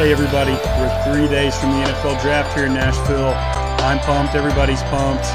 Hey, 0.00 0.12
everybody. 0.12 0.52
We're 0.80 1.04
three 1.04 1.28
days 1.28 1.54
from 1.60 1.72
the 1.72 1.86
NFL 1.86 2.22
draft 2.22 2.56
here 2.56 2.64
in 2.64 2.72
Nashville. 2.72 3.34
I'm 3.84 3.98
pumped. 3.98 4.34
Everybody's 4.34 4.82
pumped. 4.84 5.26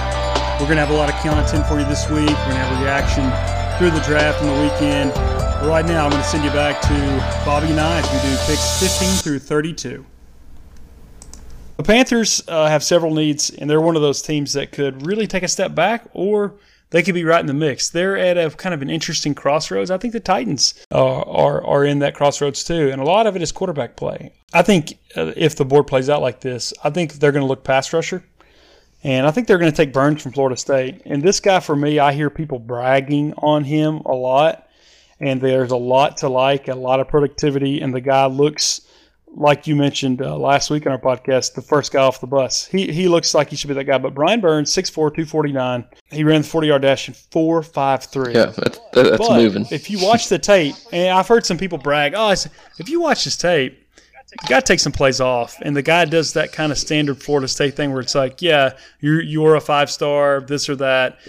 We're 0.59 0.65
going 0.65 0.77
to 0.77 0.83
have 0.83 0.89
a 0.89 0.95
lot 0.95 1.07
of 1.07 1.13
content 1.17 1.67
for 1.67 1.77
you 1.77 1.85
this 1.85 2.09
week. 2.09 2.29
We're 2.29 2.49
going 2.49 2.57
to 2.57 2.65
have 2.65 2.81
reaction 2.81 3.29
through 3.77 3.91
the 3.91 4.03
draft 4.03 4.41
and 4.41 4.49
the 4.49 4.59
weekend. 4.63 5.13
But 5.13 5.67
right 5.67 5.85
now, 5.85 6.05
I'm 6.05 6.09
going 6.09 6.23
to 6.23 6.27
send 6.27 6.43
you 6.43 6.49
back 6.49 6.81
to 6.81 7.45
Bobby 7.45 7.67
and 7.67 7.79
I 7.79 7.99
as 7.99 8.11
we 8.11 8.27
do 8.27 8.35
picks 8.47 8.79
15 8.79 9.09
through 9.21 9.37
32. 9.37 10.03
The 11.77 11.83
Panthers 11.83 12.41
uh, 12.47 12.65
have 12.65 12.83
several 12.83 13.13
needs, 13.13 13.51
and 13.51 13.69
they're 13.69 13.79
one 13.79 13.95
of 13.95 14.01
those 14.01 14.23
teams 14.23 14.53
that 14.53 14.71
could 14.71 15.05
really 15.05 15.27
take 15.27 15.43
a 15.43 15.47
step 15.47 15.75
back 15.75 16.07
or 16.11 16.55
they 16.91 17.03
could 17.03 17.15
be 17.15 17.23
right 17.23 17.39
in 17.39 17.47
the 17.47 17.53
mix. 17.53 17.89
They're 17.89 18.17
at 18.17 18.37
a 18.37 18.49
kind 18.49 18.73
of 18.73 18.81
an 18.81 18.89
interesting 18.89 19.33
crossroads. 19.35 19.91
I 19.91 19.97
think 19.97 20.13
the 20.13 20.19
Titans 20.19 20.73
are, 20.91 21.27
are, 21.27 21.65
are 21.65 21.85
in 21.85 21.99
that 21.99 22.15
crossroads 22.15 22.63
too, 22.63 22.89
and 22.89 23.01
a 23.01 23.05
lot 23.05 23.27
of 23.27 23.35
it 23.35 23.41
is 23.41 23.51
quarterback 23.51 23.95
play. 23.95 24.33
I 24.53 24.61
think 24.61 24.97
uh, 25.17 25.33
if 25.35 25.55
the 25.55 25.65
board 25.65 25.87
plays 25.87 26.09
out 26.09 26.21
like 26.21 26.41
this, 26.41 26.73
I 26.83 26.89
think 26.89 27.13
they're 27.13 27.31
going 27.31 27.43
to 27.43 27.47
look 27.47 27.63
pass 27.63 27.91
rusher. 27.91 28.23
And 29.03 29.27
I 29.27 29.31
think 29.31 29.47
they're 29.47 29.59
going 29.59 29.71
to 29.71 29.75
take 29.75 29.93
Burns 29.93 30.23
from 30.23 30.31
Florida 30.31 30.57
State. 30.57 31.03
And 31.05 31.21
this 31.21 31.39
guy, 31.39 31.59
for 31.59 31.75
me, 31.75 31.99
I 31.99 32.13
hear 32.13 32.31
people 32.31 32.57
bragging 32.57 33.33
on 33.37 33.63
him 33.63 33.97
a 33.97 34.15
lot. 34.15 34.67
And 35.19 35.39
there's 35.39 35.71
a 35.71 35.77
lot 35.77 36.17
to 36.17 36.29
like, 36.29 36.67
a 36.69 36.75
lot 36.75 36.99
of 36.99 37.07
productivity. 37.07 37.81
And 37.81 37.93
the 37.93 38.01
guy 38.01 38.25
looks 38.25 38.84
like 39.35 39.67
you 39.67 39.75
mentioned 39.75 40.21
uh, 40.21 40.37
last 40.37 40.69
week 40.69 40.85
on 40.85 40.93
our 40.93 40.99
podcast, 40.99 41.53
the 41.53 41.61
first 41.61 41.91
guy 41.91 42.01
off 42.01 42.21
the 42.21 42.27
bus. 42.27 42.65
He 42.67 42.91
he 42.91 43.07
looks 43.07 43.33
like 43.33 43.49
he 43.49 43.55
should 43.55 43.67
be 43.67 43.73
that 43.73 43.83
guy. 43.83 43.97
But 43.97 44.13
Brian 44.13 44.39
Burns, 44.39 44.73
6'4", 44.73 44.93
249. 44.93 45.85
He 46.11 46.23
ran 46.23 46.41
the 46.41 46.47
40 46.47 46.67
yard 46.67 46.81
dash 46.81 47.07
in 47.07 47.13
4.53. 47.13 48.33
Yeah, 48.33 48.45
that's, 48.45 48.79
that's 48.93 49.17
but 49.17 49.35
moving. 49.35 49.65
If 49.71 49.89
you 49.89 50.03
watch 50.03 50.29
the 50.29 50.39
tape, 50.39 50.75
and 50.91 51.09
I've 51.09 51.27
heard 51.27 51.45
some 51.45 51.57
people 51.57 51.77
brag, 51.77 52.13
oh, 52.15 52.23
I 52.23 52.35
said, 52.35 52.51
if 52.79 52.89
you 52.89 53.01
watch 53.01 53.25
this 53.25 53.35
tape, 53.35 53.77
you 54.41 54.49
got 54.49 54.65
to 54.65 54.65
take 54.65 54.79
some 54.79 54.91
plays 54.91 55.19
off. 55.19 55.57
And 55.61 55.75
the 55.75 55.81
guy 55.81 56.05
does 56.05 56.33
that 56.33 56.51
kind 56.51 56.71
of 56.71 56.77
standard 56.77 57.21
Florida 57.21 57.47
State 57.47 57.75
thing 57.75 57.91
where 57.91 58.01
it's 58.01 58.15
like, 58.15 58.41
yeah, 58.41 58.77
you're, 58.99 59.21
you're 59.21 59.55
a 59.55 59.61
five 59.61 59.91
star, 59.91 60.41
this 60.41 60.69
or 60.69 60.75
that. 60.77 61.19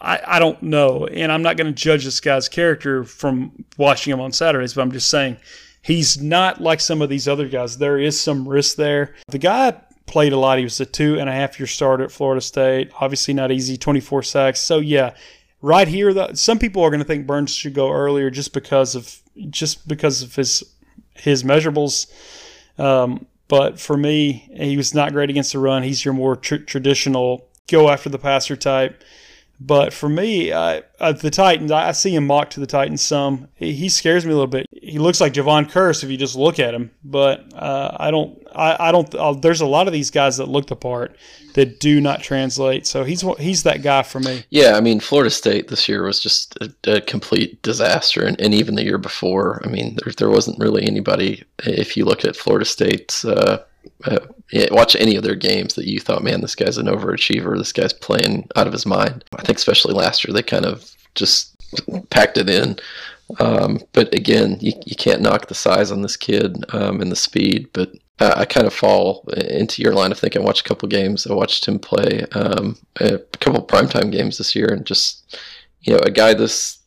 I, 0.00 0.20
I 0.26 0.38
don't 0.38 0.62
know. 0.62 1.06
And 1.06 1.32
I'm 1.32 1.42
not 1.42 1.56
going 1.56 1.66
to 1.66 1.72
judge 1.72 2.04
this 2.04 2.20
guy's 2.20 2.48
character 2.48 3.04
from 3.04 3.64
watching 3.78 4.12
him 4.12 4.20
on 4.20 4.32
Saturdays, 4.32 4.74
but 4.74 4.82
I'm 4.82 4.92
just 4.92 5.08
saying 5.08 5.38
he's 5.84 6.20
not 6.20 6.60
like 6.60 6.80
some 6.80 7.02
of 7.02 7.08
these 7.08 7.28
other 7.28 7.48
guys. 7.48 7.78
There 7.78 7.98
is 7.98 8.20
some 8.20 8.48
risk 8.48 8.76
there. 8.76 9.14
The 9.28 9.38
guy 9.38 9.80
played 10.06 10.32
a 10.32 10.38
lot. 10.38 10.58
He 10.58 10.64
was 10.64 10.80
a 10.80 10.86
two 10.86 11.18
and 11.20 11.28
a 11.28 11.32
half 11.32 11.60
year 11.60 11.66
starter 11.66 12.04
at 12.04 12.10
Florida 12.10 12.40
State. 12.40 12.90
Obviously, 13.00 13.34
not 13.34 13.52
easy, 13.52 13.76
24 13.76 14.22
sacks. 14.22 14.60
So, 14.60 14.78
yeah. 14.78 15.14
Right 15.60 15.88
here, 15.88 16.34
some 16.34 16.58
people 16.58 16.82
are 16.82 16.90
going 16.90 17.00
to 17.00 17.06
think 17.06 17.26
Burns 17.26 17.54
should 17.54 17.72
go 17.72 17.90
earlier 17.90 18.28
just 18.28 18.52
because 18.52 18.94
of 18.94 19.22
just 19.48 19.88
because 19.88 20.22
of 20.22 20.34
his 20.34 20.62
his 21.14 21.42
measurables. 21.42 22.06
Um, 22.78 23.26
but 23.48 23.80
for 23.80 23.96
me, 23.96 24.50
he 24.54 24.76
was 24.76 24.94
not 24.94 25.12
great 25.12 25.30
against 25.30 25.52
the 25.52 25.58
run. 25.58 25.82
He's 25.82 26.04
your 26.04 26.12
more 26.12 26.36
tr- 26.36 26.56
traditional 26.56 27.48
go 27.68 27.88
after 27.88 28.10
the 28.10 28.18
passer 28.18 28.56
type. 28.56 29.02
But 29.60 29.92
for 29.92 30.08
me, 30.08 30.50
uh, 30.50 30.82
uh, 30.98 31.12
the 31.12 31.30
Titans, 31.30 31.70
I, 31.70 31.88
I 31.88 31.92
see 31.92 32.14
him 32.14 32.26
mocked 32.26 32.54
to 32.54 32.60
the 32.60 32.66
Titans 32.66 33.02
some. 33.02 33.48
He, 33.54 33.72
he, 33.72 33.88
scares 33.88 34.26
me 34.26 34.32
a 34.32 34.34
little 34.34 34.48
bit. 34.48 34.66
He 34.72 34.98
looks 34.98 35.20
like 35.20 35.32
Jevon 35.32 35.70
Kearse 35.70 36.02
if 36.02 36.10
you 36.10 36.16
just 36.16 36.34
look 36.34 36.58
at 36.58 36.74
him. 36.74 36.90
But 37.04 37.52
uh, 37.54 37.96
I 37.98 38.10
don't, 38.10 38.42
I, 38.54 38.88
I 38.88 38.92
don't. 38.92 39.14
Uh, 39.14 39.32
there's 39.32 39.60
a 39.60 39.66
lot 39.66 39.86
of 39.86 39.92
these 39.92 40.10
guys 40.10 40.36
that 40.38 40.48
look 40.48 40.66
the 40.66 40.76
part 40.76 41.16
that 41.54 41.78
do 41.78 42.00
not 42.00 42.20
translate. 42.20 42.86
So 42.86 43.04
he's 43.04 43.22
he's 43.38 43.62
that 43.62 43.82
guy 43.82 44.02
for 44.02 44.20
me. 44.20 44.44
Yeah, 44.50 44.76
I 44.76 44.80
mean, 44.80 45.00
Florida 45.00 45.30
State 45.30 45.68
this 45.68 45.88
year 45.88 46.04
was 46.04 46.20
just 46.20 46.58
a, 46.60 46.96
a 46.96 47.00
complete 47.00 47.62
disaster, 47.62 48.24
and, 48.24 48.38
and, 48.40 48.54
even 48.54 48.74
the 48.74 48.84
year 48.84 48.98
before, 48.98 49.62
I 49.64 49.68
mean, 49.68 49.96
there 50.02 50.12
there 50.12 50.30
wasn't 50.30 50.58
really 50.58 50.84
anybody. 50.84 51.44
If 51.60 51.96
you 51.96 52.04
look 52.04 52.24
at 52.24 52.36
Florida 52.36 52.64
State's 52.64 53.24
uh, 53.24 53.62
uh, 54.04 54.20
yeah, 54.52 54.66
watch 54.70 54.96
any 54.96 55.16
of 55.16 55.22
their 55.22 55.34
games 55.34 55.74
that 55.74 55.86
you 55.86 56.00
thought, 56.00 56.22
man, 56.22 56.40
this 56.40 56.54
guy's 56.54 56.78
an 56.78 56.86
overachiever. 56.86 57.56
This 57.56 57.72
guy's 57.72 57.92
playing 57.92 58.48
out 58.56 58.66
of 58.66 58.72
his 58.72 58.86
mind. 58.86 59.24
I 59.36 59.42
think 59.42 59.58
especially 59.58 59.94
last 59.94 60.24
year 60.24 60.32
they 60.32 60.42
kind 60.42 60.66
of 60.66 60.94
just 61.14 61.54
packed 62.10 62.38
it 62.38 62.48
in. 62.48 62.76
Um, 63.40 63.80
but 63.92 64.14
again, 64.14 64.58
you, 64.60 64.72
you 64.84 64.96
can't 64.96 65.22
knock 65.22 65.46
the 65.46 65.54
size 65.54 65.90
on 65.90 66.02
this 66.02 66.16
kid 66.16 66.64
um, 66.74 67.00
and 67.00 67.10
the 67.10 67.16
speed. 67.16 67.68
But 67.72 67.92
I, 68.20 68.40
I, 68.40 68.44
kind 68.44 68.66
of 68.66 68.74
fall 68.74 69.26
into 69.36 69.82
your 69.82 69.94
line 69.94 70.12
of 70.12 70.18
thinking. 70.18 70.42
I 70.42 70.44
watched 70.44 70.66
a 70.66 70.68
couple 70.68 70.88
games. 70.88 71.26
I 71.26 71.32
watched 71.32 71.66
him 71.66 71.78
play 71.78 72.26
um, 72.32 72.76
a 73.00 73.18
couple 73.40 73.66
primetime 73.66 74.12
games 74.12 74.38
this 74.38 74.54
year, 74.54 74.68
and 74.68 74.84
just 74.84 75.38
you 75.80 75.94
know, 75.94 76.00
a 76.00 76.10
guy 76.10 76.34
this 76.34 76.78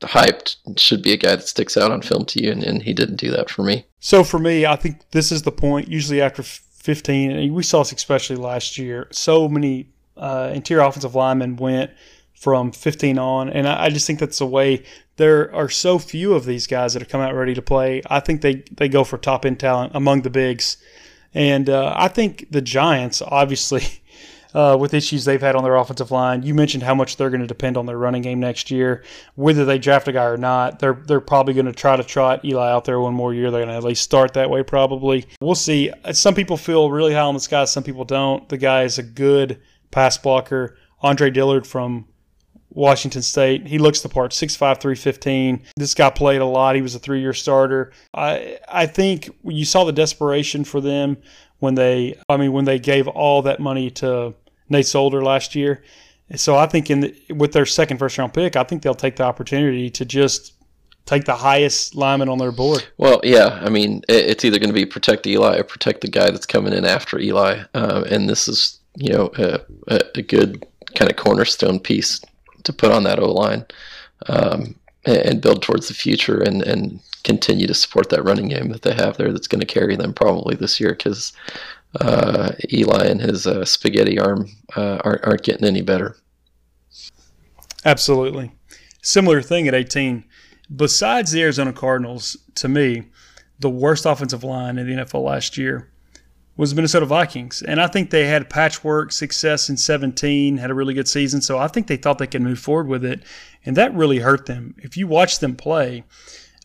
hyped 0.00 0.56
should 0.78 1.02
be 1.02 1.12
a 1.12 1.16
guy 1.16 1.36
that 1.36 1.46
sticks 1.46 1.76
out 1.76 1.90
on 1.90 2.02
film 2.02 2.24
to 2.26 2.42
you, 2.42 2.50
and, 2.50 2.62
and 2.62 2.82
he 2.82 2.92
didn't 2.92 3.16
do 3.16 3.30
that 3.30 3.50
for 3.50 3.62
me. 3.62 3.86
So 4.00 4.24
for 4.24 4.38
me, 4.38 4.66
I 4.66 4.76
think 4.76 5.10
this 5.10 5.30
is 5.30 5.42
the 5.42 5.52
point. 5.52 5.88
Usually 5.88 6.20
after 6.20 6.42
15, 6.42 7.30
and 7.30 7.54
we 7.54 7.62
saw 7.62 7.80
this 7.80 7.92
especially 7.92 8.36
last 8.36 8.78
year. 8.78 9.08
So 9.12 9.48
many 9.48 9.90
uh, 10.16 10.50
interior 10.54 10.84
offensive 10.84 11.14
linemen 11.14 11.56
went 11.56 11.90
from 12.34 12.72
15 12.72 13.18
on, 13.18 13.50
and 13.50 13.68
I, 13.68 13.84
I 13.84 13.90
just 13.90 14.06
think 14.06 14.18
that's 14.18 14.38
the 14.38 14.46
way. 14.46 14.84
There 15.16 15.54
are 15.54 15.68
so 15.68 15.98
few 15.98 16.32
of 16.32 16.46
these 16.46 16.66
guys 16.66 16.94
that 16.94 17.02
have 17.02 17.10
come 17.10 17.20
out 17.20 17.34
ready 17.34 17.54
to 17.54 17.62
play. 17.62 18.02
I 18.06 18.20
think 18.20 18.40
they 18.40 18.64
they 18.72 18.88
go 18.88 19.04
for 19.04 19.18
top 19.18 19.44
end 19.44 19.60
talent 19.60 19.92
among 19.94 20.22
the 20.22 20.30
bigs, 20.30 20.78
and 21.34 21.68
uh, 21.68 21.92
I 21.94 22.08
think 22.08 22.50
the 22.50 22.62
Giants 22.62 23.22
obviously. 23.22 23.82
uh, 24.54 24.76
with 24.78 24.94
issues 24.94 25.24
they've 25.24 25.40
had 25.40 25.56
on 25.56 25.64
their 25.64 25.76
offensive 25.76 26.10
line. 26.10 26.42
You 26.42 26.54
mentioned 26.54 26.82
how 26.82 26.94
much 26.94 27.16
they're 27.16 27.30
going 27.30 27.40
to 27.40 27.46
depend 27.46 27.76
on 27.76 27.86
their 27.86 27.98
running 27.98 28.22
game 28.22 28.40
next 28.40 28.70
year. 28.70 29.04
Whether 29.34 29.64
they 29.64 29.78
draft 29.78 30.08
a 30.08 30.12
guy 30.12 30.24
or 30.24 30.36
not, 30.36 30.78
they're 30.78 31.00
they're 31.06 31.20
probably 31.20 31.54
going 31.54 31.66
to 31.66 31.72
try 31.72 31.96
to 31.96 32.04
trot 32.04 32.44
Eli 32.44 32.70
out 32.70 32.84
there 32.84 33.00
one 33.00 33.14
more 33.14 33.34
year. 33.34 33.50
They're 33.50 33.64
going 33.64 33.70
to 33.70 33.76
at 33.76 33.84
least 33.84 34.02
start 34.02 34.34
that 34.34 34.50
way, 34.50 34.62
probably. 34.62 35.26
We'll 35.40 35.54
see. 35.54 35.90
Some 36.12 36.34
people 36.34 36.56
feel 36.56 36.90
really 36.90 37.14
high 37.14 37.20
on 37.20 37.34
this 37.34 37.46
guy. 37.46 37.64
Some 37.64 37.82
people 37.82 38.04
don't. 38.04 38.48
The 38.48 38.58
guy 38.58 38.82
is 38.84 38.98
a 38.98 39.02
good 39.02 39.60
pass 39.90 40.18
blocker. 40.18 40.76
Andre 41.02 41.30
Dillard 41.30 41.66
from 41.66 42.06
Washington 42.70 43.22
State. 43.22 43.66
He 43.66 43.78
looks 43.78 44.00
the 44.00 44.08
part, 44.08 44.32
6'5", 44.32 44.58
315. 44.58 45.62
This 45.76 45.94
guy 45.94 46.10
played 46.10 46.40
a 46.40 46.46
lot. 46.46 46.76
He 46.76 46.82
was 46.82 46.94
a 46.94 46.98
three-year 46.98 47.32
starter. 47.32 47.92
I 48.14 48.58
I 48.68 48.86
think 48.86 49.28
you 49.44 49.64
saw 49.64 49.84
the 49.84 49.92
desperation 49.92 50.64
for 50.64 50.80
them 50.80 51.18
when 51.58 51.74
they 51.74 52.18
I 52.28 52.36
mean 52.36 52.52
when 52.52 52.64
they 52.64 52.78
gave 52.78 53.08
all 53.08 53.42
that 53.42 53.60
money 53.60 53.90
to 53.92 54.34
Nate 54.70 54.86
Solder 54.86 55.22
last 55.22 55.54
year. 55.54 55.82
So 56.36 56.56
I 56.56 56.66
think 56.66 56.90
in 56.90 57.00
the, 57.00 57.14
with 57.34 57.52
their 57.52 57.66
second 57.66 57.98
first 57.98 58.16
round 58.16 58.32
pick, 58.32 58.56
I 58.56 58.62
think 58.62 58.82
they'll 58.82 58.94
take 58.94 59.16
the 59.16 59.24
opportunity 59.24 59.90
to 59.90 60.04
just 60.04 60.54
take 61.06 61.24
the 61.24 61.34
highest 61.34 61.96
lineman 61.96 62.28
on 62.28 62.38
their 62.38 62.52
board. 62.52 62.86
Well, 62.96 63.20
yeah, 63.24 63.58
I 63.62 63.68
mean 63.68 64.02
it's 64.08 64.44
either 64.44 64.58
going 64.58 64.70
to 64.70 64.74
be 64.74 64.86
protect 64.86 65.26
Eli 65.26 65.58
or 65.58 65.64
protect 65.64 66.02
the 66.02 66.08
guy 66.08 66.30
that's 66.30 66.46
coming 66.46 66.72
in 66.72 66.84
after 66.84 67.18
Eli, 67.18 67.64
uh, 67.74 68.04
and 68.08 68.28
this 68.28 68.46
is 68.46 68.78
you 68.96 69.12
know 69.12 69.30
a, 69.36 70.00
a 70.14 70.22
good 70.22 70.64
kind 70.94 71.10
of 71.10 71.16
cornerstone 71.16 71.80
piece 71.80 72.20
to 72.62 72.72
put 72.72 72.92
on 72.92 73.02
that 73.04 73.18
O 73.18 73.32
line 73.32 73.64
um, 74.28 74.76
and 75.04 75.40
build 75.40 75.62
towards 75.62 75.88
the 75.88 75.94
future 75.94 76.40
and 76.40 76.62
and 76.62 77.00
continue 77.22 77.66
to 77.66 77.74
support 77.74 78.08
that 78.10 78.24
running 78.24 78.48
game 78.48 78.70
that 78.70 78.82
they 78.82 78.94
have 78.94 79.16
there 79.16 79.32
that's 79.32 79.48
going 79.48 79.60
to 79.60 79.66
carry 79.66 79.94
them 79.94 80.14
probably 80.14 80.54
this 80.54 80.80
year 80.80 80.90
because 80.90 81.32
uh, 81.98 82.52
Eli 82.72 83.06
and 83.06 83.20
his 83.20 83.46
uh, 83.46 83.64
spaghetti 83.64 84.18
arm 84.18 84.46
uh, 84.76 84.98
aren't, 85.04 85.24
aren't 85.24 85.42
getting 85.42 85.66
any 85.66 85.82
better. 85.82 86.16
Absolutely. 87.84 88.52
Similar 89.02 89.42
thing 89.42 89.66
at 89.66 89.74
18. 89.74 90.24
Besides 90.74 91.32
the 91.32 91.42
Arizona 91.42 91.72
Cardinals, 91.72 92.36
to 92.56 92.68
me, 92.68 93.08
the 93.58 93.70
worst 93.70 94.06
offensive 94.06 94.44
line 94.44 94.78
in 94.78 94.86
the 94.86 95.04
NFL 95.04 95.24
last 95.24 95.58
year 95.58 95.90
was 96.56 96.70
the 96.70 96.76
Minnesota 96.76 97.06
Vikings. 97.06 97.62
And 97.62 97.80
I 97.80 97.86
think 97.86 98.10
they 98.10 98.26
had 98.26 98.50
patchwork 98.50 99.12
success 99.12 99.68
in 99.68 99.76
17, 99.76 100.58
had 100.58 100.70
a 100.70 100.74
really 100.74 100.94
good 100.94 101.08
season. 101.08 101.40
So 101.40 101.58
I 101.58 101.68
think 101.68 101.86
they 101.86 101.96
thought 101.96 102.18
they 102.18 102.26
could 102.26 102.42
move 102.42 102.58
forward 102.58 102.86
with 102.86 103.04
it. 103.04 103.22
And 103.64 103.76
that 103.76 103.94
really 103.94 104.18
hurt 104.18 104.46
them. 104.46 104.74
If 104.78 104.96
you 104.96 105.06
watch 105.06 105.38
them 105.38 105.56
play, 105.56 106.04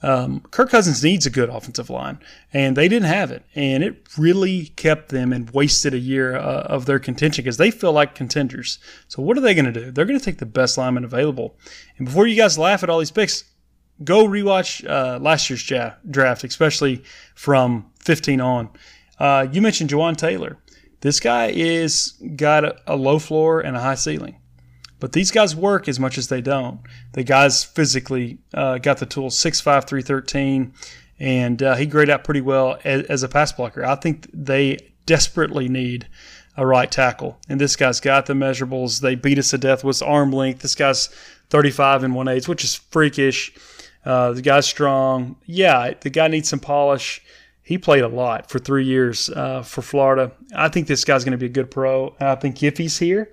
um, 0.02 0.42
Kirk 0.52 0.70
Cousins 0.70 1.04
needs 1.04 1.26
a 1.26 1.30
good 1.30 1.50
offensive 1.50 1.90
line, 1.90 2.20
and 2.52 2.76
they 2.76 2.88
didn't 2.88 3.08
have 3.08 3.32
it, 3.32 3.44
and 3.56 3.84
it 3.84 4.08
really 4.18 4.68
kept 4.76 5.10
them 5.10 5.32
and 5.32 5.50
wasted 5.52 5.94
a 5.94 6.00
year 6.00 6.36
uh, 6.36 6.64
of 6.64 6.86
their 6.86 7.00
contention 7.00 7.44
because 7.44 7.58
they 7.58 7.72
feel 7.72 7.94
like 7.94 8.14
contenders. 8.14 8.78
So 9.08 9.22
what 9.22 9.38
are 9.38 9.42
they 9.42 9.54
going 9.54 9.66
to 9.66 9.72
do? 9.72 9.92
They're 9.92 10.06
going 10.06 10.20
to 10.20 10.24
take 10.24 10.40
the 10.40 10.46
best 10.46 10.78
lineman 10.78 11.06
available. 11.06 11.58
And 11.98 12.06
before 12.06 12.28
you 12.28 12.36
guys 12.36 12.58
laugh 12.58 12.84
at 12.84 12.90
all 12.90 13.00
these 13.00 13.12
picks, 13.12 13.46
go 14.04 14.28
rewatch 14.28 14.88
uh, 14.88 15.20
last 15.20 15.50
year's 15.50 15.64
draft, 15.64 16.44
especially 16.44 17.04
from 17.34 17.92
15 18.00 18.42
on. 18.42 18.70
Uh, 19.18 19.48
you 19.52 19.62
mentioned 19.62 19.90
Jawaan 19.90 20.18
Taylor. 20.18 20.58
This 21.02 21.20
guy 21.20 21.48
is 21.48 22.14
got 22.36 22.66
a, 22.66 22.76
a 22.88 22.96
low 22.96 23.20
floor 23.20 23.62
and 23.62 23.78
a 23.78 23.80
high 23.80 23.96
ceiling. 23.96 24.38
But 25.00 25.12
these 25.12 25.32
guys 25.32 25.56
work 25.56 25.88
as 25.88 26.00
much 26.00 26.18
as 26.18 26.30
they 26.30 26.42
don't. 26.42 26.80
The 27.14 27.24
guys 27.24 27.64
physically 27.64 28.38
uh, 28.54 28.78
got 28.78 28.98
the 28.98 29.06
tools 29.06 29.36
6'5, 29.38 29.64
313, 29.88 30.74
and 31.20 31.64
uh, 31.64 31.76
he 31.76 31.86
graded 31.86 32.14
out 32.14 32.24
pretty 32.24 32.42
well 32.42 32.80
as, 32.84 33.04
as, 33.04 33.24
a 33.24 33.28
pass 33.28 33.52
blocker. 33.52 33.86
I 33.86 33.96
think 33.96 34.28
they 34.34 34.78
desperately 35.06 35.70
need 35.70 36.08
a 36.58 36.66
right 36.66 36.90
tackle. 36.90 37.38
And 37.50 37.60
this 37.60 37.76
guy's 37.76 38.00
got 38.00 38.26
the 38.26 38.34
measurables. 38.34 39.02
They 39.02 39.16
beat 39.16 39.40
us 39.40 39.50
to 39.52 39.58
death 39.58 39.84
with 39.84 40.02
arm 40.02 40.32
length. 40.32 40.62
This 40.62 40.76
guy's 40.76 41.08
35 41.50 42.04
and 42.04 42.16
1 42.16 42.28
8, 42.28 42.48
which 42.48 42.64
is 42.64 42.76
freakish. 42.76 43.54
Uh, 44.06 44.32
the 44.34 44.42
guy's 44.42 44.66
strong. 44.66 45.36
Yeah, 45.46 45.94
the 46.00 46.10
guy 46.10 46.28
needs 46.28 46.50
some 46.50 46.60
polish. 46.60 47.22
he 47.64 47.78
played 47.78 48.04
a 48.04 48.08
lot 48.08 48.50
for 48.50 48.60
three 48.60 48.86
years 48.86 49.30
uh, 49.30 49.64
for 49.64 49.82
Florida. 49.82 50.32
I 50.56 50.70
think 50.70 50.88
this 50.88 51.04
guy's 51.04 51.24
going 51.24 51.32
to 51.32 51.38
be 51.38 51.48
a 51.48 51.50
good 51.50 51.72
pro. 51.72 52.16
I 52.20 52.36
think 52.36 52.62
if 52.62 52.78
he's 52.78 53.00
here, 53.00 53.32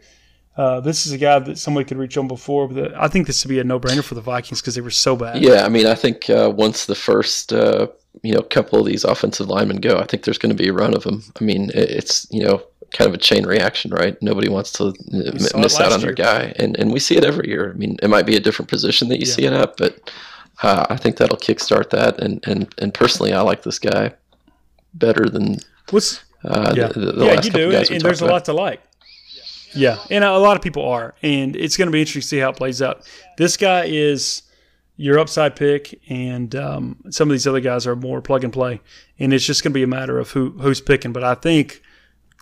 uh, 0.56 0.80
this 0.80 1.06
is 1.06 1.12
a 1.12 1.18
guy 1.18 1.38
that 1.38 1.58
somebody 1.58 1.84
could 1.84 1.96
reach 1.96 2.16
on 2.16 2.28
before, 2.28 2.68
but 2.68 2.94
I 2.94 3.08
think 3.08 3.26
this 3.26 3.44
would 3.44 3.48
be 3.48 3.58
a 3.58 3.64
no-brainer 3.64 4.04
for 4.04 4.14
the 4.14 4.20
Vikings 4.20 4.60
because 4.60 4.74
they 4.74 4.82
were 4.82 4.90
so 4.90 5.16
bad. 5.16 5.40
Yeah, 5.40 5.64
I 5.64 5.68
mean, 5.68 5.86
I 5.86 5.94
think 5.94 6.28
uh, 6.28 6.52
once 6.54 6.86
the 6.86 6.94
first 6.94 7.52
uh, 7.52 7.86
you 8.22 8.34
know 8.34 8.42
couple 8.42 8.78
of 8.78 8.86
these 8.86 9.04
offensive 9.04 9.48
linemen 9.48 9.78
go, 9.78 9.98
I 9.98 10.04
think 10.04 10.24
there's 10.24 10.38
going 10.38 10.54
to 10.54 10.62
be 10.62 10.68
a 10.68 10.72
run 10.72 10.94
of 10.94 11.04
them. 11.04 11.22
I 11.40 11.44
mean, 11.44 11.70
it's 11.74 12.26
you 12.30 12.44
know 12.44 12.62
kind 12.92 13.08
of 13.08 13.14
a 13.14 13.18
chain 13.18 13.46
reaction, 13.46 13.90
right? 13.92 14.20
Nobody 14.20 14.50
wants 14.50 14.72
to 14.72 14.94
m- 15.12 15.60
miss 15.60 15.80
out 15.80 15.92
on 15.92 16.00
year. 16.00 16.14
their 16.14 16.14
guy, 16.14 16.52
and 16.56 16.78
and 16.78 16.92
we 16.92 17.00
see 17.00 17.16
it 17.16 17.24
every 17.24 17.48
year. 17.48 17.70
I 17.70 17.74
mean, 17.74 17.96
it 18.02 18.08
might 18.08 18.26
be 18.26 18.36
a 18.36 18.40
different 18.40 18.68
position 18.68 19.08
that 19.08 19.20
you 19.20 19.26
yeah. 19.26 19.34
see 19.34 19.44
it 19.44 19.52
at, 19.54 19.78
but 19.78 20.12
uh, 20.62 20.86
I 20.90 20.96
think 20.96 21.16
that'll 21.16 21.38
kickstart 21.38 21.90
that. 21.90 22.20
And 22.20 22.46
and 22.46 22.72
and 22.78 22.92
personally, 22.92 23.32
I 23.32 23.40
like 23.40 23.62
this 23.62 23.78
guy 23.78 24.12
better 24.92 25.30
than 25.30 25.60
what's 25.88 26.22
uh, 26.44 26.74
yeah, 26.76 26.88
the, 26.88 27.12
the 27.12 27.24
yeah, 27.24 27.40
you 27.42 27.50
do, 27.50 27.74
and, 27.74 27.90
and 27.90 28.00
there's 28.02 28.20
about. 28.20 28.30
a 28.30 28.32
lot 28.32 28.44
to 28.46 28.52
like. 28.52 28.82
Yeah, 29.74 29.98
and 30.10 30.24
a 30.24 30.38
lot 30.38 30.56
of 30.56 30.62
people 30.62 30.84
are, 30.86 31.14
and 31.22 31.56
it's 31.56 31.76
going 31.76 31.86
to 31.86 31.92
be 31.92 32.00
interesting 32.00 32.20
to 32.20 32.26
see 32.26 32.38
how 32.38 32.50
it 32.50 32.56
plays 32.56 32.82
out. 32.82 33.08
This 33.38 33.56
guy 33.56 33.84
is 33.84 34.42
your 34.96 35.18
upside 35.18 35.56
pick, 35.56 36.00
and 36.08 36.54
um, 36.54 36.96
some 37.10 37.28
of 37.28 37.32
these 37.32 37.46
other 37.46 37.60
guys 37.60 37.86
are 37.86 37.96
more 37.96 38.20
plug 38.20 38.44
and 38.44 38.52
play, 38.52 38.80
and 39.18 39.32
it's 39.32 39.44
just 39.44 39.62
going 39.62 39.72
to 39.72 39.74
be 39.74 39.82
a 39.82 39.86
matter 39.86 40.18
of 40.18 40.30
who 40.30 40.50
who's 40.50 40.80
picking. 40.80 41.12
But 41.12 41.24
I 41.24 41.34
think 41.34 41.82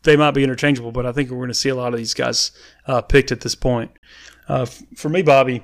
they 0.03 0.17
might 0.17 0.33
be 0.33 0.43
interchangeable, 0.43 0.93
but 0.93 1.07
I 1.07 1.13
think 1.13 1.31
we're 1.31 1.39
going 1.39 1.49
to 1.49 1.55
see 1.55 1.69
a 1.69 1.75
lot 1.75 1.93
of 1.93 1.99
these 1.99 2.15
guys 2.15 2.53
uh, 2.87 3.01
picked 3.01 3.33
at 3.33 3.41
this 3.41 3.55
point. 3.55 3.93
Uh, 4.49 4.67
for 4.97 5.09
me, 5.09 5.23
Bobby, 5.23 5.63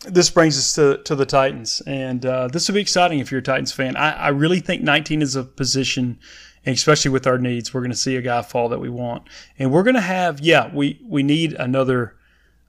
this 0.00 0.30
brings 0.30 0.56
us 0.56 0.74
to, 0.74 1.02
to 1.04 1.14
the 1.14 1.26
Titans, 1.26 1.82
and 1.86 2.24
uh, 2.24 2.48
this 2.48 2.68
will 2.68 2.74
be 2.74 2.80
exciting 2.80 3.18
if 3.18 3.30
you're 3.30 3.40
a 3.40 3.42
Titans 3.42 3.72
fan. 3.72 3.96
I, 3.96 4.12
I 4.12 4.28
really 4.28 4.60
think 4.60 4.82
19 4.82 5.22
is 5.22 5.36
a 5.36 5.42
position 5.42 6.18
especially 6.72 7.10
with 7.10 7.26
our 7.26 7.38
needs, 7.38 7.72
we're 7.72 7.80
going 7.80 7.90
to 7.90 7.96
see 7.96 8.16
a 8.16 8.22
guy 8.22 8.42
fall 8.42 8.68
that 8.68 8.80
we 8.80 8.88
want, 8.88 9.22
and 9.58 9.70
we're 9.70 9.82
going 9.82 9.94
to 9.94 10.00
have 10.00 10.40
yeah, 10.40 10.70
we 10.74 11.00
we 11.04 11.22
need 11.22 11.54
another 11.54 12.16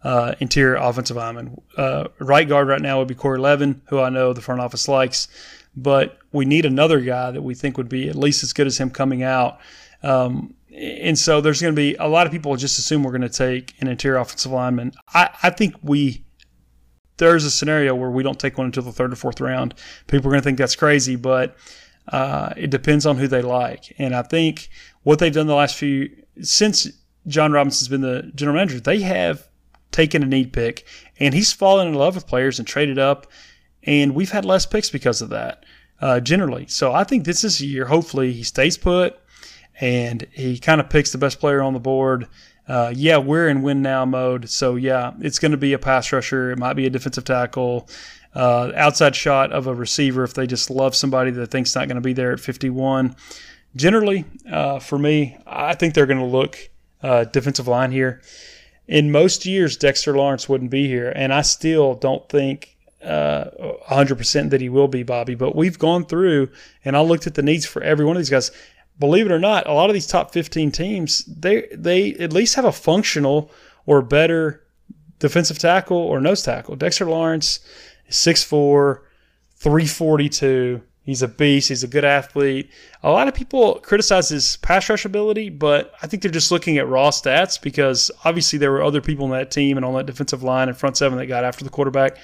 uh, 0.03 0.35
interior 0.39 0.75
offensive 0.75 1.17
lineman. 1.17 1.59
Uh, 1.75 2.05
right 2.19 2.47
guard 2.47 2.67
right 2.67 2.81
now 2.81 2.99
would 2.99 3.07
be 3.07 3.15
Corey 3.15 3.39
Levin, 3.39 3.81
who 3.89 3.99
I 3.99 4.09
know 4.09 4.33
the 4.33 4.41
front 4.41 4.61
office 4.61 4.87
likes, 4.87 5.27
but 5.75 6.17
we 6.31 6.45
need 6.45 6.65
another 6.65 7.01
guy 7.01 7.31
that 7.31 7.41
we 7.41 7.55
think 7.55 7.77
would 7.77 7.89
be 7.89 8.09
at 8.09 8.15
least 8.15 8.43
as 8.43 8.53
good 8.53 8.67
as 8.67 8.77
him 8.77 8.89
coming 8.89 9.23
out. 9.23 9.59
Um, 10.03 10.53
and 10.73 11.17
so 11.17 11.41
there's 11.41 11.61
going 11.61 11.73
to 11.73 11.79
be 11.79 11.95
a 11.95 12.07
lot 12.07 12.25
of 12.25 12.31
people 12.31 12.55
just 12.55 12.79
assume 12.79 13.03
we're 13.03 13.11
going 13.11 13.21
to 13.21 13.29
take 13.29 13.73
an 13.81 13.87
interior 13.87 14.17
offensive 14.17 14.51
lineman. 14.51 14.93
I, 15.13 15.29
I 15.43 15.49
think 15.49 15.75
we 15.81 16.23
there's 17.19 17.45
a 17.45 17.51
scenario 17.51 17.93
where 17.93 18.09
we 18.09 18.23
don't 18.23 18.39
take 18.39 18.57
one 18.57 18.65
until 18.65 18.83
the 18.83 18.91
third 18.91 19.13
or 19.13 19.15
fourth 19.15 19.39
round. 19.39 19.75
People 20.07 20.27
are 20.27 20.31
going 20.31 20.41
to 20.41 20.43
think 20.43 20.57
that's 20.57 20.75
crazy, 20.75 21.15
but 21.15 21.55
uh, 22.07 22.53
it 22.57 22.71
depends 22.71 23.05
on 23.05 23.17
who 23.17 23.27
they 23.27 23.41
like. 23.41 23.93
And 23.99 24.15
I 24.15 24.23
think 24.23 24.69
what 25.03 25.19
they've 25.19 25.33
done 25.33 25.47
the 25.47 25.55
last 25.55 25.75
few 25.75 26.09
since 26.41 26.87
Jon 27.27 27.51
Robinson's 27.51 27.87
been 27.87 28.01
the 28.01 28.31
general 28.35 28.57
manager, 28.57 28.79
they 28.79 29.01
have 29.01 29.47
taken 29.91 30.23
a 30.23 30.25
need 30.25 30.53
pick, 30.53 30.85
and 31.19 31.33
he's 31.33 31.51
fallen 31.51 31.87
in 31.87 31.93
love 31.93 32.15
with 32.15 32.27
players 32.27 32.59
and 32.59 32.67
traded 32.67 32.97
up, 32.97 33.27
and 33.83 34.15
we've 34.15 34.31
had 34.31 34.45
less 34.45 34.65
picks 34.65 34.89
because 34.89 35.21
of 35.21 35.29
that. 35.29 35.65
Uh, 36.01 36.19
generally, 36.19 36.65
so 36.67 36.93
I 36.93 37.03
think 37.03 37.25
this 37.25 37.43
is 37.43 37.59
a 37.59 37.65
year. 37.65 37.85
Hopefully, 37.85 38.31
he 38.31 38.43
stays 38.43 38.77
put, 38.77 39.19
and 39.81 40.25
he 40.31 40.57
kind 40.57 40.79
of 40.79 40.89
picks 40.89 41.11
the 41.11 41.17
best 41.17 41.39
player 41.39 41.61
on 41.61 41.73
the 41.73 41.79
board. 41.79 42.27
Uh, 42.69 42.93
yeah, 42.95 43.17
we're 43.17 43.49
in 43.49 43.63
win 43.63 43.81
now 43.81 44.05
mode. 44.05 44.47
So, 44.49 44.75
yeah, 44.75 45.13
it's 45.19 45.39
going 45.39 45.51
to 45.51 45.57
be 45.57 45.73
a 45.73 45.79
pass 45.79 46.11
rusher. 46.13 46.51
It 46.51 46.59
might 46.59 46.75
be 46.75 46.85
a 46.85 46.89
defensive 46.89 47.25
tackle 47.25 47.89
uh, 48.35 48.71
outside 48.75 49.15
shot 49.15 49.51
of 49.51 49.65
a 49.65 49.73
receiver 49.73 50.23
if 50.23 50.35
they 50.35 50.45
just 50.45 50.69
love 50.69 50.95
somebody 50.95 51.31
that 51.31 51.47
thinks 51.47 51.75
not 51.75 51.87
going 51.87 51.95
to 51.95 52.01
be 52.01 52.13
there 52.13 52.31
at 52.31 52.39
51. 52.39 53.15
Generally, 53.75 54.25
uh, 54.51 54.79
for 54.79 54.99
me, 54.99 55.37
I 55.47 55.73
think 55.73 55.95
they're 55.95 56.05
going 56.05 56.19
to 56.19 56.25
look 56.25 56.69
uh, 57.01 57.23
defensive 57.25 57.67
line 57.67 57.91
here. 57.91 58.21
In 58.87 59.11
most 59.11 59.45
years, 59.45 59.75
Dexter 59.75 60.15
Lawrence 60.15 60.47
wouldn't 60.47 60.71
be 60.71 60.87
here, 60.87 61.11
and 61.15 61.33
I 61.33 61.41
still 61.41 61.95
don't 61.95 62.27
think 62.29 62.77
uh, 63.03 63.45
100% 63.89 64.49
that 64.49 64.61
he 64.61 64.69
will 64.69 64.87
be, 64.87 65.03
Bobby. 65.03 65.35
But 65.35 65.55
we've 65.55 65.77
gone 65.77 66.05
through, 66.05 66.49
and 66.83 66.97
I 66.97 67.01
looked 67.01 67.27
at 67.27 67.35
the 67.35 67.43
needs 67.43 67.65
for 67.65 67.81
every 67.83 68.05
one 68.05 68.15
of 68.15 68.19
these 68.19 68.29
guys. 68.29 68.51
Believe 68.99 69.25
it 69.25 69.31
or 69.31 69.39
not, 69.39 69.65
a 69.67 69.73
lot 69.73 69.89
of 69.89 69.93
these 69.93 70.07
top 70.07 70.33
15 70.33 70.71
teams, 70.71 71.23
they 71.25 71.67
they 71.71 72.13
at 72.15 72.33
least 72.33 72.55
have 72.55 72.65
a 72.65 72.71
functional 72.71 73.49
or 73.85 74.01
better 74.01 74.63
defensive 75.19 75.57
tackle 75.57 75.97
or 75.97 76.19
nose 76.19 76.43
tackle. 76.43 76.75
Dexter 76.75 77.05
Lawrence 77.05 77.59
6'4, 78.09 78.99
342. 79.55 80.81
He's 81.03 81.21
a 81.21 81.27
beast. 81.27 81.69
He's 81.69 81.83
a 81.83 81.87
good 81.87 82.05
athlete. 82.05 82.69
A 83.01 83.09
lot 83.09 83.27
of 83.27 83.33
people 83.33 83.79
criticize 83.79 84.29
his 84.29 84.57
pass 84.57 84.89
rush 84.89 85.05
ability, 85.05 85.49
but 85.49 85.93
I 86.03 86.07
think 86.07 86.21
they're 86.21 86.31
just 86.31 86.51
looking 86.51 86.77
at 86.77 86.87
raw 86.87 87.09
stats 87.09 87.59
because 87.59 88.11
obviously 88.25 88.59
there 88.59 88.71
were 88.71 88.83
other 88.83 89.01
people 89.01 89.25
in 89.25 89.31
that 89.31 89.49
team 89.49 89.77
and 89.77 89.85
on 89.85 89.95
that 89.95 90.05
defensive 90.05 90.43
line 90.43 90.67
and 90.67 90.77
front 90.77 90.97
seven 90.97 91.17
that 91.17 91.25
got 91.25 91.43
after 91.43 91.63
the 91.63 91.71
quarterback. 91.71 92.17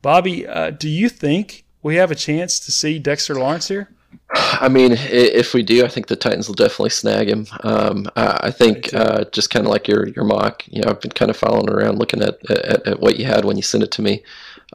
Bobby, 0.00 0.46
uh, 0.46 0.70
do 0.70 0.88
you 0.88 1.08
think 1.08 1.64
we 1.82 1.96
have 1.96 2.10
a 2.10 2.14
chance 2.14 2.58
to 2.60 2.72
see 2.72 2.98
Dexter 2.98 3.34
Lawrence 3.34 3.68
here? 3.68 3.90
I 4.32 4.68
mean, 4.68 4.92
if 4.92 5.54
we 5.54 5.62
do, 5.62 5.84
I 5.84 5.88
think 5.88 6.06
the 6.06 6.16
Titans 6.16 6.46
will 6.46 6.54
definitely 6.54 6.90
snag 6.90 7.28
him. 7.28 7.46
Um, 7.62 8.06
I 8.16 8.50
think 8.50 8.92
uh, 8.94 9.24
just 9.32 9.50
kind 9.50 9.66
of 9.66 9.72
like 9.72 9.88
your 9.88 10.08
your 10.08 10.24
mock, 10.24 10.62
you 10.68 10.82
know, 10.82 10.90
I've 10.90 11.00
been 11.00 11.10
kind 11.10 11.30
of 11.30 11.36
following 11.36 11.68
around 11.68 11.98
looking 11.98 12.22
at, 12.22 12.38
at, 12.50 12.86
at 12.86 13.00
what 13.00 13.18
you 13.18 13.24
had 13.24 13.44
when 13.44 13.56
you 13.56 13.62
sent 13.62 13.82
it 13.82 13.90
to 13.92 14.02
me. 14.02 14.22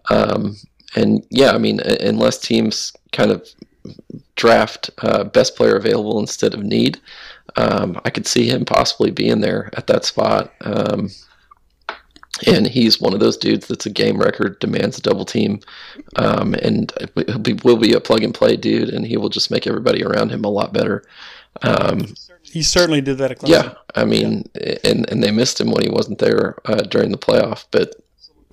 Um, 0.10 0.58
and 0.96 1.26
yeah, 1.30 1.52
I 1.52 1.58
mean, 1.58 1.80
unless 1.80 2.40
teams 2.40 2.94
kind 3.12 3.32
of 3.32 3.48
draft 4.36 4.90
uh, 5.00 5.24
best 5.24 5.56
player 5.56 5.76
available 5.76 6.20
instead 6.20 6.54
of 6.54 6.64
need, 6.64 7.00
um, 7.56 8.00
I 8.04 8.10
could 8.10 8.28
see 8.28 8.50
him 8.50 8.66
possibly 8.66 9.12
being 9.12 9.42
there 9.42 9.70
at 9.74 9.88
that 9.88 10.06
spot. 10.06 10.52
And 12.48 12.68
he's 12.68 13.00
one 13.00 13.14
of 13.14 13.22
those 13.22 13.38
dudes 13.38 13.68
that's 13.68 13.86
a 13.86 13.90
game 13.90 14.18
record, 14.18 14.60
demands 14.60 14.98
a 14.98 15.02
double 15.02 15.24
team, 15.24 15.62
um, 16.18 16.54
and 16.56 16.92
he'll 17.16 17.40
be, 17.40 17.54
will 17.64 17.78
be 17.78 17.94
a 17.94 18.02
plug 18.02 18.24
and 18.24 18.34
play 18.34 18.58
dude, 18.58 18.90
and 18.90 19.08
he 19.08 19.16
will 19.16 19.30
just 19.30 19.52
make 19.52 19.66
everybody 19.66 20.04
around 20.04 20.32
him 20.32 20.44
a 20.44 20.50
lot 20.50 20.74
better. 20.74 21.06
Um, 21.62 22.14
he 22.44 22.62
certainly 22.62 23.00
did 23.00 23.18
that. 23.20 23.32
At 23.32 23.40
Clemson. 23.40 23.50
Yeah, 23.50 23.74
I 23.96 24.04
mean, 24.04 24.50
yeah. 24.54 24.76
and 24.84 25.10
and 25.10 25.24
they 25.24 25.32
missed 25.32 25.62
him 25.62 25.72
when 25.72 25.84
he 25.84 25.90
wasn't 25.90 26.20
there 26.20 26.58
uh, 26.66 26.82
during 26.82 27.12
the 27.12 27.18
playoff, 27.18 27.66
but 27.72 27.96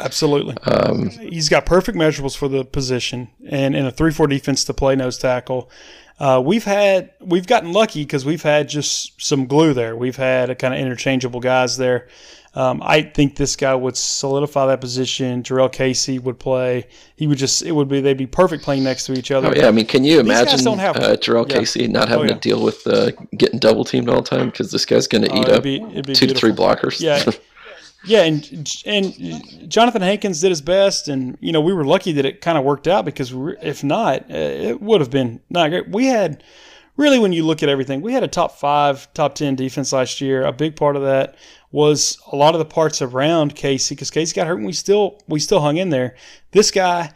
Absolutely. 0.00 0.56
Um, 0.64 1.10
He's 1.10 1.48
got 1.48 1.66
perfect 1.66 1.96
measurables 1.96 2.36
for 2.36 2.48
the 2.48 2.64
position 2.64 3.28
and 3.48 3.76
in 3.76 3.86
a 3.86 3.90
3 3.90 4.10
4 4.10 4.26
defense 4.26 4.64
to 4.64 4.74
play 4.74 4.96
nose 4.96 5.18
tackle. 5.18 5.70
Uh, 6.18 6.40
we've 6.44 6.64
had 6.64 7.10
we've 7.20 7.46
gotten 7.46 7.72
lucky 7.72 8.02
because 8.02 8.24
we've 8.24 8.42
had 8.42 8.68
just 8.68 9.20
some 9.20 9.46
glue 9.46 9.74
there. 9.74 9.96
We've 9.96 10.16
had 10.16 10.50
a 10.50 10.54
kind 10.54 10.74
of 10.74 10.80
interchangeable 10.80 11.40
guys 11.40 11.76
there. 11.76 12.08
Um, 12.54 12.82
I 12.84 13.00
think 13.00 13.36
this 13.36 13.56
guy 13.56 13.74
would 13.74 13.96
solidify 13.96 14.66
that 14.66 14.80
position. 14.80 15.42
Jurrell 15.42 15.72
Casey 15.72 16.18
would 16.18 16.38
play. 16.38 16.86
He 17.16 17.26
would 17.26 17.38
just 17.38 17.62
it 17.62 17.72
would 17.72 17.88
be 17.88 18.02
they'd 18.02 18.16
be 18.18 18.26
perfect 18.26 18.62
playing 18.62 18.84
next 18.84 19.06
to 19.06 19.14
each 19.14 19.30
other. 19.30 19.48
Oh 19.48 19.54
yeah, 19.54 19.68
I 19.68 19.70
mean, 19.70 19.86
can 19.86 20.04
you 20.04 20.20
imagine 20.20 20.66
uh, 20.66 21.16
Jurrell 21.16 21.48
yeah. 21.48 21.58
Casey 21.58 21.88
not 21.88 22.08
having 22.08 22.26
oh, 22.26 22.28
yeah. 22.28 22.34
to 22.34 22.40
deal 22.40 22.62
with 22.62 22.86
uh, 22.86 23.12
getting 23.38 23.58
double 23.58 23.84
teamed 23.84 24.10
all 24.10 24.20
the 24.20 24.28
time 24.28 24.50
because 24.50 24.70
this 24.70 24.84
guy's 24.84 25.06
going 25.06 25.24
to 25.24 25.34
eat 25.34 25.48
uh, 25.48 25.54
up 25.54 25.62
be, 25.62 25.78
two 25.78 26.02
beautiful. 26.02 26.26
to 26.26 26.34
three 26.34 26.52
blockers? 26.52 27.00
Yeah. 27.00 27.24
Yeah, 28.04 28.24
and 28.24 28.82
and 28.84 29.70
Jonathan 29.70 30.02
Hankins 30.02 30.40
did 30.40 30.48
his 30.48 30.60
best, 30.60 31.06
and 31.06 31.38
you 31.40 31.52
know 31.52 31.60
we 31.60 31.72
were 31.72 31.84
lucky 31.84 32.10
that 32.12 32.24
it 32.24 32.40
kind 32.40 32.58
of 32.58 32.64
worked 32.64 32.88
out 32.88 33.04
because 33.04 33.32
if 33.62 33.84
not, 33.84 34.22
uh, 34.22 34.34
it 34.34 34.82
would 34.82 35.00
have 35.00 35.10
been 35.10 35.40
not 35.50 35.70
great. 35.70 35.88
We 35.88 36.06
had 36.06 36.42
really, 36.96 37.20
when 37.20 37.32
you 37.32 37.46
look 37.46 37.62
at 37.62 37.68
everything, 37.68 38.00
we 38.02 38.12
had 38.12 38.24
a 38.24 38.28
top 38.28 38.58
five, 38.58 39.12
top 39.14 39.36
ten 39.36 39.54
defense 39.54 39.92
last 39.92 40.20
year. 40.20 40.44
A 40.44 40.52
big 40.52 40.74
part 40.74 40.96
of 40.96 41.02
that 41.02 41.36
was 41.72 42.18
a 42.30 42.36
lot 42.36 42.54
of 42.54 42.58
the 42.58 42.64
parts 42.64 43.02
around 43.02 43.56
Casey 43.56 43.94
because 43.94 44.10
Casey 44.10 44.34
got 44.34 44.46
hurt, 44.46 44.58
and 44.58 44.66
we 44.66 44.72
still 44.72 45.20
we 45.26 45.40
still 45.40 45.60
hung 45.60 45.78
in 45.78 45.90
there. 45.90 46.14
This 46.52 46.70
guy, 46.70 47.12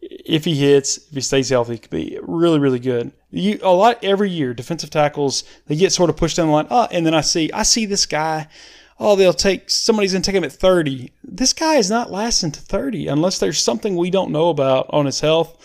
if 0.00 0.44
he 0.44 0.54
hits, 0.54 0.96
if 0.96 1.14
he 1.14 1.20
stays 1.20 1.50
healthy, 1.50 1.78
could 1.78 1.90
be 1.90 2.18
really 2.22 2.58
really 2.58 2.78
good. 2.78 3.12
You 3.30 3.58
a 3.62 3.72
lot 3.72 4.02
every 4.02 4.30
year, 4.30 4.54
defensive 4.54 4.90
tackles 4.90 5.44
they 5.66 5.76
get 5.76 5.92
sort 5.92 6.08
of 6.08 6.16
pushed 6.16 6.36
down 6.36 6.46
the 6.46 6.52
line. 6.52 6.68
Oh, 6.70 6.88
and 6.90 7.04
then 7.04 7.14
I 7.14 7.20
see 7.20 7.52
I 7.52 7.64
see 7.64 7.84
this 7.84 8.06
guy 8.06 8.48
oh, 8.98 9.16
they'll 9.16 9.32
take 9.32 9.68
somebody's 9.70 10.12
to 10.12 10.20
take 10.20 10.34
him 10.34 10.44
at 10.44 10.52
30. 10.52 11.12
This 11.22 11.52
guy 11.52 11.76
is 11.76 11.90
not 11.90 12.10
lasting 12.10 12.52
to 12.52 12.60
30 12.60 13.08
unless 13.08 13.38
there's 13.38 13.62
something 13.62 13.96
we 13.96 14.10
don't 14.10 14.32
know 14.32 14.48
about 14.48 14.86
on 14.90 15.06
his 15.06 15.20
health. 15.20 15.62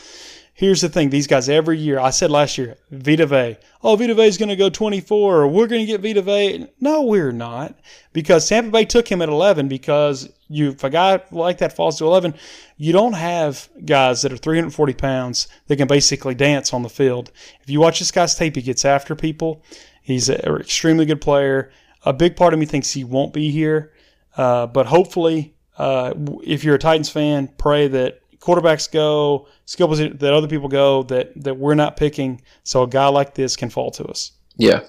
Here's 0.62 0.82
the 0.82 0.89
thing: 0.89 1.10
these 1.10 1.25
guys 1.25 1.50
every 1.50 1.80
year. 1.80 1.98
I 1.98 2.12
said 2.12 2.30
last 2.30 2.56
year, 2.56 2.77
Vita 2.91 3.25
Vea. 3.25 3.58
Oh, 3.82 3.96
Vita 3.96 4.13
Vea 4.13 4.27
is 4.27 4.38
going 4.38 4.50
to 4.50 4.56
go 4.56 4.70
24, 4.70 5.38
or 5.38 5.48
we're 5.48 5.65
going 5.65 5.84
to 5.84 5.91
get 5.91 6.01
Vita 6.01 6.22
Vea. 6.22 6.68
No, 6.80 7.01
we're 7.01 7.32
not, 7.32 7.80
because 8.13 8.48
Tampa 8.48 8.70
Bay 8.70 8.86
took 8.86 9.08
him 9.08 9.24
at 9.24 9.30
11. 9.30 9.68
Because 9.68 10.30
you, 10.50 10.70
if 10.70 10.84
a 10.84 10.91
guy 10.91 11.20
like 11.32 11.58
that 11.58 11.75
falls 11.75 11.98
to 11.98 12.06
11, 12.06 12.36
you 12.77 12.94
don't 12.94 13.13
have 13.13 13.70
guys 13.86 14.22
that 14.22 14.32
are 14.32 14.38
340 14.38 14.94
pounds 14.94 15.48
that 15.65 15.77
can 15.77 15.88
basically 15.88 16.36
dance 16.36 16.75
on 16.75 16.84
the 16.84 16.89
field. 16.89 17.32
If 17.63 17.70
you 17.72 17.80
watch 17.80 17.98
this 17.98 18.12
guy's 18.12 18.36
tape, 18.36 18.56
he 18.56 18.62
gets 18.62 18.86
after 18.86 19.15
people. 19.15 19.63
He's 20.03 20.30
an 20.30 20.58
extremely 20.58 21.08
good 21.08 21.22
player. 21.22 21.72
A 22.06 22.13
big 22.13 22.36
part 22.36 22.53
of 22.53 22.60
me 22.60 22.68
thinks 22.68 22.91
he 22.91 23.03
won't 23.03 23.34
be 23.34 23.50
here, 23.50 23.94
uh, 24.38 24.68
but 24.68 24.86
hopefully, 24.86 25.56
uh, 25.80 26.13
if 26.44 26.63
you're 26.63 26.75
a 26.75 26.77
Titans 26.77 27.10
fan, 27.10 27.48
pray 27.58 27.88
that 27.88 28.21
quarterbacks 28.42 28.92
go, 28.92 29.48
skill 29.66 29.88
position 29.88 30.18
that 30.18 30.34
other 30.34 30.48
people 30.48 30.68
go 30.68 31.04
that 31.04 31.32
that 31.42 31.58
we're 31.58 31.76
not 31.76 31.96
picking. 31.96 32.42
So 32.64 32.84
a 32.84 32.88
guy 32.88 33.08
like 33.08 33.36
this 33.36 33.56
can 33.56 33.70
fall 33.70 33.92
to 33.92 34.06
us. 34.06 34.32
Yeah. 34.58 34.82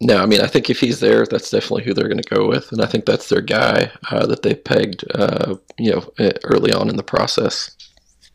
No, 0.00 0.18
I 0.18 0.26
mean, 0.26 0.40
I 0.40 0.48
think 0.48 0.68
if 0.68 0.80
he's 0.80 0.98
there, 0.98 1.24
that's 1.26 1.50
definitely 1.50 1.84
who 1.84 1.94
they're 1.94 2.08
going 2.08 2.20
to 2.20 2.34
go 2.34 2.48
with, 2.48 2.72
and 2.72 2.82
I 2.82 2.86
think 2.86 3.04
that's 3.06 3.28
their 3.28 3.40
guy 3.40 3.88
uh, 4.10 4.26
that 4.26 4.42
they 4.42 4.52
pegged, 4.52 5.04
uh, 5.14 5.54
you 5.78 5.92
know, 5.92 6.02
early 6.42 6.72
on 6.72 6.88
in 6.88 6.96
the 6.96 7.04
process. 7.04 7.70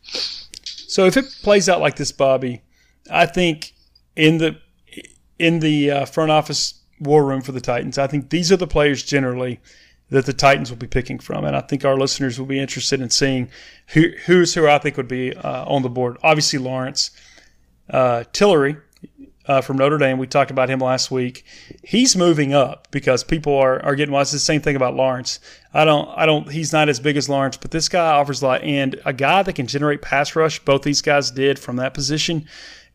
So 0.02 1.04
if 1.04 1.18
it 1.18 1.26
plays 1.42 1.68
out 1.68 1.82
like 1.82 1.96
this, 1.96 2.10
Bobby, 2.10 2.62
I 3.10 3.26
think 3.26 3.74
in 4.16 4.38
the 4.38 4.58
in 5.38 5.60
the 5.60 5.90
uh, 5.90 6.04
front 6.06 6.30
office 6.30 6.80
war 7.00 7.26
room 7.26 7.42
for 7.42 7.52
the 7.52 7.60
Titans, 7.60 7.98
I 7.98 8.06
think 8.06 8.30
these 8.30 8.50
are 8.50 8.56
the 8.56 8.66
players 8.66 9.02
generally 9.02 9.60
that 10.10 10.26
the 10.26 10.32
Titans 10.32 10.70
will 10.70 10.78
be 10.78 10.86
picking 10.86 11.18
from, 11.18 11.44
and 11.44 11.54
I 11.54 11.60
think 11.60 11.84
our 11.84 11.96
listeners 11.96 12.38
will 12.38 12.46
be 12.46 12.58
interested 12.58 13.00
in 13.00 13.10
seeing 13.10 13.50
who, 13.88 14.10
who's 14.26 14.54
who 14.54 14.66
I 14.66 14.78
think 14.78 14.96
would 14.96 15.08
be 15.08 15.34
uh, 15.34 15.64
on 15.66 15.82
the 15.82 15.90
board. 15.90 16.16
Obviously, 16.22 16.58
Lawrence, 16.58 17.10
uh, 17.90 18.24
Tillery 18.32 18.76
uh, 19.48 19.62
from 19.62 19.78
Notre 19.78 19.98
Dame. 19.98 20.18
We 20.18 20.26
talked 20.26 20.50
about 20.50 20.68
him 20.68 20.78
last 20.78 21.10
week. 21.10 21.44
He's 21.82 22.14
moving 22.14 22.52
up 22.52 22.88
because 22.90 23.24
people 23.24 23.56
are, 23.56 23.82
are 23.84 23.96
getting. 23.96 24.12
Well, 24.12 24.22
it's 24.22 24.30
the 24.30 24.38
same 24.38 24.60
thing 24.60 24.76
about 24.76 24.94
Lawrence. 24.94 25.40
I 25.72 25.84
don't. 25.84 26.08
I 26.16 26.26
don't. 26.26 26.50
He's 26.52 26.72
not 26.72 26.88
as 26.88 27.00
big 27.00 27.16
as 27.16 27.28
Lawrence, 27.28 27.56
but 27.56 27.70
this 27.70 27.88
guy 27.88 28.12
offers 28.12 28.42
a 28.42 28.46
lot, 28.46 28.62
and 28.62 29.00
a 29.04 29.12
guy 29.12 29.42
that 29.42 29.54
can 29.54 29.66
generate 29.66 30.02
pass 30.02 30.36
rush. 30.36 30.58
Both 30.60 30.82
these 30.82 31.02
guys 31.02 31.30
did 31.30 31.58
from 31.58 31.76
that 31.76 31.94
position. 31.94 32.46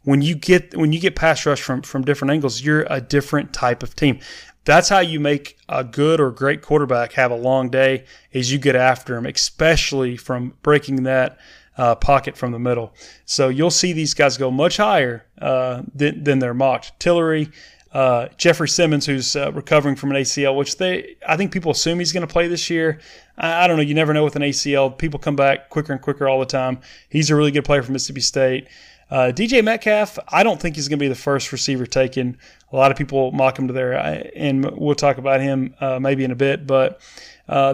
When 0.03 0.21
you 0.21 0.35
get 0.35 0.77
when 0.77 0.93
you 0.93 0.99
get 0.99 1.15
pass 1.15 1.45
rush 1.45 1.61
from 1.61 1.81
from 1.81 2.03
different 2.03 2.31
angles, 2.31 2.61
you're 2.61 2.85
a 2.89 3.01
different 3.01 3.51
type 3.51 3.81
of 3.81 3.95
team. 3.95 4.19
That's 4.65 4.89
how 4.89 4.99
you 4.99 5.19
make 5.19 5.57
a 5.67 5.83
good 5.83 6.19
or 6.19 6.31
great 6.31 6.61
quarterback 6.61 7.13
have 7.13 7.31
a 7.31 7.35
long 7.35 7.69
day. 7.69 8.05
Is 8.31 8.51
you 8.51 8.59
get 8.59 8.75
after 8.75 9.17
him, 9.17 9.25
especially 9.25 10.17
from 10.17 10.53
breaking 10.61 11.03
that 11.03 11.37
uh, 11.77 11.95
pocket 11.95 12.37
from 12.37 12.51
the 12.51 12.59
middle. 12.59 12.93
So 13.25 13.49
you'll 13.49 13.71
see 13.71 13.93
these 13.93 14.13
guys 14.13 14.37
go 14.37 14.51
much 14.51 14.77
higher 14.77 15.25
uh, 15.41 15.83
than, 15.93 16.23
than 16.23 16.39
they're 16.39 16.53
mocked. 16.53 16.99
Tillery, 16.99 17.49
uh, 17.93 18.27
Jeffrey 18.37 18.69
Simmons, 18.69 19.05
who's 19.05 19.35
uh, 19.35 19.51
recovering 19.51 19.95
from 19.95 20.11
an 20.11 20.17
ACL, 20.17 20.55
which 20.57 20.77
they 20.77 21.15
I 21.27 21.37
think 21.37 21.51
people 21.51 21.71
assume 21.71 21.99
he's 21.99 22.11
going 22.11 22.25
to 22.25 22.31
play 22.31 22.47
this 22.47 22.69
year. 22.69 22.99
I, 23.37 23.63
I, 23.63 23.67
don't 23.67 23.77
know. 23.77 23.83
You 23.83 23.93
never 23.93 24.13
know 24.13 24.23
with 24.23 24.35
an 24.35 24.41
ACL. 24.41 24.97
People 24.97 25.19
come 25.19 25.35
back 25.35 25.69
quicker 25.69 25.93
and 25.93 26.01
quicker 26.01 26.27
all 26.27 26.39
the 26.39 26.45
time. 26.45 26.79
He's 27.09 27.29
a 27.29 27.35
really 27.35 27.51
good 27.51 27.65
player 27.65 27.83
for 27.83 27.91
Mississippi 27.91 28.21
State. 28.21 28.67
Uh, 29.13 29.31
DK 29.31 29.63
Metcalf, 29.63 30.17
I 30.29 30.41
don't 30.41 30.59
think 30.59 30.75
he's 30.75 30.87
going 30.87 30.97
to 30.97 31.03
be 31.03 31.07
the 31.07 31.13
first 31.13 31.51
receiver 31.51 31.85
taken. 31.85 32.35
A 32.71 32.75
lot 32.75 32.89
of 32.89 32.97
people 32.97 33.31
mock 33.31 33.59
him 33.59 33.67
to 33.67 33.73
there, 33.73 33.93
and 34.35 34.65
we'll 34.71 34.95
talk 34.95 35.19
about 35.19 35.39
him 35.39 35.75
uh, 35.79 35.99
maybe 35.99 36.23
in 36.23 36.31
a 36.31 36.35
bit. 36.35 36.65
But 36.65 36.99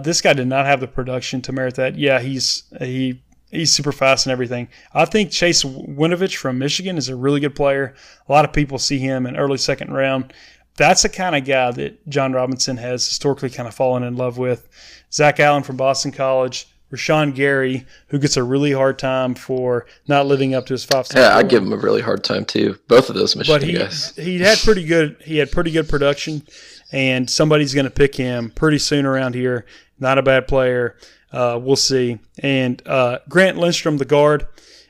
this 0.04 0.20
guy 0.20 0.34
did 0.34 0.48
not 0.48 0.66
have 0.66 0.82
the 0.82 0.88
production 0.88 1.42
to 1.44 1.54
merit 1.54 1.76
that. 1.76 1.96
Yeah, 1.96 2.20
he's 2.20 2.64
he 2.82 3.22
he's 3.52 3.72
super 3.72 3.94
fast 3.94 4.26
and 4.26 4.34
everything. 4.34 4.68
I 4.94 5.06
think 5.06 5.32
Chase 5.32 5.64
Winovich 5.64 6.36
from 6.36 6.58
Michigan 6.58 6.98
is 6.98 7.08
a 7.08 7.16
really 7.16 7.40
good 7.40 7.56
player. 7.56 7.96
A 8.28 8.32
lot 8.34 8.44
of 8.44 8.52
people 8.52 8.78
see 8.78 9.00
him 9.00 9.26
in 9.26 9.38
early 9.38 9.58
second 9.58 9.94
round. 9.94 10.34
That's 10.76 11.04
the 11.04 11.10
kind 11.10 11.38
of 11.38 11.46
guy 11.46 11.72
that 11.72 12.10
Jon 12.10 12.34
Robinson 12.34 12.76
has 12.76 13.08
historically 13.08 13.50
kind 13.50 13.68
of 13.68 13.74
fallen 13.74 14.04
in 14.04 14.18
love 14.18 14.38
with. 14.38 14.68
Zach 15.12 15.40
Allen 15.40 15.64
from 15.64 15.78
Boston 15.78 16.12
College. 16.12 16.68
Rashan 16.92 17.36
Gary, 17.36 17.86
who 18.08 18.18
gets 18.18 18.36
a 18.38 18.44
really 18.44 18.72
hard 18.72 18.98
time 18.98 19.36
for 19.36 19.86
not 20.08 20.26
living 20.26 20.56
up 20.56 20.66
to 20.68 20.74
his 20.74 20.84
five. 20.84 21.08
Yeah, 21.16 21.38
I 21.38 21.44
give 21.44 21.62
him 21.62 21.74
a 21.74 21.78
really 21.78 22.02
hard 22.02 22.24
time 22.24 22.46
too. 22.46 22.78
Both 22.88 23.10
of 23.10 23.16
those 23.16 23.36
Michigan 23.36 23.62
but 23.62 23.68
he, 23.68 23.74
guys. 23.74 24.16
He 24.16 24.40
had 24.40 24.58
pretty 24.60 24.86
good. 24.86 25.18
He 25.24 25.38
had 25.38 25.52
pretty 25.52 25.72
good 25.72 25.88
production, 25.88 26.44
and 26.92 27.30
somebody's 27.30 27.74
going 27.74 27.86
to 27.86 27.92
pick 27.92 28.16
him 28.16 28.50
pretty 28.52 28.80
soon 28.80 29.06
around 29.06 29.36
here. 29.36 29.66
Not 30.00 30.18
a 30.18 30.24
bad 30.24 30.48
player. 30.48 30.98
Uh, 31.32 31.60
we'll 31.62 31.76
see. 31.76 32.18
And 32.40 32.82
uh, 32.88 33.20
Grant 33.30 33.58
Lindstrom, 33.58 33.98
the 33.98 34.06
guard 34.06 34.48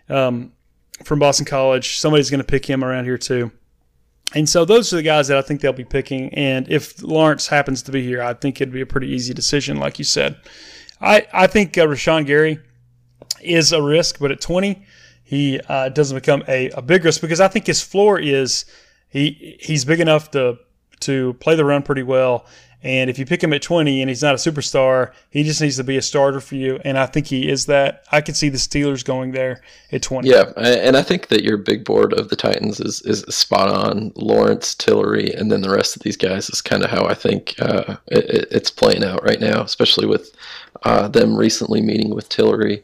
um, 0.07 0.53
from 1.03 1.19
Boston 1.19 1.45
College, 1.45 1.97
somebody's 1.97 2.29
going 2.29 2.39
to 2.39 2.47
pick 2.47 2.65
him 2.65 2.83
around 2.83 3.05
here 3.05 3.17
too. 3.17 3.51
And 4.35 4.47
so 4.47 4.63
those 4.63 4.93
are 4.93 4.97
the 4.97 5.03
guys 5.03 5.27
that 5.29 5.37
I 5.37 5.41
think 5.41 5.61
they'll 5.61 5.73
be 5.73 5.83
picking. 5.83 6.33
And 6.35 6.69
if 6.71 7.01
Lawrence 7.01 7.47
happens 7.47 7.81
to 7.83 7.91
be 7.91 8.03
here, 8.03 8.21
I 8.21 8.33
think 8.33 8.61
it'd 8.61 8.73
be 8.73 8.81
a 8.81 8.85
pretty 8.85 9.07
easy 9.07 9.33
decision, 9.33 9.77
like 9.77 9.97
you 9.97 10.05
said. 10.05 10.37
I, 11.01 11.27
I 11.31 11.47
think 11.47 11.77
uh, 11.77 11.85
Rashan 11.85 12.25
Gary 12.25 12.59
is 13.41 13.71
a 13.71 13.81
risk, 13.81 14.19
but 14.19 14.31
at 14.31 14.41
20, 14.41 14.83
he 15.23 15.59
uh, 15.69 15.89
doesn't 15.89 16.17
become 16.17 16.43
a, 16.47 16.69
a 16.71 16.81
big 16.81 17.05
risk 17.05 17.21
because 17.21 17.39
I 17.39 17.47
think 17.47 17.67
his 17.67 17.81
floor 17.81 18.19
is 18.19 18.65
he 19.09 19.57
he's 19.59 19.85
big 19.85 19.99
enough 19.99 20.31
to 20.31 20.57
to 21.01 21.33
play 21.35 21.55
the 21.55 21.63
run 21.63 21.83
pretty 21.83 22.03
well 22.03 22.45
and 22.81 23.09
if 23.09 23.19
you 23.19 23.25
pick 23.25 23.43
him 23.43 23.51
at 23.51 23.61
20 23.61 24.01
and 24.01 24.09
he's 24.09 24.23
not 24.23 24.35
a 24.35 24.37
superstar, 24.37 25.11
he 25.29 25.43
just 25.43 25.61
needs 25.61 25.75
to 25.77 25.83
be 25.83 25.97
a 25.97 26.01
starter 26.01 26.39
for 26.39 26.55
you. 26.55 26.79
And 26.85 26.97
I 26.97 27.07
think 27.07 27.27
he 27.27 27.49
is 27.49 27.65
that. 27.65 28.03
I 28.11 28.21
could 28.21 28.37
see 28.37 28.47
the 28.47 28.57
Steelers 28.57 29.03
going 29.03 29.31
there 29.31 29.61
at 29.91 30.01
20. 30.01 30.29
Yeah, 30.29 30.51
and 30.55 30.95
I 30.95 31.03
think 31.03 31.27
that 31.27 31.43
your 31.43 31.57
big 31.57 31.83
board 31.83 32.13
of 32.13 32.29
the 32.29 32.37
Titans 32.37 32.79
is, 32.79 33.01
is 33.01 33.21
spot 33.35 33.69
on. 33.69 34.13
Lawrence, 34.15 34.75
Tillery, 34.75 35.33
and 35.33 35.51
then 35.51 35.61
the 35.61 35.69
rest 35.69 35.97
of 35.97 36.03
these 36.03 36.15
guys 36.15 36.49
is 36.49 36.61
kind 36.61 36.83
of 36.83 36.89
how 36.89 37.05
I 37.05 37.15
think 37.15 37.55
uh, 37.59 37.97
it, 38.07 38.47
it's 38.49 38.71
playing 38.71 39.03
out 39.03 39.23
right 39.23 39.41
now, 39.41 39.61
especially 39.61 40.05
with 40.07 40.33
uh, 40.83 41.09
them 41.09 41.35
recently 41.35 41.81
meeting 41.81 42.15
with 42.15 42.29
Tillery. 42.29 42.81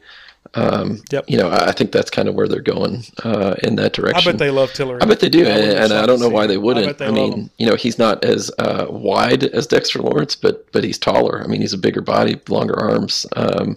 Um, 0.56 1.02
yep. 1.12 1.26
You 1.28 1.36
know, 1.36 1.50
I 1.50 1.72
think 1.72 1.92
that's 1.92 2.10
kind 2.10 2.28
of 2.28 2.34
where 2.34 2.48
they're 2.48 2.60
going 2.62 3.04
uh, 3.24 3.56
in 3.62 3.76
that 3.76 3.92
direction. 3.92 4.28
I 4.28 4.32
bet 4.32 4.38
they 4.38 4.50
love 4.50 4.72
Tillery. 4.72 5.02
I 5.02 5.04
bet 5.04 5.20
they 5.20 5.28
do, 5.28 5.44
and, 5.44 5.78
and 5.78 5.92
I 5.92 6.06
don't 6.06 6.18
know 6.18 6.30
why 6.30 6.46
they 6.46 6.56
wouldn't. 6.56 7.00
I, 7.00 7.06
I 7.06 7.10
mean, 7.10 7.50
you 7.58 7.66
know, 7.66 7.76
he's 7.76 7.98
not 7.98 8.24
as 8.24 8.50
uh, 8.58 8.86
wide 8.88 9.44
as 9.44 9.66
Dexter 9.66 10.00
Lawrence, 10.00 10.34
but 10.34 10.70
but 10.72 10.82
he's 10.82 10.98
taller. 10.98 11.42
I 11.42 11.46
mean, 11.46 11.60
he's 11.60 11.74
a 11.74 11.78
bigger 11.78 12.00
body, 12.00 12.40
longer 12.48 12.78
arms. 12.78 13.26
Um, 13.36 13.76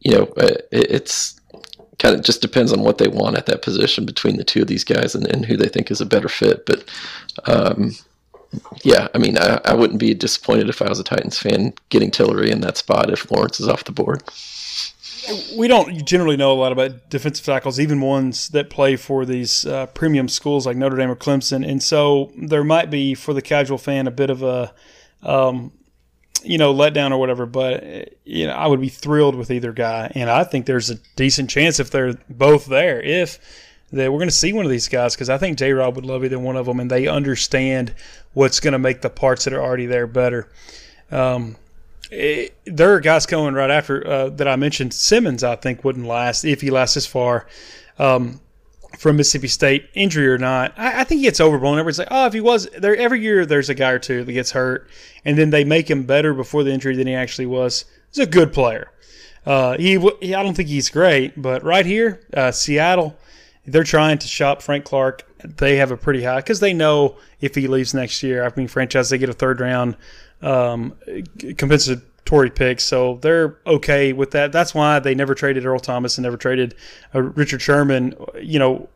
you 0.00 0.12
know, 0.12 0.22
uh, 0.36 0.54
it, 0.70 0.90
it's 0.90 1.40
kind 1.98 2.14
of 2.14 2.22
just 2.22 2.40
depends 2.40 2.72
on 2.72 2.82
what 2.82 2.98
they 2.98 3.08
want 3.08 3.36
at 3.36 3.46
that 3.46 3.62
position 3.62 4.06
between 4.06 4.36
the 4.36 4.44
two 4.44 4.62
of 4.62 4.68
these 4.68 4.84
guys 4.84 5.16
and, 5.16 5.26
and 5.26 5.44
who 5.44 5.56
they 5.56 5.68
think 5.68 5.90
is 5.90 6.00
a 6.00 6.06
better 6.06 6.28
fit. 6.28 6.64
But 6.64 6.88
um, 7.46 7.90
yeah, 8.84 9.08
I 9.14 9.18
mean, 9.18 9.36
I, 9.36 9.60
I 9.64 9.74
wouldn't 9.74 9.98
be 9.98 10.14
disappointed 10.14 10.68
if 10.68 10.80
I 10.80 10.88
was 10.88 11.00
a 11.00 11.04
Titans 11.04 11.38
fan 11.38 11.72
getting 11.88 12.12
Tillery 12.12 12.52
in 12.52 12.60
that 12.60 12.76
spot 12.76 13.10
if 13.10 13.30
Lawrence 13.32 13.58
is 13.58 13.68
off 13.68 13.84
the 13.84 13.92
board 13.92 14.22
we 15.56 15.68
don't 15.68 16.04
generally 16.04 16.36
know 16.36 16.52
a 16.52 16.54
lot 16.54 16.72
about 16.72 17.10
defensive 17.10 17.44
tackles, 17.44 17.80
even 17.80 18.00
ones 18.00 18.48
that 18.50 18.70
play 18.70 18.96
for 18.96 19.24
these 19.24 19.64
uh, 19.66 19.86
premium 19.86 20.28
schools 20.28 20.66
like 20.66 20.76
Notre 20.76 20.96
Dame 20.96 21.10
or 21.10 21.16
Clemson. 21.16 21.66
And 21.66 21.82
so 21.82 22.32
there 22.36 22.64
might 22.64 22.90
be, 22.90 23.14
for 23.14 23.32
the 23.32 23.42
casual 23.42 23.78
fan, 23.78 24.06
a 24.06 24.10
bit 24.10 24.30
of 24.30 24.42
a, 24.42 24.74
um, 25.22 25.72
you 26.42 26.58
know, 26.58 26.74
letdown 26.74 27.10
or 27.10 27.18
whatever. 27.18 27.46
But 27.46 28.14
you 28.24 28.46
know, 28.46 28.52
I 28.52 28.66
would 28.66 28.80
be 28.80 28.88
thrilled 28.88 29.34
with 29.34 29.50
either 29.50 29.72
guy, 29.72 30.10
and 30.14 30.30
I 30.30 30.44
think 30.44 30.66
there's 30.66 30.90
a 30.90 30.96
decent 31.16 31.50
chance 31.50 31.80
if 31.80 31.90
they're 31.90 32.14
both 32.28 32.66
there, 32.66 33.00
if 33.00 33.38
that 33.92 34.12
we're 34.12 34.18
going 34.18 34.28
to 34.28 34.34
see 34.34 34.52
one 34.52 34.64
of 34.64 34.70
these 34.70 34.88
guys 34.88 35.14
because 35.14 35.30
I 35.30 35.38
think 35.38 35.58
J. 35.58 35.72
Rob 35.72 35.96
would 35.96 36.06
love 36.06 36.24
either 36.24 36.38
one 36.38 36.56
of 36.56 36.66
them, 36.66 36.80
and 36.80 36.90
they 36.90 37.06
understand 37.06 37.94
what's 38.32 38.60
going 38.60 38.72
to 38.72 38.78
make 38.78 39.00
the 39.00 39.10
parts 39.10 39.44
that 39.44 39.54
are 39.54 39.62
already 39.62 39.86
there 39.86 40.06
better. 40.06 40.48
Um, 41.10 41.56
it, 42.14 42.56
there 42.64 42.94
are 42.94 43.00
guys 43.00 43.26
coming 43.26 43.54
right 43.54 43.70
after 43.70 44.06
uh, 44.06 44.28
that 44.30 44.48
I 44.48 44.56
mentioned. 44.56 44.94
Simmons, 44.94 45.42
I 45.42 45.56
think, 45.56 45.84
wouldn't 45.84 46.06
last 46.06 46.44
if 46.44 46.60
he 46.60 46.70
lasts 46.70 46.94
this 46.94 47.06
far 47.06 47.46
um, 47.98 48.40
from 48.98 49.16
Mississippi 49.16 49.48
State, 49.48 49.88
injury 49.94 50.28
or 50.28 50.38
not. 50.38 50.72
I, 50.76 51.00
I, 51.00 51.04
think 51.04 51.18
he 51.18 51.24
gets 51.24 51.40
overblown. 51.40 51.78
Everybody's 51.78 51.98
like, 51.98 52.08
oh, 52.10 52.26
if 52.26 52.32
he 52.32 52.40
was 52.40 52.68
there 52.78 52.96
every 52.96 53.20
year, 53.20 53.44
there's 53.44 53.68
a 53.68 53.74
guy 53.74 53.90
or 53.90 53.98
two 53.98 54.24
that 54.24 54.32
gets 54.32 54.52
hurt, 54.52 54.88
and 55.24 55.36
then 55.36 55.50
they 55.50 55.64
make 55.64 55.90
him 55.90 56.04
better 56.04 56.32
before 56.32 56.62
the 56.62 56.72
injury 56.72 56.96
than 56.96 57.06
he 57.06 57.14
actually 57.14 57.46
was. 57.46 57.84
He's 58.10 58.24
a 58.24 58.30
good 58.30 58.52
player. 58.52 58.90
Uh, 59.44 59.76
he, 59.76 59.98
he, 60.20 60.34
I 60.34 60.42
don't 60.42 60.54
think 60.54 60.68
he's 60.68 60.88
great, 60.88 61.40
but 61.40 61.62
right 61.64 61.84
here, 61.84 62.20
uh, 62.32 62.50
Seattle, 62.50 63.16
they're 63.66 63.84
trying 63.84 64.18
to 64.18 64.26
shop 64.26 64.62
Frank 64.62 64.84
Clark. 64.84 65.26
They 65.44 65.76
have 65.76 65.90
a 65.90 65.96
pretty 65.96 66.22
high 66.22 66.36
because 66.36 66.60
they 66.60 66.72
know 66.72 67.16
if 67.40 67.54
he 67.54 67.66
leaves 67.66 67.92
next 67.92 68.22
year, 68.22 68.44
I 68.46 68.52
mean, 68.56 68.68
franchise, 68.68 69.10
they 69.10 69.18
get 69.18 69.28
a 69.28 69.34
third 69.34 69.60
round 69.60 69.96
um, 70.42 70.94
compensatory 71.56 72.50
picks, 72.50 72.84
so 72.84 73.18
they're 73.22 73.58
okay 73.66 74.12
with 74.12 74.30
that. 74.32 74.52
That's 74.52 74.74
why 74.74 74.98
they 74.98 75.14
never 75.14 75.34
traded 75.34 75.66
Earl 75.66 75.80
Thomas 75.80 76.18
and 76.18 76.22
never 76.22 76.36
traded 76.36 76.74
uh, 77.14 77.22
Richard 77.22 77.62
Sherman. 77.62 78.14
You 78.40 78.58
know, 78.58 78.88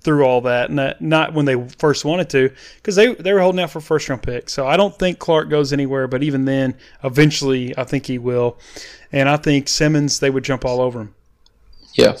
through 0.00 0.24
all 0.24 0.40
that, 0.42 0.70
not, 0.70 1.00
not 1.00 1.34
when 1.34 1.44
they 1.44 1.68
first 1.78 2.04
wanted 2.04 2.30
to, 2.30 2.50
because 2.76 2.96
they 2.96 3.14
they 3.14 3.32
were 3.32 3.40
holding 3.40 3.60
out 3.60 3.70
for 3.70 3.80
first 3.80 4.08
round 4.08 4.22
pick. 4.22 4.48
So 4.48 4.66
I 4.66 4.76
don't 4.76 4.98
think 4.98 5.18
Clark 5.18 5.50
goes 5.50 5.72
anywhere, 5.72 6.08
but 6.08 6.22
even 6.22 6.44
then, 6.44 6.74
eventually, 7.02 7.76
I 7.76 7.84
think 7.84 8.06
he 8.06 8.18
will, 8.18 8.58
and 9.12 9.28
I 9.28 9.36
think 9.36 9.68
Simmons 9.68 10.20
they 10.20 10.30
would 10.30 10.44
jump 10.44 10.64
all 10.64 10.80
over 10.80 11.00
him. 11.00 11.14
Yeah. 11.94 12.16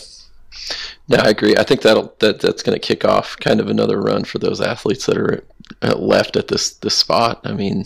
Yeah, 1.06 1.22
I 1.22 1.30
agree. 1.30 1.56
I 1.56 1.64
think 1.64 1.82
that'll 1.82 2.14
that 2.20 2.40
that's 2.40 2.62
going 2.62 2.78
to 2.78 2.86
kick 2.86 3.04
off 3.04 3.36
kind 3.38 3.60
of 3.60 3.68
another 3.68 4.00
run 4.00 4.24
for 4.24 4.38
those 4.38 4.60
athletes 4.60 5.06
that 5.06 5.18
are 5.18 5.44
uh, 5.82 5.96
left 5.96 6.36
at 6.36 6.48
this 6.48 6.74
this 6.74 6.96
spot. 6.96 7.40
I 7.44 7.52
mean, 7.52 7.84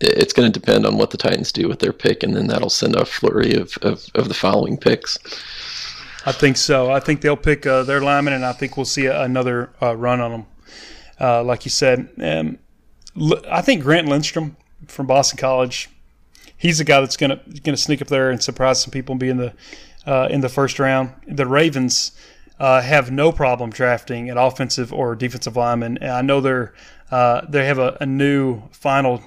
it's 0.00 0.32
going 0.32 0.50
to 0.50 0.60
depend 0.60 0.86
on 0.86 0.96
what 0.96 1.10
the 1.10 1.16
Titans 1.16 1.52
do 1.52 1.68
with 1.68 1.78
their 1.78 1.92
pick, 1.92 2.22
and 2.22 2.36
then 2.36 2.48
that'll 2.48 2.70
send 2.70 2.94
a 2.96 3.04
flurry 3.04 3.54
of, 3.54 3.76
of, 3.82 4.06
of 4.14 4.28
the 4.28 4.34
following 4.34 4.76
picks. 4.76 5.18
I 6.26 6.32
think 6.32 6.56
so. 6.56 6.90
I 6.90 7.00
think 7.00 7.20
they'll 7.20 7.36
pick 7.36 7.66
uh, 7.66 7.84
their 7.84 8.00
lineman, 8.00 8.34
and 8.34 8.44
I 8.44 8.52
think 8.52 8.76
we'll 8.76 8.84
see 8.84 9.06
a, 9.06 9.22
another 9.22 9.70
uh, 9.80 9.96
run 9.96 10.20
on 10.20 10.30
them. 10.32 10.46
Uh, 11.20 11.42
like 11.42 11.64
you 11.64 11.70
said, 11.70 12.10
um, 12.20 12.58
I 13.50 13.62
think 13.62 13.82
Grant 13.82 14.08
Lindstrom 14.08 14.56
from 14.86 15.06
Boston 15.06 15.38
College, 15.38 15.88
he's 16.56 16.78
the 16.78 16.84
guy 16.84 17.00
that's 17.00 17.16
going 17.16 17.30
to 17.30 17.36
going 17.60 17.74
to 17.74 17.76
sneak 17.76 18.02
up 18.02 18.08
there 18.08 18.30
and 18.30 18.42
surprise 18.42 18.82
some 18.82 18.90
people 18.90 19.14
and 19.14 19.20
be 19.20 19.30
in 19.30 19.38
the 19.38 19.54
uh, 20.04 20.28
in 20.30 20.40
the 20.42 20.48
first 20.48 20.78
round. 20.78 21.12
The 21.26 21.46
Ravens 21.46 22.12
uh, 22.58 22.82
have 22.82 23.10
no 23.10 23.32
problem 23.32 23.70
drafting 23.70 24.30
an 24.30 24.36
offensive 24.36 24.92
or 24.92 25.14
defensive 25.14 25.56
lineman. 25.56 25.98
And 25.98 26.10
I 26.10 26.22
know 26.22 26.40
they're 26.40 26.74
uh, 27.10 27.46
they 27.48 27.66
have 27.66 27.78
a, 27.78 27.96
a 28.00 28.06
new 28.06 28.62
final 28.72 29.22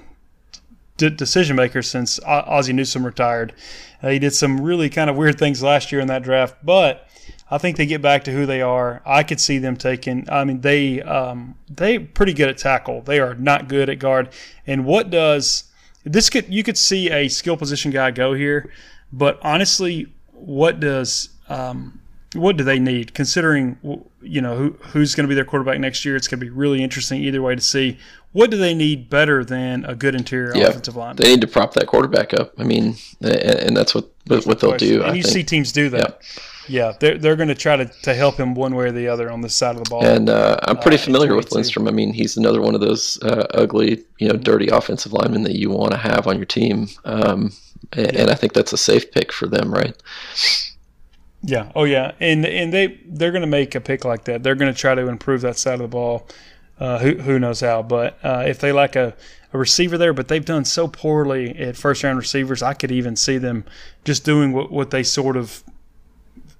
d- 1.00 1.10
decision 1.10 1.56
maker 1.56 1.82
since 1.82 2.20
Ozzie 2.24 2.74
Newsome 2.74 3.04
retired. 3.04 3.54
Uh, 4.02 4.10
he 4.10 4.18
did 4.18 4.34
some 4.34 4.60
really 4.60 4.90
kind 4.90 5.08
of 5.10 5.16
weird 5.16 5.38
things 5.38 5.62
last 5.62 5.90
year 5.90 6.00
in 6.00 6.06
that 6.08 6.22
draft, 6.22 6.56
but 6.62 7.08
I 7.50 7.58
think 7.58 7.76
they 7.76 7.86
get 7.86 8.02
back 8.02 8.24
to 8.24 8.32
who 8.32 8.46
they 8.46 8.60
are. 8.62 9.02
I 9.04 9.22
could 9.22 9.40
see 9.40 9.58
them 9.58 9.76
taking. 9.76 10.28
I 10.30 10.44
mean, 10.44 10.60
they 10.60 11.02
um, 11.02 11.56
they 11.68 11.98
pretty 11.98 12.34
good 12.34 12.48
at 12.48 12.58
tackle. 12.58 13.00
They 13.02 13.18
are 13.18 13.34
not 13.34 13.68
good 13.68 13.88
at 13.88 13.98
guard. 13.98 14.28
And 14.66 14.84
what 14.84 15.10
does 15.10 15.64
this 16.04 16.30
could 16.30 16.52
you 16.52 16.62
could 16.62 16.78
see 16.78 17.10
a 17.10 17.28
skill 17.28 17.56
position 17.56 17.90
guy 17.90 18.10
go 18.10 18.34
here, 18.34 18.70
but 19.12 19.38
honestly, 19.42 20.12
what 20.32 20.80
does 20.80 21.30
um, 21.48 21.99
what 22.34 22.56
do 22.56 22.64
they 22.64 22.78
need? 22.78 23.14
Considering 23.14 23.78
you 24.22 24.40
know 24.40 24.56
who 24.56 24.70
who's 24.92 25.14
going 25.14 25.24
to 25.24 25.28
be 25.28 25.34
their 25.34 25.44
quarterback 25.44 25.80
next 25.80 26.04
year, 26.04 26.16
it's 26.16 26.28
going 26.28 26.38
to 26.40 26.46
be 26.46 26.50
really 26.50 26.82
interesting 26.82 27.22
either 27.22 27.42
way 27.42 27.54
to 27.54 27.60
see 27.60 27.98
what 28.32 28.50
do 28.50 28.56
they 28.56 28.74
need 28.74 29.10
better 29.10 29.44
than 29.44 29.84
a 29.84 29.94
good 29.94 30.14
interior 30.14 30.54
yeah, 30.54 30.68
offensive 30.68 30.96
line. 30.96 31.16
They 31.16 31.30
need 31.30 31.40
to 31.40 31.48
prop 31.48 31.74
that 31.74 31.86
quarterback 31.86 32.32
up. 32.32 32.52
I 32.58 32.64
mean, 32.64 32.96
and, 33.20 33.76
that's 33.76 33.94
what 33.94 34.08
that's 34.26 34.46
what 34.46 34.60
they'll 34.60 34.76
do. 34.76 35.02
And 35.02 35.12
I 35.12 35.14
you 35.14 35.22
think. 35.22 35.34
see 35.34 35.44
teams 35.44 35.72
do 35.72 35.88
that. 35.90 36.20
Yeah. 36.22 36.42
Yeah, 36.68 36.92
they're, 37.00 37.18
they're 37.18 37.34
going 37.34 37.48
to 37.48 37.56
try 37.56 37.74
to, 37.74 37.86
to 38.02 38.14
help 38.14 38.36
him 38.36 38.54
one 38.54 38.76
way 38.76 38.84
or 38.84 38.92
the 38.92 39.08
other 39.08 39.28
on 39.28 39.40
this 39.40 39.56
side 39.56 39.74
of 39.74 39.82
the 39.82 39.90
ball. 39.90 40.04
And 40.04 40.30
uh, 40.30 40.56
I'm 40.62 40.78
pretty 40.78 40.98
uh, 40.98 41.00
familiar 41.00 41.34
with 41.34 41.50
Lindstrom. 41.50 41.88
I 41.88 41.90
mean, 41.90 42.12
he's 42.12 42.36
another 42.36 42.60
one 42.60 42.76
of 42.76 42.80
those 42.80 43.20
uh, 43.24 43.48
ugly, 43.54 44.04
you 44.18 44.28
know, 44.28 44.36
dirty 44.36 44.68
offensive 44.68 45.12
linemen 45.12 45.42
that 45.44 45.56
you 45.56 45.70
want 45.70 45.90
to 45.92 45.98
have 45.98 46.28
on 46.28 46.36
your 46.36 46.46
team. 46.46 46.86
Um, 47.04 47.52
and, 47.92 48.12
yeah. 48.12 48.20
and 48.20 48.30
I 48.30 48.34
think 48.34 48.52
that's 48.52 48.72
a 48.72 48.76
safe 48.76 49.10
pick 49.10 49.32
for 49.32 49.48
them, 49.48 49.72
right? 49.72 50.00
Yeah. 51.42 51.72
Oh, 51.74 51.84
yeah. 51.84 52.12
And 52.20 52.44
and 52.44 52.72
they 52.72 52.98
they're 53.06 53.30
going 53.30 53.40
to 53.42 53.46
make 53.46 53.74
a 53.74 53.80
pick 53.80 54.04
like 54.04 54.24
that. 54.24 54.42
They're 54.42 54.54
going 54.54 54.72
to 54.72 54.78
try 54.78 54.94
to 54.94 55.08
improve 55.08 55.40
that 55.42 55.56
side 55.58 55.74
of 55.74 55.80
the 55.80 55.88
ball. 55.88 56.26
Uh, 56.78 56.98
who 56.98 57.14
who 57.16 57.38
knows 57.38 57.60
how? 57.60 57.82
But 57.82 58.18
uh, 58.22 58.44
if 58.46 58.58
they 58.58 58.72
like 58.72 58.96
a, 58.96 59.14
a 59.52 59.58
receiver 59.58 59.98
there, 59.98 60.12
but 60.12 60.28
they've 60.28 60.44
done 60.44 60.64
so 60.64 60.88
poorly 60.88 61.56
at 61.58 61.76
first 61.76 62.02
round 62.02 62.18
receivers, 62.18 62.62
I 62.62 62.74
could 62.74 62.90
even 62.90 63.16
see 63.16 63.38
them 63.38 63.64
just 64.04 64.24
doing 64.24 64.52
what, 64.52 64.70
what 64.70 64.90
they 64.90 65.02
sort 65.02 65.36
of 65.36 65.62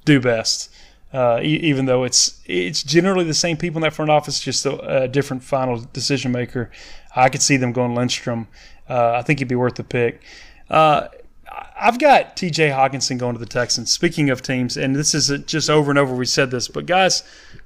do 0.04 0.20
best. 0.20 0.70
Uh, 1.12 1.40
e- 1.42 1.56
even 1.62 1.86
though 1.86 2.04
it's 2.04 2.40
it's 2.46 2.82
generally 2.82 3.24
the 3.24 3.34
same 3.34 3.56
people 3.56 3.78
in 3.78 3.82
that 3.82 3.94
front 3.94 4.10
office, 4.10 4.40
just 4.40 4.64
a, 4.64 5.02
a 5.04 5.08
different 5.08 5.42
final 5.42 5.80
decision 5.92 6.32
maker. 6.32 6.70
I 7.16 7.28
could 7.28 7.42
see 7.42 7.56
them 7.56 7.72
going 7.72 7.94
Lindstrom. 7.94 8.46
Uh, 8.88 9.12
I 9.12 9.22
think 9.22 9.40
he'd 9.40 9.48
be 9.48 9.56
worth 9.56 9.74
the 9.74 9.84
pick. 9.84 10.22
Uh, 10.68 11.08
I've 11.50 11.98
got 11.98 12.36
T.J. 12.36 12.68
Hockenson 12.68 13.18
going 13.18 13.34
to 13.34 13.38
the 13.38 13.46
Texans. 13.46 13.90
Speaking 13.90 14.30
of 14.30 14.42
teams, 14.42 14.76
and 14.76 14.94
this 14.94 15.14
is 15.14 15.32
just 15.46 15.70
over 15.70 15.90
and 15.90 15.98
over 15.98 16.14
we 16.14 16.26
said 16.26 16.50
this, 16.50 16.68
but 16.68 16.86
guys, 16.86 17.22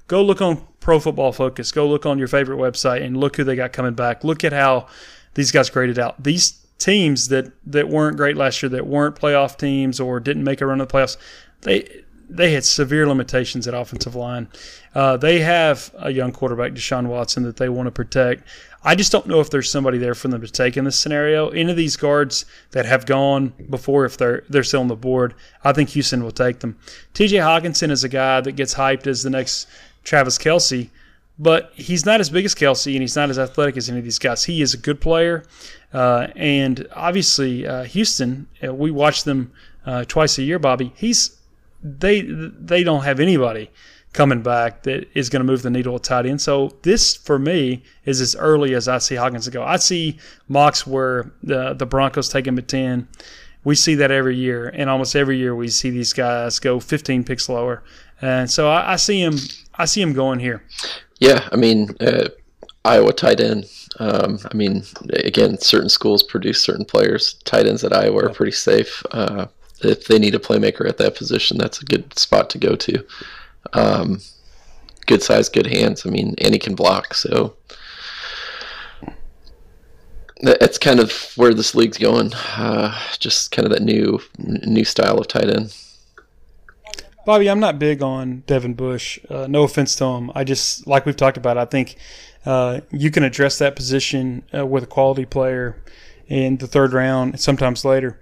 go 0.07 0.23
look 0.23 0.41
on 0.41 0.65
Pro 0.81 1.01
Football 1.01 1.33
Focus. 1.33 1.73
Go 1.73 1.89
look 1.89 2.07
on 2.07 2.19
your 2.19 2.29
favorite 2.29 2.59
website 2.59 3.03
and 3.03 3.17
look 3.17 3.37
who 3.37 3.45
they 3.45 3.57
got 3.57 3.73
coming 3.73 3.95
back. 3.95 4.23
Look 4.23 4.45
at 4.45 4.53
how 4.53 4.87
these 5.35 5.51
guys 5.51 5.69
graded 5.69 5.99
out. 5.99 6.23
These 6.23 6.65
teams 6.79 7.29
that 7.29 7.53
that 7.67 7.89
weren't 7.89 8.17
great 8.17 8.37
last 8.37 8.63
year, 8.63 8.71
that 8.71 8.87
weren't 8.87 9.17
playoff 9.17 9.57
teams 9.59 10.01
or 10.01 10.21
didn't 10.21 10.45
make 10.45 10.61
a 10.61 10.67
run 10.67 10.81
of 10.81 10.89
the 10.89 10.95
playoffs, 10.95 11.17
they 11.63 12.03
they 12.29 12.53
had 12.53 12.65
severe 12.65 13.07
limitations 13.07 13.67
at 13.67 13.75
offensive 13.75 14.15
line. 14.15 14.49
Uh, 14.95 15.17
they 15.17 15.41
have 15.41 15.93
a 15.99 16.11
young 16.11 16.31
quarterback, 16.31 16.73
Deshaun 16.73 17.07
Watson, 17.07 17.43
that 17.43 17.57
they 17.57 17.69
want 17.69 17.87
to 17.89 17.91
protect. 17.91 18.47
I 18.85 18.95
just 18.95 19.11
don't 19.11 19.27
know 19.27 19.41
if 19.41 19.51
there's 19.51 19.71
somebody 19.71 19.99
there 19.99 20.15
for 20.15 20.29
them 20.29 20.41
to 20.43 20.49
take 20.49 20.77
in 20.77 20.85
this 20.85 20.99
scenario. 20.99 21.49
Any 21.49 21.71
of 21.71 21.77
these 21.77 21.97
guards 21.97 22.45
that 22.73 22.85
have 22.85 23.07
gone 23.07 23.53
before, 23.71 24.05
if 24.05 24.19
they're 24.19 24.45
they're 24.49 24.63
still 24.63 24.83
on 24.83 24.89
the 24.89 24.97
board, 24.97 25.35
I 25.65 25.73
think 25.73 25.89
Houston 25.91 26.23
will 26.23 26.31
take 26.31 26.61
them. 26.61 26.79
T.J. 27.15 27.39
Hockenson 27.39 27.91
is 27.91 28.05
a 28.05 28.09
guy 28.09 28.41
that 28.43 28.53
gets 28.53 28.75
hyped 28.75 29.07
as 29.07 29.23
the 29.23 29.31
next 29.31 29.67
Travis 30.05 30.37
Kelce, 30.37 30.91
but 31.39 31.73
he's 31.75 32.05
not 32.05 32.21
as 32.21 32.29
big 32.29 32.45
as 32.45 32.55
Kelce 32.55 32.93
and 32.93 33.01
he's 33.01 33.17
not 33.17 33.31
as 33.31 33.39
athletic 33.39 33.77
as 33.79 33.89
any 33.89 33.99
of 33.99 34.05
these 34.05 34.19
guys. 34.19 34.45
He 34.45 34.61
is 34.61 34.75
a 34.75 34.79
good 34.79 35.01
player, 35.01 35.45
uh, 35.95 36.29
and 36.37 36.87
obviously 36.95 37.67
uh, 37.67 37.85
Houston. 37.85 38.47
Uh, 38.63 38.75
we 38.75 38.91
watch 38.91 39.25
them 39.25 39.51
uh, 39.87 40.05
twice 40.05 40.37
a 40.39 40.43
year, 40.43 40.59
Bobby. 40.59 40.93
He's 40.95 41.39
they 41.83 42.21
they 42.21 42.85
don't 42.85 43.05
have 43.05 43.19
anybody 43.19 43.71
coming 44.15 44.41
back 44.41 44.85
that 44.85 45.07
is 45.15 45.29
going 45.29 45.41
to 45.41 45.45
move 45.45 45.61
the 45.61 45.69
needle 45.69 45.97
at 45.97 46.05
tight 46.05 46.25
end. 46.25 46.41
So 46.41 46.71
this 46.83 47.15
for 47.15 47.39
me 47.39 47.83
is 48.07 48.23
as 48.23 48.35
early 48.37 48.75
as 48.75 48.89
I 48.89 48.99
see 48.99 49.17
Hawkins 49.17 49.47
go. 49.49 49.63
I 49.63 49.77
see 49.77 50.19
mocks 50.49 50.87
where 50.87 51.31
the 51.43 51.75
the 51.75 51.85
Broncos 51.85 52.31
take 52.31 52.47
him 52.47 52.57
at 52.57 52.69
ten. 52.69 53.07
We 53.65 53.75
see 53.75 53.95
that 53.97 54.11
every 54.11 54.37
year, 54.37 54.69
and 54.69 54.89
almost 54.89 55.17
every 55.17 55.39
year 55.39 55.55
we 55.55 55.69
see 55.69 55.91
these 55.91 56.13
guys 56.13 56.59
go 56.59 56.79
15 56.79 57.25
picks 57.25 57.49
lower. 57.49 57.83
And 58.21 58.51
so 58.51 58.69
I, 58.69 58.93
I 58.93 58.97
see 58.97 59.21
him. 59.21 59.37
I 59.75 59.85
see 59.87 60.01
him 60.01 60.13
going 60.13 60.39
here. 60.39 60.63
Yeah, 61.19 61.49
I 61.51 61.57
mean, 61.57 61.97
uh, 62.01 62.29
Iowa 62.85 63.13
tight 63.13 63.41
end. 63.41 63.67
Um, 63.99 64.39
I 64.51 64.55
mean, 64.55 64.85
again, 65.15 65.59
certain 65.59 65.89
schools 65.89 66.23
produce 66.23 66.63
certain 66.63 66.85
players. 66.85 67.35
Tight 67.45 67.67
ends 67.67 67.85
at 67.85 67.93
Iowa 67.93 68.27
are 68.27 68.31
pretty 68.31 68.53
safe. 68.53 69.03
Uh, 69.11 69.47
if 69.81 70.07
they 70.07 70.19
need 70.19 70.35
a 70.35 70.39
playmaker 70.39 70.87
at 70.89 70.99
that 70.99 71.17
position, 71.17 71.57
that's 71.57 71.81
a 71.81 71.85
good 71.85 72.17
spot 72.19 72.51
to 72.51 72.59
go 72.59 72.77
to. 72.77 73.05
Um, 73.75 74.21
good 75.07 75.23
size, 75.23 75.49
good 75.49 75.67
hands. 75.67 76.07
I 76.07 76.11
mean, 76.11 76.35
and 76.39 76.55
he 76.55 76.59
can 76.59 76.75
block, 76.75 77.15
so 77.15 77.57
that's 80.41 80.79
kind 80.79 81.01
of 81.01 81.13
where 81.37 81.55
this 81.55 81.75
league's 81.75 81.99
going. 81.99 82.33
Uh, 82.35 82.99
just 83.19 83.51
kind 83.51 83.67
of 83.67 83.73
that 83.73 83.83
new 83.83 84.21
new 84.39 84.85
style 84.85 85.19
of 85.19 85.29
tight 85.29 85.49
end. 85.49 85.77
Bobby, 87.25 87.49
I'm 87.49 87.61
not 87.61 87.79
big 87.79 88.03
on 88.03 88.43
Devin 88.47 88.75
Bush. 88.75 89.19
Uh, 89.31 89.47
no 89.49 89.63
offense 89.63 89.97
to 89.97 90.05
him. 90.05 90.31
I 90.35 90.45
just 90.45 90.87
like 90.87 91.07
we've 91.07 91.17
talked 91.17 91.39
about. 91.39 91.57
I 91.57 91.65
think 91.65 91.97
uh, 92.45 92.81
you 92.91 93.11
can 93.11 93.23
address 93.23 93.59
that 93.59 93.77
position 93.77 94.43
uh, 94.55 94.67
with 94.67 94.85
a 94.85 94.87
quality 94.87 95.25
player 95.25 95.83
in 96.29 96.59
the 96.59 96.67
third 96.67 96.93
round, 96.93 97.41
sometimes 97.41 97.85
later. 97.85 98.21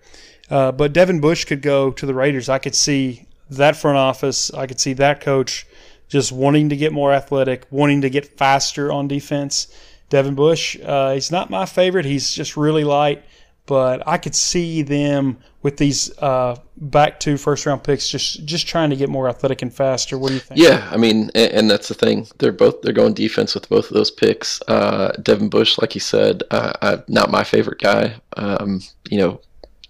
Uh, 0.49 0.71
but 0.71 0.93
Devin 0.93 1.21
Bush 1.21 1.45
could 1.45 1.63
go 1.63 1.91
to 1.91 2.07
the 2.07 2.15
Raiders. 2.15 2.49
I 2.49 2.59
could 2.59 2.75
see 2.75 3.27
that 3.57 3.77
front 3.77 3.99
office. 3.99 4.53
I 4.53 4.67
could 4.67 4.81
see 4.81 4.93
that 4.95 5.21
coach 5.21 5.67
just 6.09 6.31
wanting 6.31 6.69
to 6.69 6.77
get 6.77 6.93
more 6.93 7.13
athletic, 7.13 7.67
wanting 7.71 8.03
to 8.03 8.11
get 8.11 8.37
faster 8.39 8.93
on 8.93 9.09
defense. 9.09 9.75
Devin 10.11 10.35
Bush, 10.35 10.77
uh, 10.85 11.15
he's 11.15 11.31
not 11.31 11.49
my 11.49 11.65
favorite. 11.65 12.05
He's 12.05 12.31
just 12.35 12.55
really 12.55 12.85
light, 12.85 13.25
but 13.65 14.07
I 14.07 14.19
could 14.19 14.35
see 14.35 14.83
them 14.83 15.39
with 15.63 15.79
these 15.79 16.17
uh, 16.19 16.57
back 16.77 17.19
two 17.19 17.39
first 17.39 17.65
round 17.65 17.83
picks 17.83 18.11
just 18.11 18.45
just 18.45 18.67
trying 18.67 18.91
to 18.91 18.97
get 18.97 19.09
more 19.09 19.27
athletic 19.27 19.63
and 19.63 19.73
faster. 19.73 20.19
What 20.19 20.29
do 20.29 20.35
you 20.35 20.41
think? 20.41 20.61
Yeah, 20.61 20.87
I 20.91 20.99
mean, 20.99 21.31
and, 21.35 21.53
and 21.53 21.71
that's 21.71 21.89
the 21.89 21.95
thing. 21.95 22.27
They're 22.39 22.53
both 22.53 22.83
they're 22.83 22.93
going 22.93 23.15
defense 23.15 23.55
with 23.55 23.71
both 23.71 23.87
of 23.87 23.95
those 23.95 24.11
picks. 24.11 24.61
Uh, 24.69 25.13
Devin 25.23 25.49
Bush, 25.49 25.79
like 25.79 25.95
you 25.95 26.01
said, 26.03 26.43
uh, 26.51 26.99
not 27.09 27.31
my 27.31 27.43
favorite 27.43 27.81
guy. 27.81 28.17
Um, 28.37 28.83
you 29.09 29.17
know, 29.17 29.41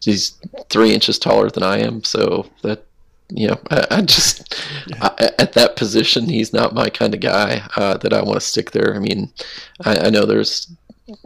he's 0.00 0.38
three 0.68 0.94
inches 0.94 1.18
taller 1.18 1.50
than 1.50 1.64
I 1.64 1.78
am, 1.78 2.04
so 2.04 2.48
that 2.62 2.86
you 3.34 3.48
know, 3.48 3.60
I, 3.70 3.86
I 3.90 4.00
just 4.02 4.62
yeah. 4.86 5.08
I, 5.18 5.30
at 5.38 5.52
that 5.54 5.76
position, 5.76 6.28
he's 6.28 6.52
not 6.52 6.74
my 6.74 6.90
kind 6.90 7.14
of 7.14 7.20
guy 7.20 7.62
uh, 7.76 7.96
that 7.98 8.12
I 8.12 8.22
want 8.22 8.40
to 8.40 8.46
stick 8.46 8.72
there. 8.72 8.94
I 8.94 8.98
mean, 8.98 9.32
I, 9.84 10.06
I 10.06 10.10
know 10.10 10.26
there's 10.26 10.70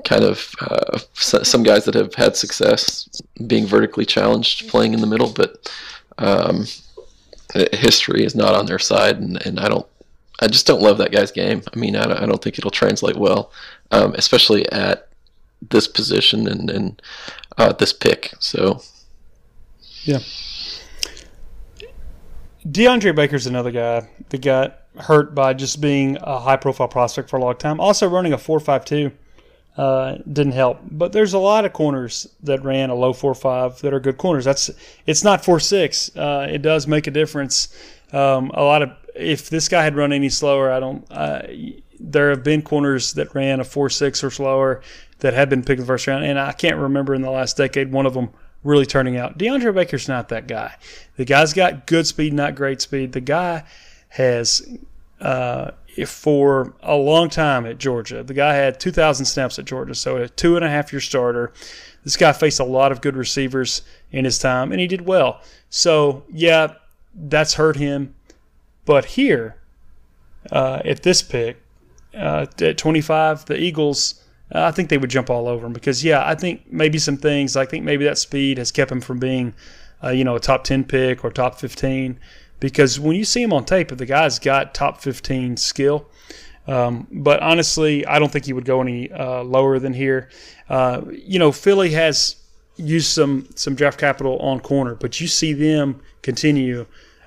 kind 0.04 0.24
of 0.24 0.50
uh, 0.60 0.98
some 1.14 1.62
guys 1.62 1.84
that 1.84 1.94
have 1.94 2.14
had 2.14 2.36
success 2.36 3.08
being 3.46 3.66
vertically 3.66 4.04
challenged 4.04 4.68
playing 4.68 4.94
in 4.94 5.00
the 5.00 5.06
middle, 5.06 5.30
but 5.30 5.70
um, 6.18 6.66
history 7.72 8.24
is 8.24 8.34
not 8.34 8.54
on 8.54 8.66
their 8.66 8.78
side, 8.78 9.18
and, 9.18 9.44
and 9.46 9.60
I 9.60 9.68
don't. 9.68 9.86
I 10.38 10.48
just 10.48 10.66
don't 10.66 10.82
love 10.82 10.98
that 10.98 11.12
guy's 11.12 11.32
game. 11.32 11.62
I 11.72 11.78
mean, 11.78 11.96
I 11.96 12.04
don't, 12.04 12.18
I 12.18 12.26
don't 12.26 12.42
think 12.42 12.58
it'll 12.58 12.70
translate 12.70 13.16
well, 13.16 13.52
um, 13.90 14.14
especially 14.16 14.70
at 14.70 15.08
this 15.70 15.88
position 15.88 16.46
and, 16.46 16.68
and 16.68 17.02
uh, 17.56 17.72
this 17.72 17.94
pick. 17.94 18.34
So, 18.38 18.82
yeah. 20.02 20.18
DeAndre 22.66 23.14
Baker's 23.14 23.46
another 23.46 23.70
guy 23.70 24.08
that 24.30 24.42
got 24.42 24.80
hurt 24.98 25.34
by 25.34 25.54
just 25.54 25.80
being 25.80 26.18
a 26.20 26.40
high 26.40 26.56
profile 26.56 26.88
prospect 26.88 27.30
for 27.30 27.36
a 27.36 27.40
long 27.40 27.56
time. 27.56 27.80
Also, 27.80 28.08
running 28.08 28.32
a 28.32 28.38
4.52 28.38 29.12
uh, 29.76 30.16
didn't 30.30 30.52
help. 30.52 30.80
But 30.90 31.12
there's 31.12 31.34
a 31.34 31.38
lot 31.38 31.64
of 31.64 31.72
corners 31.72 32.26
that 32.42 32.64
ran 32.64 32.90
a 32.90 32.94
low 32.94 33.12
4.5 33.12 33.80
that 33.80 33.92
are 33.92 34.00
good 34.00 34.16
corners. 34.16 34.44
That's 34.44 34.70
It's 35.06 35.22
not 35.22 35.42
4.6. 35.42 36.16
Uh, 36.16 36.50
it 36.50 36.62
does 36.62 36.86
make 36.86 37.06
a 37.06 37.10
difference. 37.10 37.68
Um, 38.12 38.50
a 38.54 38.62
lot 38.62 38.82
of 38.82 38.90
if 39.14 39.48
this 39.50 39.68
guy 39.68 39.82
had 39.82 39.96
run 39.96 40.12
any 40.12 40.28
slower, 40.28 40.70
I 40.70 40.80
don't. 40.80 41.06
Uh, 41.10 41.42
there 41.98 42.30
have 42.30 42.42
been 42.42 42.62
corners 42.62 43.14
that 43.14 43.34
ran 43.34 43.60
a 43.60 43.64
4.6 43.64 44.24
or 44.24 44.30
slower 44.30 44.82
that 45.20 45.34
had 45.34 45.48
been 45.48 45.62
picked 45.62 45.78
in 45.78 45.80
the 45.80 45.86
first 45.86 46.06
round, 46.06 46.24
and 46.24 46.38
I 46.38 46.52
can't 46.52 46.76
remember 46.76 47.14
in 47.14 47.22
the 47.22 47.30
last 47.30 47.56
decade 47.56 47.90
one 47.90 48.06
of 48.06 48.14
them 48.14 48.30
really 48.64 48.86
turning 48.86 49.16
out. 49.16 49.38
DeAndre 49.38 49.74
Baker's 49.74 50.08
not 50.08 50.28
that 50.28 50.46
guy. 50.46 50.74
The 51.16 51.24
guy's 51.24 51.52
got 51.52 51.86
good 51.86 52.06
speed, 52.06 52.32
not 52.32 52.54
great 52.54 52.80
speed. 52.80 53.12
The 53.12 53.20
guy 53.20 53.64
has, 54.08 54.66
uh, 55.20 55.72
for 56.06 56.74
a 56.82 56.96
long 56.96 57.30
time 57.30 57.64
at 57.66 57.78
Georgia, 57.78 58.22
the 58.22 58.34
guy 58.34 58.54
had 58.54 58.80
2,000 58.80 59.24
snaps 59.26 59.58
at 59.58 59.64
Georgia, 59.64 59.94
so 59.94 60.16
a 60.16 60.28
two 60.28 60.56
and 60.56 60.64
a 60.64 60.68
half 60.68 60.92
year 60.92 61.00
starter. 61.00 61.52
This 62.04 62.16
guy 62.16 62.32
faced 62.32 62.60
a 62.60 62.64
lot 62.64 62.92
of 62.92 63.00
good 63.00 63.16
receivers 63.16 63.82
in 64.12 64.24
his 64.24 64.38
time, 64.38 64.72
and 64.72 64.80
he 64.80 64.86
did 64.86 65.06
well. 65.06 65.40
So, 65.70 66.24
yeah, 66.30 66.74
that's 67.14 67.54
hurt 67.54 67.76
him. 67.76 68.14
But 68.84 69.04
here, 69.06 69.56
uh, 70.52 70.80
at 70.84 71.02
this 71.02 71.22
pick, 71.22 71.60
uh, 72.14 72.46
at 72.60 72.78
25, 72.78 73.46
the 73.46 73.58
Eagles, 73.58 74.22
I 74.52 74.70
think 74.70 74.88
they 74.88 74.98
would 74.98 75.10
jump 75.10 75.28
all 75.28 75.48
over 75.48 75.66
him 75.66 75.72
because, 75.72 76.04
yeah, 76.04 76.26
I 76.26 76.34
think 76.34 76.70
maybe 76.70 76.98
some 76.98 77.16
things, 77.16 77.56
I 77.56 77.66
think 77.66 77.84
maybe 77.84 78.04
that 78.04 78.18
speed 78.18 78.58
has 78.58 78.70
kept 78.70 78.92
him 78.92 79.00
from 79.00 79.18
being, 79.18 79.54
uh, 80.02 80.10
you 80.10 80.24
know, 80.24 80.36
a 80.36 80.40
top 80.40 80.64
10 80.64 80.84
pick 80.84 81.24
or 81.24 81.30
top 81.30 81.58
15. 81.58 82.18
Because 82.60 82.98
when 83.00 83.16
you 83.16 83.24
see 83.24 83.42
him 83.42 83.52
on 83.52 83.64
tape, 83.64 83.88
the 83.88 84.06
guy's 84.06 84.38
got 84.38 84.72
top 84.72 85.00
15 85.00 85.56
skill. 85.56 86.08
Um, 86.66 87.06
but 87.10 87.40
honestly, 87.40 88.06
I 88.06 88.18
don't 88.18 88.30
think 88.30 88.46
he 88.46 88.52
would 88.52 88.64
go 88.64 88.80
any 88.80 89.10
uh, 89.10 89.42
lower 89.42 89.78
than 89.78 89.92
here. 89.92 90.30
Uh, 90.68 91.02
you 91.10 91.38
know, 91.38 91.52
Philly 91.52 91.90
has 91.90 92.36
used 92.76 93.08
some 93.08 93.48
some 93.54 93.74
draft 93.74 93.98
capital 93.98 94.38
on 94.38 94.60
corner, 94.60 94.94
but 94.94 95.20
you 95.20 95.28
see 95.28 95.52
them 95.52 96.00
continue 96.22 96.86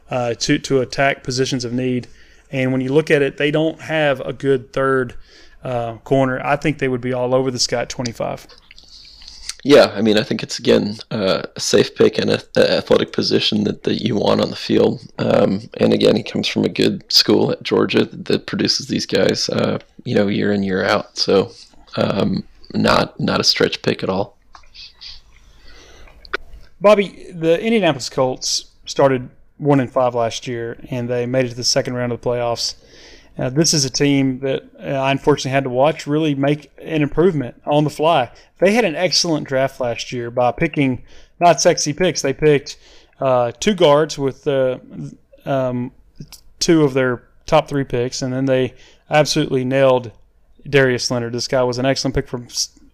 uh, 0.10 0.34
to 0.36 0.60
to 0.60 0.82
attack 0.82 1.24
positions 1.24 1.64
of 1.64 1.74
need. 1.74 2.08
And 2.52 2.72
when 2.72 2.82
you 2.82 2.92
look 2.92 3.12
at 3.12 3.22
it, 3.22 3.38
they 3.38 3.52
don't 3.52 3.80
have 3.82 4.20
a 4.22 4.34
good 4.34 4.74
third 4.74 5.16
uh, 5.64 5.98
corner. 5.98 6.40
I 6.44 6.56
think 6.56 6.80
they 6.80 6.88
would 6.88 7.02
be 7.02 7.14
all 7.14 7.36
over 7.36 7.52
this 7.52 7.68
guy 7.68 7.82
at 7.82 7.90
25. 7.90 8.48
Yeah, 9.64 9.92
I 9.94 10.02
mean, 10.02 10.18
I 10.18 10.24
think 10.24 10.42
it's 10.42 10.58
again 10.58 10.98
uh, 11.12 11.44
a 11.56 11.60
safe 11.60 11.94
pick 11.96 12.18
and 12.18 12.30
a, 12.30 12.42
a, 12.56 12.78
athletic 12.78 13.12
position 13.12 13.66
that, 13.66 13.84
that 13.84 14.02
you 14.02 14.16
want 14.16 14.40
on 14.40 14.52
the 14.52 14.56
field. 14.56 15.02
Um, 15.18 15.70
and 15.78 15.94
again, 15.94 16.16
he 16.16 16.24
comes 16.24 16.48
from 16.48 16.64
a 16.64 16.70
good 16.70 17.04
school 17.12 17.52
at 17.52 17.62
Georgia 17.64 18.06
that 18.06 18.48
produces 18.48 18.88
these 18.88 19.06
guys, 19.06 19.50
uh, 19.50 19.80
you 20.06 20.16
know, 20.16 20.28
year 20.28 20.54
in 20.54 20.64
year 20.64 20.86
out. 20.86 21.18
So, 21.18 21.52
um, 21.98 22.46
not 22.74 23.20
not 23.20 23.42
a 23.42 23.44
stretch 23.44 23.82
pick 23.82 24.02
at 24.02 24.10
all. 24.10 24.38
Bobby, 26.80 27.28
the 27.34 27.62
Indianapolis 27.62 28.10
Colts 28.10 28.72
started 28.86 29.30
one 29.58 29.82
and 29.82 29.92
five 29.92 30.16
last 30.16 30.48
year, 30.48 30.80
and 30.90 31.10
they 31.10 31.26
made 31.26 31.46
it 31.46 31.50
to 31.50 31.56
the 31.56 31.66
second 31.66 31.96
round 31.96 32.14
of 32.14 32.22
the 32.22 32.30
playoffs. 32.30 32.76
Uh, 33.40 33.50
this 33.50 33.74
is 33.74 33.86
a 33.86 33.90
team 33.90 34.40
that 34.40 34.64
uh, 34.78 34.88
I 34.88 35.12
unfortunately 35.12 35.52
had 35.52 35.64
to 35.64 35.70
watch 35.70 36.06
really 36.06 36.36
make 36.36 36.72
an 36.78 37.02
improvement 37.02 37.62
on 37.66 37.86
the 37.86 37.90
fly. 37.90 38.32
They 38.58 38.74
had 38.74 38.84
an 38.84 38.96
excellent 38.96 39.48
draft 39.48 39.80
last 39.80 40.12
year 40.12 40.30
by 40.30 40.52
picking 40.52 41.04
not 41.40 41.62
sexy 41.62 41.94
picks. 41.94 42.22
They 42.22 42.34
picked 42.34 42.78
uh, 43.22 43.54
two 43.54 43.76
guards 43.76 44.18
with 44.18 44.46
uh, 44.46 44.80
um, 45.46 45.92
two 46.60 46.84
of 46.84 46.94
their 46.94 47.24
top 47.46 47.70
three 47.70 47.86
picks, 47.86 48.22
and 48.22 48.34
then 48.34 48.46
they 48.46 48.74
absolutely 49.10 49.64
nailed 49.64 50.12
Darius 50.70 51.10
Leonard. 51.10 51.34
This 51.34 51.48
guy 51.48 51.64
was 51.64 51.78
an 51.78 51.86
excellent 51.86 52.16
pick 52.16 52.28
from 52.28 52.50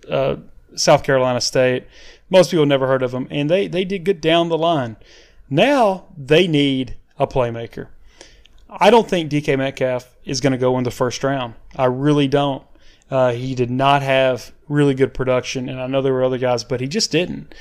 uh, 0.10 0.36
South 0.76 1.04
Carolina 1.04 1.42
State. 1.42 1.88
Most 2.30 2.52
people 2.52 2.68
never 2.68 2.86
heard 2.86 3.02
of 3.02 3.14
him, 3.14 3.28
and 3.32 3.50
they, 3.50 3.68
they 3.68 3.84
did 3.84 4.04
good 4.04 4.22
down 4.22 4.50
the 4.50 4.58
line. 4.58 4.98
Now 5.50 6.06
they 6.16 6.48
need 6.48 6.98
a 7.18 7.26
playmaker. 7.26 7.88
I 8.70 8.90
don't 8.90 9.08
think 9.08 9.32
DK 9.32 9.58
Metcalf 9.58 10.16
is 10.26 10.42
going 10.42 10.52
to 10.52 10.58
go 10.58 10.78
in 10.78 10.84
the 10.84 10.92
first 10.92 11.24
round. 11.24 11.56
I 11.76 11.86
really 11.86 12.28
don't. 12.28 12.64
Uh, 13.10 13.32
he 13.34 13.54
did 13.54 13.70
not 13.70 14.02
have 14.02 14.52
really 14.68 14.96
good 14.96 15.14
production, 15.14 15.70
and 15.70 15.80
I 15.80 15.88
know 15.88 16.02
there 16.02 16.14
were 16.14 16.24
other 16.24 16.40
guys, 16.40 16.64
but 16.64 16.82
he 16.82 16.88
just 16.88 17.12
didn't. 17.12 17.54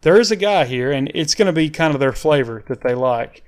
There 0.00 0.18
is 0.18 0.30
a 0.30 0.36
guy 0.36 0.64
here, 0.64 0.90
and 0.90 1.10
it's 1.14 1.34
going 1.34 1.46
to 1.46 1.52
be 1.52 1.70
kind 1.70 1.94
of 1.94 2.00
their 2.00 2.12
flavor 2.12 2.64
that 2.66 2.80
they 2.80 2.94
like. 2.94 3.44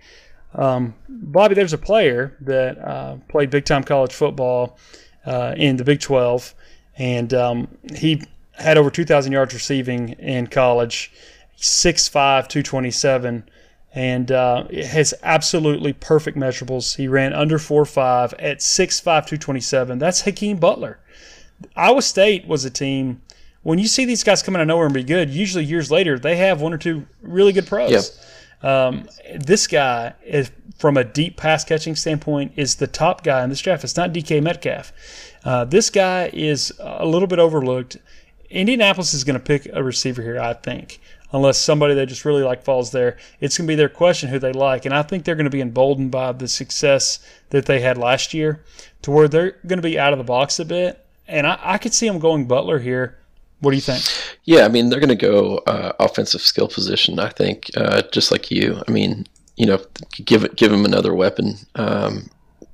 Um, 0.54 0.94
Bobby, 1.08 1.54
there's 1.54 1.72
a 1.72 1.78
player 1.78 2.36
that 2.42 2.78
uh, 2.78 3.16
played 3.28 3.50
big 3.50 3.64
time 3.64 3.82
college 3.82 4.12
football 4.12 4.78
uh, 5.26 5.54
in 5.56 5.76
the 5.76 5.84
Big 5.84 6.00
12, 6.00 6.54
and 6.96 7.34
um, 7.34 7.68
he 7.96 8.22
had 8.52 8.76
over 8.76 8.90
2,000 8.90 9.32
yards 9.32 9.54
receiving 9.54 10.10
in 10.10 10.46
college, 10.46 11.10
6'5, 11.58 12.12
227 12.48 13.48
and 13.94 14.32
uh, 14.32 14.66
has 14.68 15.12
absolutely 15.22 15.92
perfect 15.92 16.36
measurables. 16.36 16.96
He 16.96 17.08
ran 17.08 17.32
under 17.32 17.58
4.5 17.58 18.32
at 18.38 18.58
6'5", 18.58 19.02
227. 19.02 19.98
That's 19.98 20.22
Hakeem 20.22 20.56
Butler. 20.56 20.98
Iowa 21.76 22.02
State 22.02 22.46
was 22.46 22.64
a 22.64 22.70
team. 22.70 23.20
When 23.62 23.78
you 23.78 23.86
see 23.86 24.04
these 24.04 24.24
guys 24.24 24.42
coming 24.42 24.58
out 24.58 24.62
of 24.62 24.68
nowhere 24.68 24.86
and 24.86 24.94
be 24.94 25.04
good, 25.04 25.30
usually 25.30 25.64
years 25.64 25.90
later 25.90 26.18
they 26.18 26.36
have 26.36 26.60
one 26.60 26.72
or 26.72 26.78
two 26.78 27.06
really 27.20 27.52
good 27.52 27.66
pros. 27.66 27.90
Yep. 28.62 28.64
Um, 28.64 29.08
this 29.34 29.66
guy, 29.66 30.14
is, 30.24 30.50
from 30.78 30.96
a 30.96 31.04
deep 31.04 31.36
pass 31.36 31.64
catching 31.64 31.94
standpoint, 31.94 32.52
is 32.56 32.76
the 32.76 32.86
top 32.86 33.22
guy 33.22 33.44
in 33.44 33.50
this 33.50 33.60
draft. 33.60 33.84
It's 33.84 33.96
not 33.96 34.12
DK 34.12 34.42
Metcalf. 34.42 34.92
Uh, 35.44 35.64
this 35.64 35.90
guy 35.90 36.30
is 36.32 36.72
a 36.78 37.04
little 37.04 37.28
bit 37.28 37.38
overlooked. 37.38 37.98
Indianapolis 38.48 39.14
is 39.14 39.24
going 39.24 39.38
to 39.38 39.44
pick 39.44 39.68
a 39.72 39.82
receiver 39.82 40.22
here, 40.22 40.40
I 40.40 40.54
think 40.54 41.00
unless 41.32 41.58
somebody 41.58 41.94
they 41.94 42.06
just 42.06 42.24
really 42.24 42.42
like 42.42 42.62
falls 42.62 42.92
there. 42.92 43.16
It's 43.40 43.56
going 43.56 43.66
to 43.66 43.70
be 43.72 43.76
their 43.76 43.88
question 43.88 44.28
who 44.28 44.38
they 44.38 44.52
like. 44.52 44.84
And 44.84 44.94
I 44.94 45.02
think 45.02 45.24
they're 45.24 45.34
going 45.34 45.44
to 45.44 45.50
be 45.50 45.60
emboldened 45.60 46.10
by 46.10 46.32
the 46.32 46.48
success 46.48 47.18
that 47.50 47.66
they 47.66 47.80
had 47.80 47.98
last 47.98 48.34
year 48.34 48.64
to 49.02 49.10
where 49.10 49.28
they're 49.28 49.52
going 49.66 49.78
to 49.78 49.82
be 49.82 49.98
out 49.98 50.12
of 50.12 50.18
the 50.18 50.24
box 50.24 50.58
a 50.58 50.64
bit. 50.64 51.04
And 51.26 51.46
I, 51.46 51.58
I 51.62 51.78
could 51.78 51.94
see 51.94 52.06
them 52.06 52.18
going 52.18 52.46
Butler 52.46 52.78
here. 52.78 53.18
What 53.60 53.70
do 53.70 53.76
you 53.76 53.82
think? 53.82 54.02
Yeah, 54.44 54.64
I 54.64 54.68
mean, 54.68 54.88
they're 54.88 55.00
going 55.00 55.08
to 55.08 55.14
go 55.14 55.58
uh, 55.66 55.92
offensive 56.00 56.40
skill 56.40 56.66
position, 56.66 57.20
I 57.20 57.28
think, 57.28 57.70
uh, 57.76 58.02
just 58.12 58.32
like 58.32 58.50
you. 58.50 58.82
I 58.86 58.90
mean, 58.90 59.26
you 59.56 59.66
know, 59.66 59.80
give 60.24 60.56
give 60.56 60.72
them 60.72 60.84
another 60.84 61.14
weapon. 61.14 61.54
Um, 61.76 62.28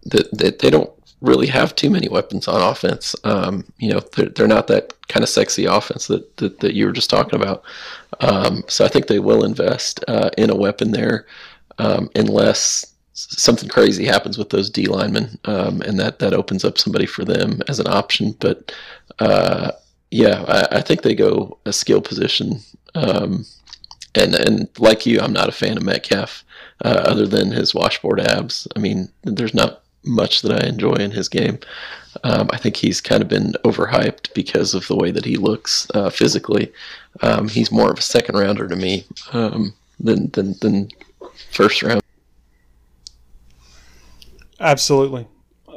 that, 0.07 0.31
that 0.33 0.59
they 0.61 0.71
don't 0.71 0.91
really 1.21 1.47
have 1.47 1.75
too 1.75 1.91
many 1.91 2.09
weapons 2.09 2.47
on 2.47 2.61
offense. 2.61 3.17
Um, 3.25 3.65
you 3.79 3.93
know, 3.93 4.01
they're, 4.01 4.29
they're 4.29 4.47
not 4.47 4.69
that 4.69 4.93
kind 5.09 5.23
of 5.23 5.29
sexy 5.29 5.65
offense 5.65 6.07
that, 6.07 6.37
that, 6.37 6.61
that 6.61 6.75
you 6.75 6.87
were 6.87 6.93
just 6.93 7.11
talking 7.11 7.41
about. 7.41 7.65
Um, 8.21 8.63
so 8.69 8.85
I 8.85 8.89
think 8.89 9.07
they 9.07 9.19
will 9.19 9.45
invest 9.45 10.05
uh, 10.07 10.31
in 10.39 10.51
a 10.51 10.57
weapon 10.57 10.93
there 10.93 11.27
um, 11.79 12.09
unless 12.15 12.95
something 13.15 13.69
crazy 13.69 14.05
happens 14.05 14.39
with 14.39 14.51
those 14.51 14.71
D 14.71 14.87
linemen 14.87 15.39
um, 15.45 15.83
and 15.83 15.99
that, 15.99 16.21
that 16.21 16.35
opens 16.35 16.65
up 16.65 16.79
somebody 16.79 17.07
for 17.07 17.25
them 17.25 17.61
as 17.69 17.81
an 17.81 17.89
option. 17.89 18.37
But 18.39 18.73
uh, 19.19 19.73
yeah, 20.11 20.45
I, 20.47 20.79
I, 20.79 20.81
think 20.81 21.03
they 21.03 21.15
go 21.15 21.59
a 21.67 21.73
skill 21.73 22.01
position. 22.01 22.61
Um, 22.95 23.45
and, 24.15 24.35
and 24.37 24.69
like 24.79 25.05
you, 25.05 25.19
I'm 25.21 25.33
not 25.33 25.49
a 25.49 25.53
fan 25.53 25.77
of 25.77 25.83
Metcalf 25.83 26.45
uh, 26.85 27.03
other 27.05 27.27
than 27.27 27.51
his 27.51 27.75
washboard 27.75 28.21
abs. 28.21 28.69
I 28.77 28.79
mean, 28.79 29.09
there's 29.25 29.55
not 29.55 29.83
much 30.05 30.43
that 30.43 30.63
I 30.63 30.67
enjoy 30.67 30.95
in 30.95 31.11
his 31.11 31.29
game. 31.29 31.59
Um, 32.25 32.49
I 32.53 32.57
think 32.57 32.77
he's 32.77 33.01
kind 33.01 33.23
of 33.23 33.29
been 33.29 33.55
overhyped 33.65 34.33
because 34.35 34.75
of 34.75 34.87
the 34.89 34.97
way 34.97 35.11
that 35.11 35.25
he 35.25 35.37
looks 35.37 35.89
uh, 35.95 36.11
physically. 36.11 36.73
Um, 37.23 37.49
he's 37.49 37.71
more 37.71 37.91
of 37.91 37.99
a 37.99 38.03
second 38.03 38.37
rounder 38.37 38.67
to 38.67 38.77
me 38.77 39.05
um, 39.33 39.75
than, 40.01 40.31
than 40.31 40.55
than 40.61 40.89
first 41.53 41.83
round. 41.83 42.03
Absolutely, 44.61 45.27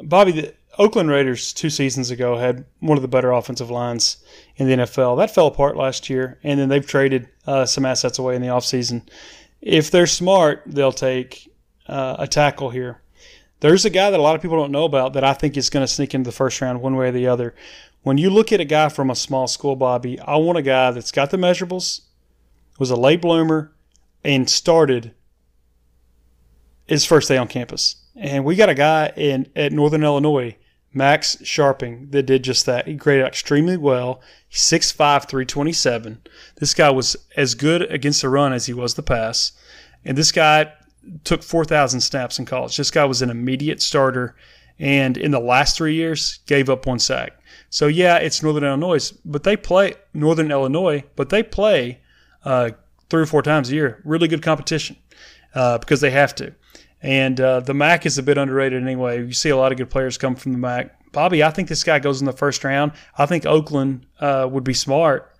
Bobby. 0.04 0.32
The 0.32 0.54
Oakland 0.78 1.10
Raiders 1.10 1.54
two 1.54 1.70
seasons 1.70 2.10
ago 2.10 2.38
had 2.38 2.66
one 2.80 2.98
of 2.98 3.02
the 3.02 3.08
better 3.08 3.32
offensive 3.32 3.70
lines 3.70 4.18
in 4.56 4.68
the 4.68 4.84
NFL. 4.84 5.18
That 5.18 5.34
fell 5.34 5.48
apart 5.48 5.76
last 5.76 6.10
year, 6.10 6.40
and 6.44 6.60
then 6.60 6.70
they've 6.70 6.86
traded 6.86 7.28
uh, 7.46 7.66
some 7.66 7.86
assets 7.86 8.18
away 8.18 8.36
in 8.36 8.42
the 8.42 8.48
offseason. 8.48 9.08
If 9.62 9.92
they're 9.92 10.08
smart, 10.08 10.64
they'll 10.66 10.92
take 10.92 11.52
uh, 11.88 12.16
a 12.18 12.28
tackle 12.28 12.72
here 12.72 13.01
there's 13.62 13.86
a 13.86 13.89
guy 13.89 14.10
that 14.10 14.19
a 14.19 14.24
lot 14.24 14.36
of 14.36 14.41
people 14.41 14.58
don't 14.58 14.71
know 14.71 14.84
about 14.84 15.13
that 15.13 15.24
I 15.24 15.34
think 15.34 15.56
is 15.56 15.69
going 15.69 15.84
to 15.84 15.91
sneak 15.91 16.13
into 16.13 16.28
the 16.28 16.36
first 16.36 16.60
round 16.60 16.82
one 16.82 16.95
way 16.95 17.08
or 17.08 17.12
the 17.12 17.28
other. 17.28 17.56
When 18.04 18.17
you 18.17 18.30
look 18.30 18.52
at 18.52 18.60
a 18.60 18.65
guy 18.65 18.89
from 18.89 19.10
a 19.10 19.15
small 19.15 19.47
school, 19.47 19.76
Bobby, 19.76 20.19
I 20.19 20.36
want 20.36 20.58
a 20.58 20.63
guy 20.63 20.91
that's 20.91 21.12
got 21.12 21.30
the 21.30 21.38
measurables, 21.38 22.02
was 22.80 22.89
a 22.89 22.95
late 22.95 23.21
bloomer, 23.21 23.71
and 24.24 24.50
started 24.50 25.13
his 26.88 27.06
first 27.06 27.28
day 27.28 27.38
on 27.38 27.47
campus. 27.47 27.95
And 28.15 28.43
we 28.43 28.56
got 28.56 28.69
a 28.69 28.76
guy 28.76 29.13
in 29.15 29.47
at 29.56 29.71
Northern 29.71 30.04
Illinois, 30.04 30.58
Max 30.93 31.38
Scharping, 31.38 32.12
that 32.12 32.24
did 32.24 32.43
just 32.43 32.65
that. 32.65 32.88
He 32.88 32.95
graded 32.95 33.26
extremely 33.26 33.78
well. 33.78 34.21
He's 34.50 34.62
6'5", 34.62 35.28
327. 35.30 36.21
This 36.58 36.74
guy 36.74 36.89
was 36.89 37.15
as 37.38 37.54
good 37.54 37.84
against 37.84 38.24
the 38.24 38.30
run 38.30 38.52
as 38.52 38.65
he 38.65 38.74
was 38.74 38.95
the 38.95 39.04
pass. 39.04 39.54
And 40.04 40.17
this 40.17 40.32
guy 40.32 40.74
took 41.24 41.44
4,000 41.44 42.02
snaps 42.02 42.40
in 42.40 42.46
college. 42.46 42.78
This 42.78 42.92
guy 42.92 43.06
was 43.06 43.22
an 43.22 43.30
immediate 43.30 43.82
starter, 43.82 44.36
and 44.80 45.18
in 45.18 45.32
the 45.32 45.40
last 45.40 45.78
three 45.78 45.96
years, 45.96 46.40
gave 46.46 46.70
up 46.70 46.86
one 46.86 47.00
sack. 47.00 47.34
So 47.70 47.88
yeah, 47.88 48.18
it's 48.18 48.44
Northern 48.44 48.64
Illinois, 48.64 49.12
but 49.26 49.44
they 49.44 49.56
play 49.56 49.94
Northern 50.14 50.52
Illinois, 50.52 51.04
but 51.16 51.30
they 51.30 51.44
play 51.44 52.00
uh, 52.44 52.72
three 53.10 53.22
or 53.22 53.26
four 53.26 53.42
times 53.42 53.70
a 53.70 53.76
year. 53.76 54.02
Really 54.04 54.28
good 54.28 54.42
competition 54.42 54.98
uh, 55.54 55.78
because 55.78 56.02
they 56.02 56.12
have 56.12 56.36
to. 56.36 56.54
And 57.02 57.40
uh, 57.42 57.62
the 57.62 57.74
MAC 57.74 58.06
is 58.06 58.18
a 58.18 58.24
bit 58.24 58.38
underrated 58.38 58.82
anyway. 58.82 59.26
You 59.26 59.34
see 59.34 59.50
a 59.50 59.58
lot 59.58 59.72
of 59.72 59.78
good 59.78 59.90
players 59.90 60.18
come 60.18 60.36
from 60.36 60.52
the 60.52 60.58
MAC. 60.58 60.96
Bobby, 61.12 61.44
I 61.44 61.50
think 61.50 61.68
this 61.68 61.84
guy 61.84 62.00
goes 62.00 62.22
in 62.22 62.26
the 62.26 62.34
first 62.34 62.64
round. 62.64 62.94
I 63.18 63.26
think 63.26 63.46
Oakland 63.46 64.06
uh, 64.20 64.48
would 64.50 64.64
be 64.64 64.74
smart 64.74 65.31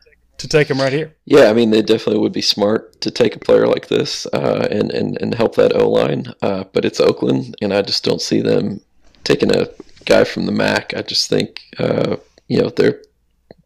to 0.42 0.48
take 0.48 0.70
him 0.70 0.80
right 0.80 0.92
here. 0.92 1.16
Yeah, 1.26 1.50
I 1.50 1.54
mean, 1.54 1.72
they 1.72 1.82
definitely 1.82 2.20
would 2.20 2.34
be 2.34 2.42
smart 2.42 3.00
to 3.02 3.12
take 3.12 3.36
a 3.36 3.40
player 3.40 3.68
like 3.68 3.88
this 3.88 4.26
uh, 4.34 4.68
and, 4.70 4.92
and, 4.92 5.18
and 5.22 5.34
help 5.36 5.56
that 5.56 5.76
O 5.76 5.90
line. 5.90 6.34
Uh, 6.42 6.66
but 6.74 6.84
it's 6.84 7.00
Oakland, 7.00 7.56
and 7.62 7.74
I 7.74 7.82
just 7.82 8.04
don't 8.04 8.22
see 8.22 8.42
them 8.42 8.82
taking 9.24 9.56
a 9.56 9.68
guy 10.06 10.24
from 10.24 10.46
the 10.46 10.52
MAC. 10.52 10.94
I 10.96 11.02
just 11.04 11.30
think, 11.30 11.62
uh, 11.78 12.18
you 12.48 12.62
know, 12.62 12.70
they're 12.70 13.02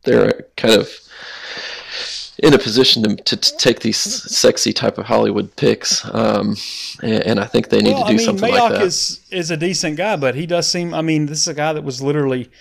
they're 0.04 0.46
kind 0.56 0.76
of 0.76 0.90
in 2.40 2.54
a 2.54 2.60
position 2.60 3.02
to, 3.04 3.16
to, 3.16 3.38
to, 3.38 3.58
take 3.58 3.80
these 3.80 3.98
sexy 3.98 4.72
type 4.74 4.98
of 4.98 5.06
Hollywood 5.06 5.56
picks, 5.56 6.06
um, 6.14 6.56
and, 7.02 7.24
and, 7.24 7.40
I 7.40 7.46
think 7.46 7.70
they 7.70 7.82
need 7.82 7.94
well, 7.94 8.04
to 8.04 8.10
do 8.10 8.14
I 8.14 8.18
mean, 8.18 8.26
something 8.26 8.54
Mayock 8.54 8.60
like 8.60 8.72
that. 8.74 8.82
is 8.84 9.22
is 9.32 9.52
a 9.52 9.58
decent 9.58 9.98
guy, 9.98 10.16
but 10.18 10.36
he 10.36 10.46
does 10.46 10.70
seem. 10.70 10.94
I 10.94 11.02
mean, 11.02 11.26
this 11.28 11.40
is 11.40 11.48
a 11.48 11.54
guy 11.54 11.74
that 11.74 11.84
was 11.84 12.02
literally 12.02 12.52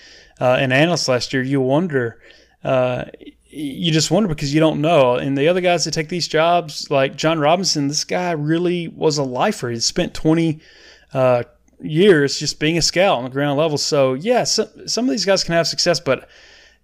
uh, 0.41 0.57
an 0.61 0.73
analyst 0.73 1.09
last 1.09 1.33
year. 1.33 1.43
You 1.43 1.61
wonder, 1.61 2.21
uh, 2.63 3.07
you 3.55 3.93
just 3.93 4.11
wonder 4.11 4.29
because 4.29 4.53
you 4.53 4.61
don't 4.61 4.81
know. 4.81 5.17
And 5.17 5.37
the 5.37 5.49
other 5.49 5.61
guys 5.61 5.85
that 5.85 5.93
take 5.93 6.09
these 6.09 6.29
jobs, 6.29 6.91
like 6.91 7.17
Jon 7.17 7.39
Robinson, 7.39 7.89
this 7.89 8.05
guy 8.05 8.33
really 8.33 8.89
was 8.89 9.19
a 9.19 9.23
lifer. 9.23 9.71
He 9.71 9.81
spent 9.81 10.15
twenty. 10.15 10.61
Uh, 11.13 11.45
years 11.81 12.39
just 12.39 12.59
being 12.59 12.79
a 12.79 12.83
scout 12.83 13.19
on 13.19 13.25
the 13.25 13.31
ground 13.31 13.59
level. 13.59 13.79
So 13.79 14.15
yeah, 14.15 14.45
some, 14.45 14.89
some 14.89 15.05
of 15.05 15.11
these 15.11 15.25
guys 15.25 15.45
can 15.45 15.55
have 15.55 15.67
success, 15.67 16.01
but 16.01 16.29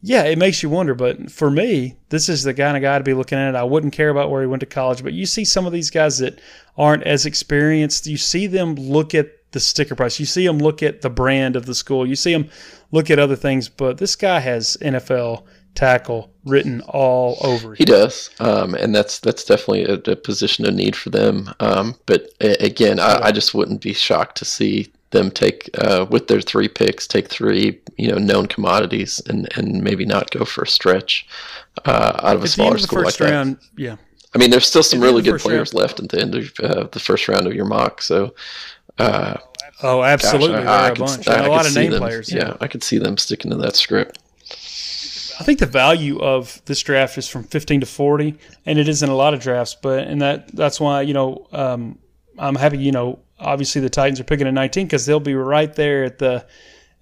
yeah, 0.02 0.22
it 0.24 0.38
makes 0.38 0.62
you 0.62 0.70
wonder. 0.70 0.94
But 0.94 1.30
for 1.30 1.50
me, 1.50 1.96
this 2.09 2.28
is 2.28 2.42
the 2.42 2.54
kind 2.54 2.76
of 2.76 2.83
guy 2.83 2.98
to 2.98 3.04
be 3.04 3.14
looking 3.14 3.38
at. 3.38 3.56
I 3.56 3.64
wouldn't 3.64 3.92
care 3.92 4.09
about 4.09 4.30
where 4.30 4.40
he 4.40 4.46
went 4.46 4.61
to 4.61 4.66
college, 4.66 5.02
but 5.02 5.12
you 5.12 5.26
see 5.26 5.44
some 5.44 5.66
of 5.66 5.72
these 5.72 5.90
guys 5.90 6.18
that 6.18 6.40
aren't 6.78 7.02
as 7.04 7.26
experienced. 7.26 8.06
You 8.06 8.16
see 8.16 8.46
them 8.46 8.74
look 8.74 9.14
at 9.14 9.52
the 9.52 9.61
sticker 9.61 9.94
price. 9.94 10.18
You 10.18 10.26
see 10.26 10.46
them 10.46 10.59
look 10.59 10.83
at 10.83 11.02
the 11.02 11.11
brand 11.11 11.56
of 11.56 11.66
the 11.66 11.74
school. 11.74 12.06
You 12.06 12.16
see 12.16 12.33
them 12.33 12.48
look 12.92 13.11
at 13.11 13.18
other 13.18 13.37
things. 13.37 13.68
But 13.68 13.98
this 13.98 14.16
guy 14.16 14.40
has 14.40 14.76
NFL 14.80 15.44
tackle 15.74 16.30
written 16.44 16.80
all 16.83 17.38
over. 17.42 17.74
He 17.74 17.85
does, 17.85 18.30
um, 18.40 18.74
and 18.74 18.94
that's 18.94 19.18
that's 19.18 19.44
definitely 19.44 19.85
a, 19.85 19.94
a, 20.12 20.16
position 20.16 20.66
of 20.66 20.74
need 20.74 20.96
for 20.96 21.11
them. 21.11 21.52
Um, 21.61 21.96
but 22.06 22.28
again, 22.40 22.98
I, 22.98 23.26
I, 23.26 23.33
just 23.33 23.54
wouldn't 23.54 23.80
be 23.80 23.92
shocked 23.92 24.37
to 24.38 24.44
see 24.44 24.92
them 25.11 25.30
take 25.30 25.70
uh, 25.78 26.06
with 26.11 26.28
their 26.28 26.40
three 26.40 26.68
picks, 26.68 27.06
take 27.06 27.28
three 27.28 27.80
you 27.96 28.09
know 28.09 28.18
known 28.18 28.46
commodities, 28.46 29.20
and 29.28 29.48
and 29.56 29.83
maybe 29.83 30.04
not 30.04 30.30
go 30.30 30.44
for 30.44 30.62
a 30.62 30.68
stretch 30.68 31.26
uh, 31.85 32.20
out 32.22 32.37
of 32.37 32.44
a 32.44 32.48
smaller 32.48 32.78
school 32.78 33.02
like 33.02 33.20
round, 33.20 33.56
that. 33.56 33.68
Yeah, 33.76 33.96
I 34.35 34.38
mean, 34.38 34.50
there's 34.50 34.66
still 34.66 34.83
some 34.83 35.00
really 35.00 35.22
good 35.22 35.40
players 35.40 35.72
round. 35.72 35.83
left 35.83 36.00
at 36.00 36.09
the 36.09 36.20
end 36.20 36.35
of 36.35 36.52
uh, 36.61 36.85
the 36.92 37.00
first 37.00 37.28
round 37.28 37.46
of 37.46 37.54
your 37.54 37.66
mock. 37.66 38.02
So. 38.02 38.35
Uh, 38.98 39.38
oh, 39.83 40.02
absolutely! 40.02 40.62
Gosh, 40.62 40.66
I, 40.66 40.85
I, 40.85 40.87
I, 40.88 40.90
could, 40.90 41.46
a 41.46 41.48
lot 41.48 41.66
of 41.66 41.74
name 41.74 41.92
them, 41.92 42.00
players. 42.00 42.30
Yeah. 42.30 42.48
yeah, 42.48 42.56
I 42.61 42.66
could 42.66 42.83
see 42.83 42.98
them 42.98 43.16
sticking 43.16 43.50
to 43.50 43.56
that 43.59 43.76
script. 43.76 44.18
I 45.40 45.42
think 45.42 45.59
the 45.59 45.66
value 45.66 46.20
of 46.20 46.61
this 46.66 46.83
draft 46.83 47.16
is 47.16 47.26
from 47.26 47.44
15 47.44 47.81
to 47.81 47.87
40, 47.87 48.38
and 48.66 48.79
it 48.79 48.88
is 48.88 49.03
in 49.03 49.09
a 49.09 49.16
lot 49.16 49.33
of 49.33 49.40
drafts. 49.40 49.74
But 49.74 50.07
and 50.07 50.20
that 50.20 50.55
that's 50.55 50.79
why 50.79 51.00
you 51.00 51.14
know 51.14 51.48
um, 51.50 51.98
I'm 52.38 52.57
happy. 52.57 52.76
You 52.76 52.92
know, 52.92 53.20
obviously 53.38 53.81
the 53.81 53.88
Titans 53.88 54.20
are 54.20 54.24
picking 54.24 54.46
at 54.46 54.53
19 54.53 54.87
because 54.87 55.07
they'll 55.07 55.18
be 55.18 55.35
right 55.35 55.74
there 55.74 56.05
at 56.05 56.18
the 56.18 56.46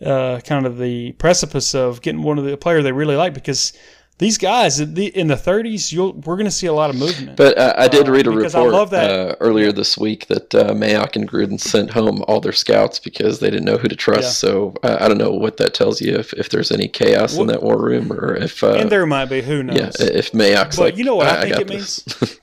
uh, 0.04 0.38
kind 0.44 0.66
of 0.66 0.78
the 0.78 1.12
precipice 1.12 1.74
of 1.74 2.00
getting 2.00 2.22
one 2.22 2.38
of 2.38 2.44
the 2.44 2.56
player 2.56 2.80
they 2.80 2.92
really 2.92 3.16
like 3.16 3.34
because 3.34 3.72
these 4.18 4.36
guys 4.36 4.80
in 4.80 4.94
the, 4.94 5.06
in 5.16 5.28
the 5.28 5.36
30s, 5.36 5.96
we're 5.96 6.34
going 6.34 6.44
to 6.44 6.50
see 6.50 6.66
a 6.66 6.72
lot 6.72 6.90
of 6.90 6.96
movement. 6.96 7.36
But 7.36 7.56
uh, 7.56 7.74
I 7.76 7.86
did 7.86 8.08
uh, 8.08 8.12
read 8.12 8.26
a 8.26 8.30
report 8.30 8.92
uh, 8.92 9.36
earlier 9.38 9.70
this 9.70 9.96
week 9.96 10.26
that 10.26 10.52
uh, 10.54 10.72
Mayock 10.72 11.14
and 11.14 11.28
Gruden 11.30 11.58
sent 11.58 11.90
home 11.90 12.24
all 12.26 12.40
their 12.40 12.52
scouts 12.52 12.98
because 12.98 13.38
they 13.38 13.48
didn't 13.48 13.64
know 13.64 13.78
who 13.78 13.86
to 13.86 13.94
trust. 13.94 14.42
Yeah. 14.42 14.50
So 14.50 14.74
I 14.82 15.06
don't 15.06 15.18
know 15.18 15.30
what 15.30 15.56
that 15.58 15.72
tells 15.72 16.00
you 16.00 16.16
if, 16.16 16.32
if 16.32 16.50
there's 16.50 16.72
any 16.72 16.88
chaos 16.88 17.34
well, 17.34 17.42
in 17.42 17.46
that 17.48 17.62
war 17.62 17.80
room 17.80 18.12
or 18.12 18.34
if. 18.34 18.62
Uh, 18.62 18.74
and 18.74 18.90
there 18.90 19.06
might 19.06 19.26
be. 19.26 19.40
Who 19.40 19.62
knows? 19.62 19.76
Yeah, 19.78 19.90
if 20.00 20.32
Mayock's 20.32 20.76
but 20.76 20.82
like, 20.82 20.96
you 20.96 21.04
know 21.04 21.14
what 21.14 21.28
I, 21.28 21.38
I 21.38 21.42
think 21.42 21.60
it 21.60 21.68
means. 21.68 22.40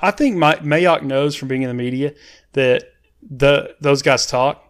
I 0.00 0.10
think 0.12 0.36
my, 0.36 0.56
Mayock 0.56 1.02
knows 1.02 1.34
from 1.34 1.48
being 1.48 1.62
in 1.62 1.68
the 1.68 1.74
media 1.74 2.14
that 2.52 2.84
the 3.22 3.74
those 3.80 4.02
guys 4.02 4.26
talk 4.26 4.63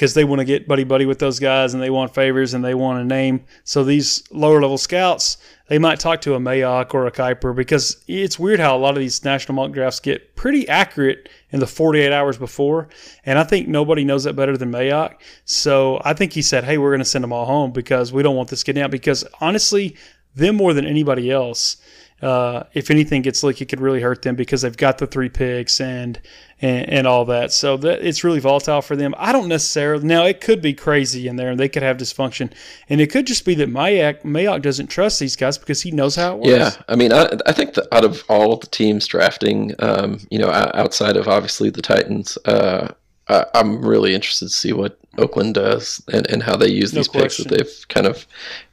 because 0.00 0.14
they 0.14 0.24
want 0.24 0.38
to 0.38 0.46
get 0.46 0.66
buddy 0.66 0.82
buddy 0.82 1.04
with 1.04 1.18
those 1.18 1.38
guys 1.38 1.74
and 1.74 1.82
they 1.82 1.90
want 1.90 2.14
favors 2.14 2.54
and 2.54 2.64
they 2.64 2.72
want 2.72 2.98
a 2.98 3.04
name. 3.04 3.44
So 3.64 3.84
these 3.84 4.24
lower 4.32 4.58
level 4.58 4.78
scouts, 4.78 5.36
they 5.68 5.78
might 5.78 6.00
talk 6.00 6.22
to 6.22 6.32
a 6.32 6.40
Mayock 6.40 6.94
or 6.94 7.06
a 7.06 7.12
Kiper 7.12 7.54
because 7.54 8.02
it's 8.08 8.38
weird 8.38 8.60
how 8.60 8.74
a 8.74 8.78
lot 8.78 8.94
of 8.94 9.00
these 9.00 9.22
national 9.26 9.56
mock 9.56 9.72
drafts 9.72 10.00
get 10.00 10.36
pretty 10.36 10.66
accurate 10.70 11.28
in 11.50 11.60
the 11.60 11.66
48 11.66 12.14
hours 12.14 12.38
before. 12.38 12.88
And 13.26 13.38
I 13.38 13.44
think 13.44 13.68
nobody 13.68 14.02
knows 14.02 14.24
that 14.24 14.36
better 14.36 14.56
than 14.56 14.72
Mayock. 14.72 15.16
So 15.44 16.00
I 16.02 16.14
think 16.14 16.32
he 16.32 16.40
said, 16.40 16.64
hey, 16.64 16.78
we're 16.78 16.92
going 16.92 17.00
to 17.00 17.04
send 17.04 17.22
them 17.22 17.34
all 17.34 17.44
home 17.44 17.70
because 17.70 18.10
we 18.10 18.22
don't 18.22 18.36
want 18.36 18.48
this 18.48 18.62
getting 18.62 18.82
out. 18.82 18.90
Because 18.90 19.22
honestly, 19.38 19.98
them 20.34 20.56
more 20.56 20.72
than 20.72 20.86
anybody 20.86 21.30
else– 21.30 21.76
uh, 22.22 22.64
if 22.74 22.90
anything 22.90 23.22
gets 23.22 23.42
leaked, 23.42 23.62
it 23.62 23.66
could 23.66 23.80
really 23.80 24.00
hurt 24.00 24.22
them 24.22 24.36
because 24.36 24.62
they've 24.62 24.76
got 24.76 24.98
the 24.98 25.06
three 25.06 25.28
picks 25.28 25.80
and 25.80 26.20
and, 26.60 26.88
and 26.88 27.06
all 27.06 27.24
that. 27.26 27.52
So 27.52 27.76
that 27.78 28.04
it's 28.06 28.22
really 28.24 28.40
volatile 28.40 28.82
for 28.82 28.94
them. 28.94 29.14
I 29.16 29.32
don't 29.32 29.48
necessarily 29.48 30.04
now. 30.06 30.26
It 30.26 30.40
could 30.40 30.60
be 30.60 30.74
crazy 30.74 31.28
in 31.28 31.36
there, 31.36 31.50
and 31.50 31.58
they 31.58 31.68
could 31.68 31.82
have 31.82 31.96
dysfunction, 31.96 32.52
and 32.88 33.00
it 33.00 33.10
could 33.10 33.26
just 33.26 33.44
be 33.44 33.54
that 33.56 33.70
Mayock 33.70 34.22
Mayock 34.22 34.62
doesn't 34.62 34.88
trust 34.88 35.18
these 35.18 35.36
guys 35.36 35.56
because 35.56 35.80
he 35.82 35.90
knows 35.90 36.16
how 36.16 36.36
it 36.36 36.40
works. 36.40 36.76
Yeah, 36.76 36.82
I 36.88 36.96
mean, 36.96 37.12
I, 37.12 37.30
I 37.46 37.52
think 37.52 37.74
that 37.74 37.88
out 37.92 38.04
of 38.04 38.22
all 38.28 38.56
the 38.56 38.66
teams 38.66 39.06
drafting, 39.06 39.74
um, 39.78 40.20
you 40.30 40.38
know, 40.38 40.50
outside 40.50 41.16
of 41.16 41.26
obviously 41.26 41.70
the 41.70 41.82
Titans, 41.82 42.36
uh, 42.44 42.88
I, 43.28 43.46
am 43.54 43.82
really 43.84 44.14
interested 44.14 44.46
to 44.46 44.54
see 44.54 44.72
what 44.72 44.98
Oakland 45.18 45.54
does 45.54 46.02
and, 46.12 46.28
and 46.30 46.42
how 46.42 46.56
they 46.56 46.68
use 46.68 46.92
no 46.92 47.00
these 47.00 47.08
question. 47.08 47.22
picks 47.22 47.36
that 47.44 47.48
they've 47.48 47.88
kind 47.88 48.06
of 48.06 48.26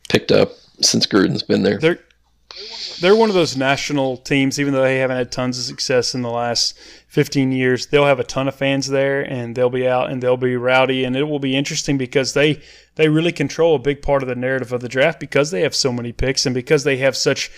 picked 0.09 0.31
up 0.31 0.51
since 0.81 1.07
Gruden's 1.07 1.43
been 1.43 1.63
there. 1.63 1.79
They're 1.79 1.99
they're 2.99 3.15
one 3.15 3.29
of 3.29 3.35
those 3.35 3.55
national 3.55 4.17
teams, 4.17 4.59
even 4.59 4.73
though 4.73 4.81
they 4.81 4.99
haven't 4.99 5.17
had 5.17 5.31
tons 5.31 5.59
of 5.59 5.65
success 5.65 6.15
in 6.15 6.21
the 6.21 6.29
last 6.29 6.77
15 7.07 7.51
years. 7.51 7.87
They'll 7.87 8.05
have 8.05 8.19
a 8.19 8.23
ton 8.23 8.47
of 8.47 8.55
fans 8.55 8.87
there, 8.87 9.21
and 9.21 9.55
they'll 9.55 9.69
be 9.69 9.87
out 9.87 10.09
and 10.09 10.21
they'll 10.21 10.37
be 10.37 10.55
rowdy, 10.55 11.03
and 11.03 11.15
it 11.15 11.23
will 11.23 11.39
be 11.39 11.55
interesting 11.55 11.97
because 11.97 12.33
they 12.33 12.61
they 12.95 13.09
really 13.09 13.31
control 13.31 13.75
a 13.75 13.79
big 13.79 14.01
part 14.01 14.23
of 14.23 14.29
the 14.29 14.35
narrative 14.35 14.73
of 14.73 14.81
the 14.81 14.89
draft 14.89 15.19
because 15.19 15.51
they 15.51 15.61
have 15.61 15.75
so 15.75 15.91
many 15.91 16.11
picks 16.11 16.45
and 16.45 16.55
because 16.55 16.83
they 16.83 16.97
have 16.97 17.15
such 17.15 17.51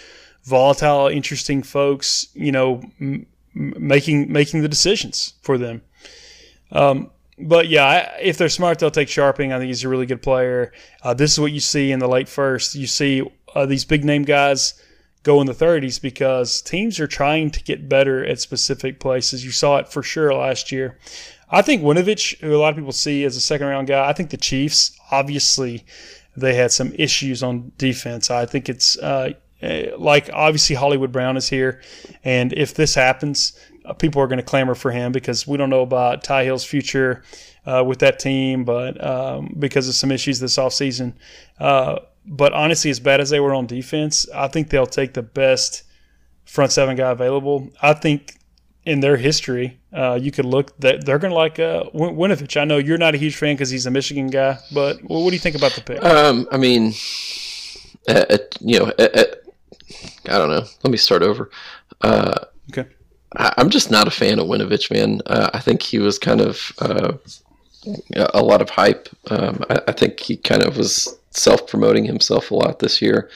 volatile, 0.44 1.08
interesting 1.08 1.64
folks, 1.64 2.28
you 2.34 2.52
know, 2.52 2.82
m- 3.00 3.26
making 3.54 4.32
making 4.32 4.62
the 4.62 4.68
decisions 4.68 5.34
for 5.42 5.58
them. 5.58 5.82
Um, 6.72 7.10
but 7.38 7.70
yeah, 7.70 8.18
if 8.20 8.38
they're 8.38 8.50
smart, 8.50 8.80
they'll 8.80 8.92
take 8.92 9.08
Scharping. 9.08 9.54
I 9.54 9.60
think 9.60 9.68
he's 9.68 9.86
a 9.86 9.90
really 9.90 10.06
good 10.06 10.22
player. 10.22 10.74
Uh, 11.02 11.14
this 11.14 11.32
is 11.32 11.40
what 11.40 11.54
you 11.54 11.62
see 11.62 11.94
in 11.94 12.00
the 12.00 12.08
late 12.08 12.28
first. 12.28 12.76
You 12.76 12.86
see 12.86 13.24
uh, 13.56 13.66
these 13.66 13.86
big 13.86 14.04
name 14.04 14.24
guys 14.24 14.74
go 15.24 15.42
in 15.42 15.48
the 15.48 15.54
30s 15.54 16.02
because 16.02 16.62
teams 16.62 17.00
are 17.00 17.08
trying 17.08 17.52
to 17.52 17.64
get 17.64 17.90
better 17.90 18.26
at 18.26 18.40
specific 18.40 19.00
places. 19.00 19.44
You 19.44 19.52
saw 19.52 19.78
it 19.78 19.90
for 19.90 20.02
sure 20.02 20.34
last 20.34 20.72
year. 20.72 20.98
I 21.52 21.62
think 21.62 21.82
Winovich, 21.82 22.38
who 22.40 22.56
a 22.56 22.58
lot 22.58 22.70
of 22.70 22.76
people 22.76 22.92
see 22.92 23.24
as 23.24 23.36
a 23.36 23.42
second 23.42 23.68
round 23.68 23.88
guy, 23.88 24.08
I 24.08 24.14
think 24.14 24.30
the 24.30 24.38
Chiefs, 24.38 24.98
obviously, 25.12 25.86
they 26.38 26.54
had 26.54 26.72
some 26.72 26.94
issues 26.96 27.44
on 27.44 27.72
defense. 27.78 28.30
I 28.30 28.46
think 28.46 28.70
it's 28.70 28.98
uh, 29.00 29.34
eh, 29.62 29.92
like 29.98 30.30
obviously 30.32 30.76
Hollywood 30.76 31.12
Brown 31.12 31.38
is 31.38 31.50
here, 31.50 31.82
and 32.24 32.54
if 32.54 32.76
this 32.76 32.94
happens, 32.94 33.60
uh, 33.86 33.94
people 33.94 34.22
are 34.22 34.28
going 34.28 34.38
to 34.38 34.44
clamor 34.44 34.76
for 34.76 34.92
him 34.92 35.12
because 35.12 35.48
we 35.48 35.58
don't 35.58 35.72
know 35.72 35.82
about 35.82 36.24
Ty 36.24 36.44
Hill's 36.46 36.64
future 36.64 37.24
uh, 37.66 37.84
with 37.86 38.00
that 38.00 38.20
team, 38.20 38.64
but 38.64 39.04
um, 39.04 39.56
because 39.58 39.88
of 39.88 39.96
some 39.96 40.12
issues 40.12 40.40
this 40.40 40.58
offseason. 40.58 41.14
Uh, 41.60 42.00
but 42.30 42.54
honestly, 42.54 42.92
as 42.92 43.00
bad 43.00 43.20
as 43.20 43.32
they 43.32 43.40
were 43.40 43.54
on 43.54 43.66
defense, 43.66 44.30
I 44.34 44.48
think 44.48 44.70
they'll 44.70 44.86
take 44.86 45.14
the 45.14 45.24
best 45.24 45.84
front 46.46 46.72
seven 46.72 46.96
guy 46.96 47.10
available. 47.10 47.70
I 47.82 47.94
think 47.94 48.36
in 48.86 49.00
their 49.00 49.18
history, 49.18 49.80
uh, 49.92 50.18
you 50.22 50.32
could 50.32 50.46
look 50.46 50.78
that 50.80 51.06
they're 51.06 51.20
going 51.20 51.32
to 51.32 51.36
like 51.36 51.60
uh, 51.60 51.86
Winovich. 51.94 52.60
I 52.60 52.66
know 52.66 52.78
you're 52.78 53.00
not 53.00 53.16
a 53.16 53.18
huge 53.18 53.36
fan 53.36 53.56
because 53.56 53.72
he's 53.72 53.88
a 53.88 53.92
Michigan 53.92 54.28
guy, 54.28 54.60
but 54.72 55.04
what 55.04 55.30
do 55.30 55.36
you 55.36 55.40
think 55.40 55.56
about 55.56 55.74
the 55.74 55.82
pick? 55.82 56.04
Um, 56.04 56.48
I 56.52 56.58
mean, 56.58 56.94
you 58.62 58.80
know, 58.80 58.92
I 58.98 60.38
don't 60.38 60.50
know. 60.50 60.66
Let 60.84 60.92
me 60.92 60.98
start 60.98 61.24
over. 61.24 61.50
Uh, 62.02 62.46
okay. 62.72 62.90
I, 63.36 63.54
am 63.58 63.70
just 63.70 63.92
not 63.92 64.08
a 64.08 64.12
fan 64.12 64.40
of 64.40 64.48
Winovich, 64.48 64.92
man. 64.92 65.22
Uh, 65.26 65.50
I 65.54 65.60
think 65.60 65.82
he 65.82 66.00
was 66.00 66.20
kind 66.20 66.42
of 66.42 66.72
uh, 66.80 67.14
a 68.16 68.42
lot 68.42 68.62
of 68.62 68.70
hype. 68.70 69.10
Um, 69.30 69.64
I, 69.70 69.80
I, 69.88 69.92
think 69.92 70.20
he 70.20 70.38
kind 70.38 70.64
of 70.64 70.78
was 70.78 71.18
self 71.32 71.68
promoting 71.68 72.06
himself 72.06 72.52
a 72.52 72.56
lot 72.56 72.80
this 72.80 73.02
year 73.02 73.30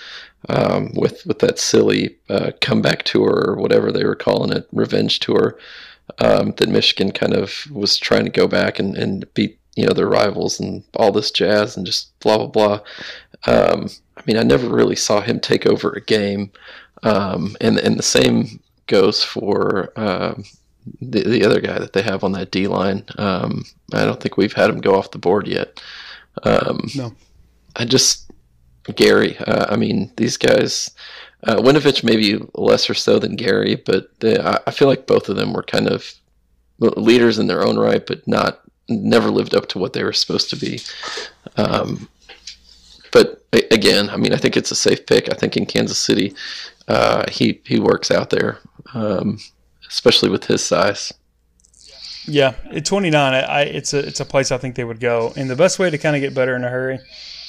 um, 0.50 0.92
with 0.96 1.26
with 1.26 1.40
that 1.40 1.60
silly 1.60 2.18
uh, 2.30 2.52
comeback 2.62 3.04
tour 3.04 3.46
or 3.48 3.56
whatever 3.56 3.92
they 3.92 4.06
were 4.06 4.16
calling 4.16 4.52
it, 4.52 4.68
revenge 4.72 5.20
tour. 5.20 5.58
Um, 6.20 6.54
that 6.58 6.68
Michigan 6.68 7.12
kind 7.12 7.34
of 7.34 7.66
was 7.72 7.98
trying 7.98 8.26
to 8.26 8.30
go 8.30 8.46
back 8.46 8.78
and, 8.78 8.98
and 8.98 9.32
beat 9.34 9.58
you 9.76 9.86
know 9.86 9.94
their 9.94 10.08
rivals 10.08 10.60
and 10.60 10.84
all 10.96 11.12
this 11.12 11.32
jazz 11.32 11.78
and 11.78 11.86
just 11.86 12.18
blah 12.20 12.38
blah 12.38 12.48
blah. 12.48 12.80
Um, 13.46 13.90
I 14.18 14.22
mean, 14.26 14.38
I 14.38 14.44
never 14.44 14.68
really 14.68 14.96
saw 14.96 15.22
him 15.22 15.40
take 15.40 15.66
over 15.66 15.92
a 15.92 16.02
game, 16.02 16.52
um, 17.04 17.56
and 17.62 17.78
and 17.78 17.98
the 17.98 18.04
same 18.04 18.60
goes 18.88 19.24
for 19.24 19.92
um, 19.96 20.44
the 21.02 21.24
the 21.24 21.46
other 21.46 21.62
guy 21.62 21.80
that 21.80 21.94
they 21.94 22.02
have 22.02 22.24
on 22.24 22.34
that 22.34 22.52
D 22.52 22.68
line. 22.68 23.06
Um, 23.18 23.66
I 23.94 24.06
don't 24.06 24.20
think 24.20 24.38
we've 24.38 24.54
had 24.54 24.70
him 24.70 24.82
go 24.82 24.96
off 24.96 25.12
the 25.12 25.18
board 25.18 25.48
yet. 25.48 25.82
Um, 26.44 26.88
no, 26.96 27.14
I 27.76 27.86
just 27.86 28.32
Gary. 28.96 29.38
Uh, 29.38 29.66
I 29.70 29.76
mean, 29.76 30.12
these 30.18 30.38
guys. 30.38 30.92
Uh, 31.46 31.58
Winovich 31.58 32.06
maybe 32.06 32.40
lesser 32.56 32.94
so 32.94 33.20
than 33.20 33.36
Gary, 33.36 33.76
but 33.76 34.18
they, 34.22 34.40
I, 34.40 34.60
I 34.66 34.72
feel 34.72 34.88
like 34.88 35.08
both 35.08 35.28
of 35.28 35.36
them 35.36 35.52
were 35.52 35.64
kind 35.64 35.90
of 35.90 36.14
leaders 36.80 37.38
in 37.38 37.48
their 37.48 37.66
own 37.68 37.78
right, 37.78 38.06
but 38.06 38.26
not 38.26 38.62
never 38.90 39.30
lived 39.30 39.54
up 39.54 39.68
to 39.68 39.80
what 39.80 39.94
they 39.94 40.04
were 40.04 40.14
supposed 40.14 40.50
to 40.50 40.56
be. 40.56 40.80
Um, 41.58 42.08
but 43.12 43.46
again, 43.72 44.10
I 44.10 44.18
mean, 44.18 44.34
I 44.34 44.38
think 44.38 44.58
it's 44.58 44.72
a 44.72 44.76
safe 44.76 45.06
pick. 45.06 45.32
I 45.32 45.36
think 45.36 45.56
in 45.56 45.66
Kansas 45.66 45.98
City, 45.98 46.34
uh, 46.88 47.30
he 47.30 47.62
he 47.66 47.80
works 47.80 48.12
out 48.12 48.30
there, 48.30 48.60
um, 48.94 49.38
especially 49.94 50.30
with 50.30 50.46
his 50.46 50.64
size. 50.64 51.14
Yeah, 52.26 52.56
at 52.72 52.86
29, 52.86 53.34
I, 53.34 53.62
it's 53.64 53.94
a 53.94 54.00
it's 54.00 54.20
a 54.20 54.26
place 54.26 54.52
I 54.52 54.58
think 54.58 54.76
they 54.76 54.84
would 54.84 55.00
go. 55.00 55.34
And 55.36 55.50
the 55.50 55.56
best 55.56 55.78
way 55.78 55.90
to 55.90 55.98
kind 55.98 56.16
of 56.16 56.22
get 56.22 56.34
better 56.34 56.56
in 56.56 56.64
a 56.64 56.70
hurry 56.70 57.00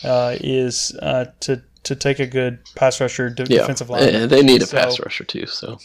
uh, 0.02 0.36
is 0.40 0.92
uh, 1.00 1.26
to 1.40 1.62
to 1.84 1.94
take 1.94 2.18
a 2.18 2.26
good 2.26 2.58
pass 2.74 3.00
rusher 3.00 3.30
de- 3.30 3.44
yeah. 3.48 3.60
defensive 3.60 3.88
line. 3.88 4.02
And 4.02 4.30
they 4.30 4.42
need 4.42 4.62
a 4.62 4.66
so, 4.66 4.76
pass 4.76 4.98
rusher 4.98 5.24
too. 5.24 5.46
So 5.46 5.78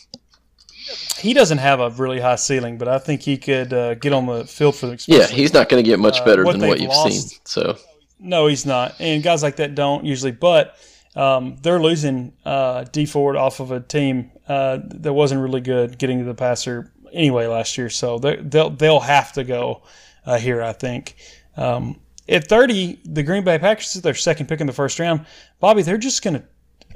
he 1.17 1.33
doesn't 1.33 1.59
have 1.59 1.79
a 1.79 1.91
really 1.91 2.19
high 2.19 2.35
ceiling, 2.35 2.77
but 2.77 2.87
I 2.87 2.97
think 2.97 3.21
he 3.21 3.37
could 3.37 3.71
uh, 3.73 3.93
get 3.95 4.11
on 4.11 4.25
the 4.25 4.45
field 4.45 4.75
for 4.75 4.87
the. 4.87 4.93
Experience. 4.93 5.29
Yeah, 5.29 5.35
he's 5.35 5.53
not 5.53 5.69
going 5.69 5.83
to 5.83 5.87
get 5.87 5.99
much 5.99 6.19
uh, 6.21 6.25
better 6.25 6.43
than 6.43 6.59
what 6.59 6.79
you've 6.79 6.89
lost, 6.89 7.29
seen. 7.29 7.39
So 7.45 7.77
no, 8.19 8.47
he's 8.47 8.65
not, 8.65 8.95
and 8.99 9.21
guys 9.21 9.43
like 9.43 9.57
that 9.57 9.75
don't 9.75 10.03
usually. 10.03 10.31
But 10.31 10.75
um, 11.15 11.57
they're 11.61 11.81
losing 11.81 12.33
uh, 12.43 12.85
Dee 12.85 13.05
Ford 13.05 13.35
off 13.35 13.59
of 13.59 13.71
a 13.71 13.79
team 13.79 14.31
uh, 14.49 14.79
that 14.83 15.13
wasn't 15.13 15.41
really 15.41 15.61
good 15.61 15.97
getting 15.99 16.17
to 16.19 16.25
the 16.25 16.33
passer 16.33 16.91
anyway 17.13 17.45
last 17.45 17.77
year, 17.77 17.89
so 17.89 18.17
they'll 18.17 18.71
they'll 18.71 18.99
have 18.99 19.31
to 19.33 19.43
go 19.43 19.83
uh, 20.25 20.37
here, 20.37 20.61
I 20.61 20.73
think. 20.73 21.15
Um, 21.55 21.99
at 22.27 22.47
30, 22.47 22.99
the 23.05 23.23
Green 23.23 23.43
Bay 23.43 23.57
Packers 23.59 23.95
is 23.95 24.01
their 24.01 24.13
second 24.13 24.47
pick 24.47 24.59
in 24.59 24.67
the 24.67 24.73
first 24.73 24.99
round. 24.99 25.25
Bobby, 25.59 25.83
they're 25.83 25.97
just 25.97 26.23
gonna 26.23 26.43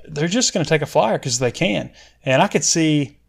they're 0.08 0.28
just 0.28 0.52
gonna 0.54 0.66
take 0.66 0.82
a 0.82 0.88
flyer 0.88 1.18
because 1.18 1.40
they 1.40 1.52
can, 1.52 1.92
and 2.26 2.42
I 2.42 2.48
could 2.48 2.64
see 2.64 3.20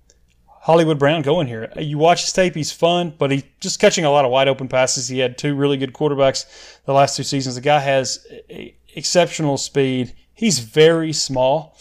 Hollywood 0.47 0.99
Brown 0.99 1.21
going 1.21 1.47
here. 1.47 1.71
You 1.77 1.99
watch 1.99 2.23
his 2.23 2.33
tape; 2.33 2.55
he's 2.55 2.73
fun, 2.73 3.15
but 3.19 3.31
he's 3.31 3.45
just 3.61 3.79
catching 3.79 4.07
a 4.07 4.11
lot 4.11 4.25
of 4.25 4.31
wide 4.31 4.49
open 4.49 4.69
passes. 4.69 5.09
He 5.09 5.19
had 5.19 5.37
two 5.37 5.55
really 5.55 5.77
good 5.77 5.93
quarterbacks 5.93 6.47
the 6.87 6.95
last 6.95 7.17
two 7.17 7.25
seasons. 7.25 7.57
The 7.57 7.61
guy 7.61 7.81
has 7.81 8.27
exceptional 8.95 9.59
speed. 9.59 10.15
He's 10.33 10.61
very 10.61 11.13
small, 11.13 11.77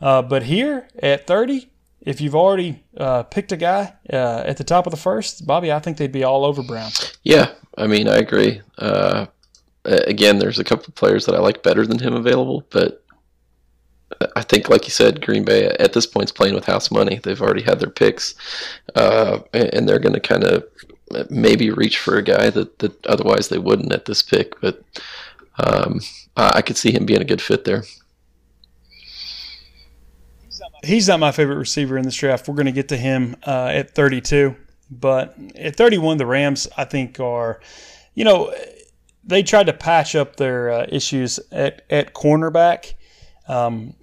uh, 0.00 0.22
but 0.22 0.44
here 0.44 0.88
at 1.02 1.26
30, 1.26 1.70
if 2.06 2.20
you've 2.20 2.36
already 2.36 2.84
uh, 2.96 3.24
picked 3.24 3.50
a 3.50 3.56
guy 3.56 3.92
uh, 4.10 4.44
at 4.46 4.56
the 4.56 4.64
top 4.64 4.86
of 4.86 4.92
the 4.92 4.96
first, 4.96 5.44
Bobby, 5.44 5.72
I 5.72 5.80
think 5.80 5.98
they'd 5.98 6.12
be 6.12 6.22
all 6.22 6.44
over 6.44 6.62
Brown. 6.62 6.92
Yeah, 7.24 7.50
I 7.76 7.88
mean, 7.88 8.08
I 8.08 8.16
agree. 8.16 8.62
Uh, 8.78 9.26
again, 9.84 10.38
there's 10.38 10.60
a 10.60 10.64
couple 10.64 10.86
of 10.86 10.94
players 10.94 11.26
that 11.26 11.34
I 11.34 11.40
like 11.40 11.64
better 11.64 11.84
than 11.84 11.98
him 11.98 12.14
available, 12.14 12.64
but 12.70 13.04
I 14.36 14.42
think, 14.42 14.68
like 14.68 14.84
you 14.84 14.90
said, 14.90 15.20
Green 15.20 15.44
Bay 15.44 15.66
at 15.66 15.92
this 15.92 16.06
point 16.06 16.26
is 16.26 16.32
playing 16.32 16.54
with 16.54 16.64
house 16.64 16.92
money. 16.92 17.18
They've 17.20 17.42
already 17.42 17.62
had 17.62 17.80
their 17.80 17.90
picks, 17.90 18.36
uh, 18.94 19.40
and 19.52 19.88
they're 19.88 19.98
going 19.98 20.14
to 20.14 20.20
kind 20.20 20.44
of 20.44 20.64
maybe 21.28 21.70
reach 21.70 21.98
for 21.98 22.16
a 22.16 22.22
guy 22.22 22.50
that, 22.50 22.78
that 22.78 23.04
otherwise 23.06 23.48
they 23.48 23.58
wouldn't 23.58 23.92
at 23.92 24.04
this 24.04 24.22
pick. 24.22 24.60
But 24.60 24.80
um, 25.58 26.00
I 26.36 26.62
could 26.62 26.76
see 26.76 26.92
him 26.92 27.04
being 27.04 27.20
a 27.20 27.26
good 27.26 27.42
fit 27.42 27.64
there 27.64 27.82
he's 30.84 31.08
not 31.08 31.20
my 31.20 31.32
favorite 31.32 31.56
receiver 31.56 31.96
in 31.96 32.04
this 32.04 32.16
draft. 32.16 32.48
We're 32.48 32.54
going 32.54 32.66
to 32.66 32.72
get 32.72 32.88
to 32.88 32.96
him 32.96 33.36
uh, 33.46 33.70
at 33.72 33.94
32, 33.94 34.56
but 34.90 35.36
at 35.56 35.76
31, 35.76 36.18
the 36.18 36.26
Rams 36.26 36.68
I 36.76 36.84
think 36.84 37.20
are, 37.20 37.60
you 38.14 38.24
know, 38.24 38.54
they 39.24 39.42
tried 39.42 39.66
to 39.66 39.72
patch 39.72 40.14
up 40.14 40.36
their 40.36 40.70
uh, 40.70 40.86
issues 40.88 41.40
at 41.50 41.82
at 41.90 42.14
cornerback. 42.14 42.94
Um, 43.48 43.94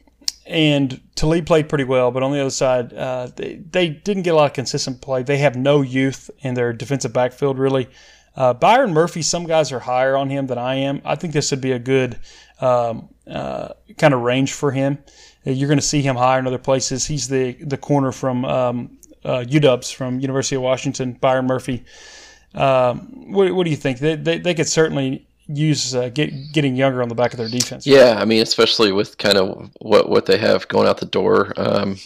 and 0.45 0.99
Talib 1.15 1.45
played 1.45 1.69
pretty 1.69 1.85
well, 1.85 2.11
but 2.11 2.21
on 2.21 2.31
the 2.31 2.39
other 2.41 2.49
side, 2.49 2.93
uh, 2.93 3.29
they, 3.33 3.55
they 3.55 3.89
didn't 3.89 4.23
get 4.23 4.33
a 4.33 4.35
lot 4.35 4.45
of 4.45 4.53
consistent 4.53 5.01
play. 5.01 5.23
They 5.23 5.37
have 5.37 5.55
no 5.55 5.81
youth 5.81 6.29
in 6.39 6.53
their 6.53 6.73
defensive 6.73 7.13
backfield, 7.13 7.57
really. 7.57 7.87
Uh, 8.35 8.53
Byron 8.53 8.93
Murphy, 8.93 9.21
some 9.21 9.45
guys 9.45 9.71
are 9.71 9.79
higher 9.79 10.17
on 10.17 10.29
him 10.29 10.47
than 10.47 10.57
I 10.57 10.75
am. 10.75 11.01
I 11.05 11.15
think 11.15 11.33
this 11.33 11.51
would 11.51 11.61
be 11.61 11.71
a 11.71 11.79
good 11.79 12.19
um, 12.59 13.09
uh, 13.25 13.69
kind 13.97 14.13
of 14.13 14.21
range 14.21 14.53
for 14.53 14.71
him. 14.71 14.97
You're 15.45 15.67
going 15.67 15.79
to 15.79 15.85
see 15.85 16.01
him 16.01 16.15
higher 16.15 16.39
in 16.39 16.47
other 16.47 16.57
places. 16.57 17.05
He's 17.05 17.27
the 17.27 17.53
the 17.53 17.77
corner 17.77 18.11
from 18.11 18.45
um, 18.45 18.97
uh, 19.25 19.43
UW's 19.47 19.91
from 19.91 20.19
University 20.19 20.55
of 20.55 20.61
Washington, 20.61 21.13
Byron 21.13 21.47
Murphy. 21.47 21.83
Um, 22.53 23.31
what, 23.31 23.53
what, 23.55 23.63
do 23.63 23.71
you 23.71 23.77
think? 23.77 23.99
They, 23.99 24.15
they, 24.15 24.37
they 24.37 24.53
could 24.53 24.67
certainly 24.67 25.25
use 25.47 25.95
uh, 25.95 26.09
get, 26.09 26.31
getting 26.53 26.75
younger 26.75 27.01
on 27.01 27.09
the 27.09 27.15
back 27.15 27.33
of 27.33 27.37
their 27.37 27.49
defense. 27.49 27.87
Yeah, 27.87 28.17
I 28.19 28.25
mean, 28.25 28.41
especially 28.41 28.91
with 28.91 29.17
kind 29.17 29.37
of 29.37 29.71
what 29.79 30.09
what 30.09 30.25
they 30.25 30.37
have 30.37 30.67
going 30.67 30.87
out 30.87 30.99
the 30.99 31.05
door 31.05 31.53
um, 31.57 31.97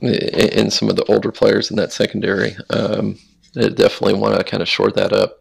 in 0.00 0.70
some 0.70 0.88
of 0.88 0.96
the 0.96 1.04
older 1.04 1.30
players 1.30 1.70
in 1.70 1.76
that 1.76 1.92
secondary. 1.92 2.56
Um, 2.70 3.18
they 3.54 3.68
definitely 3.68 4.14
want 4.14 4.36
to 4.36 4.44
kind 4.44 4.62
of 4.62 4.68
shore 4.68 4.90
that 4.92 5.12
up, 5.12 5.40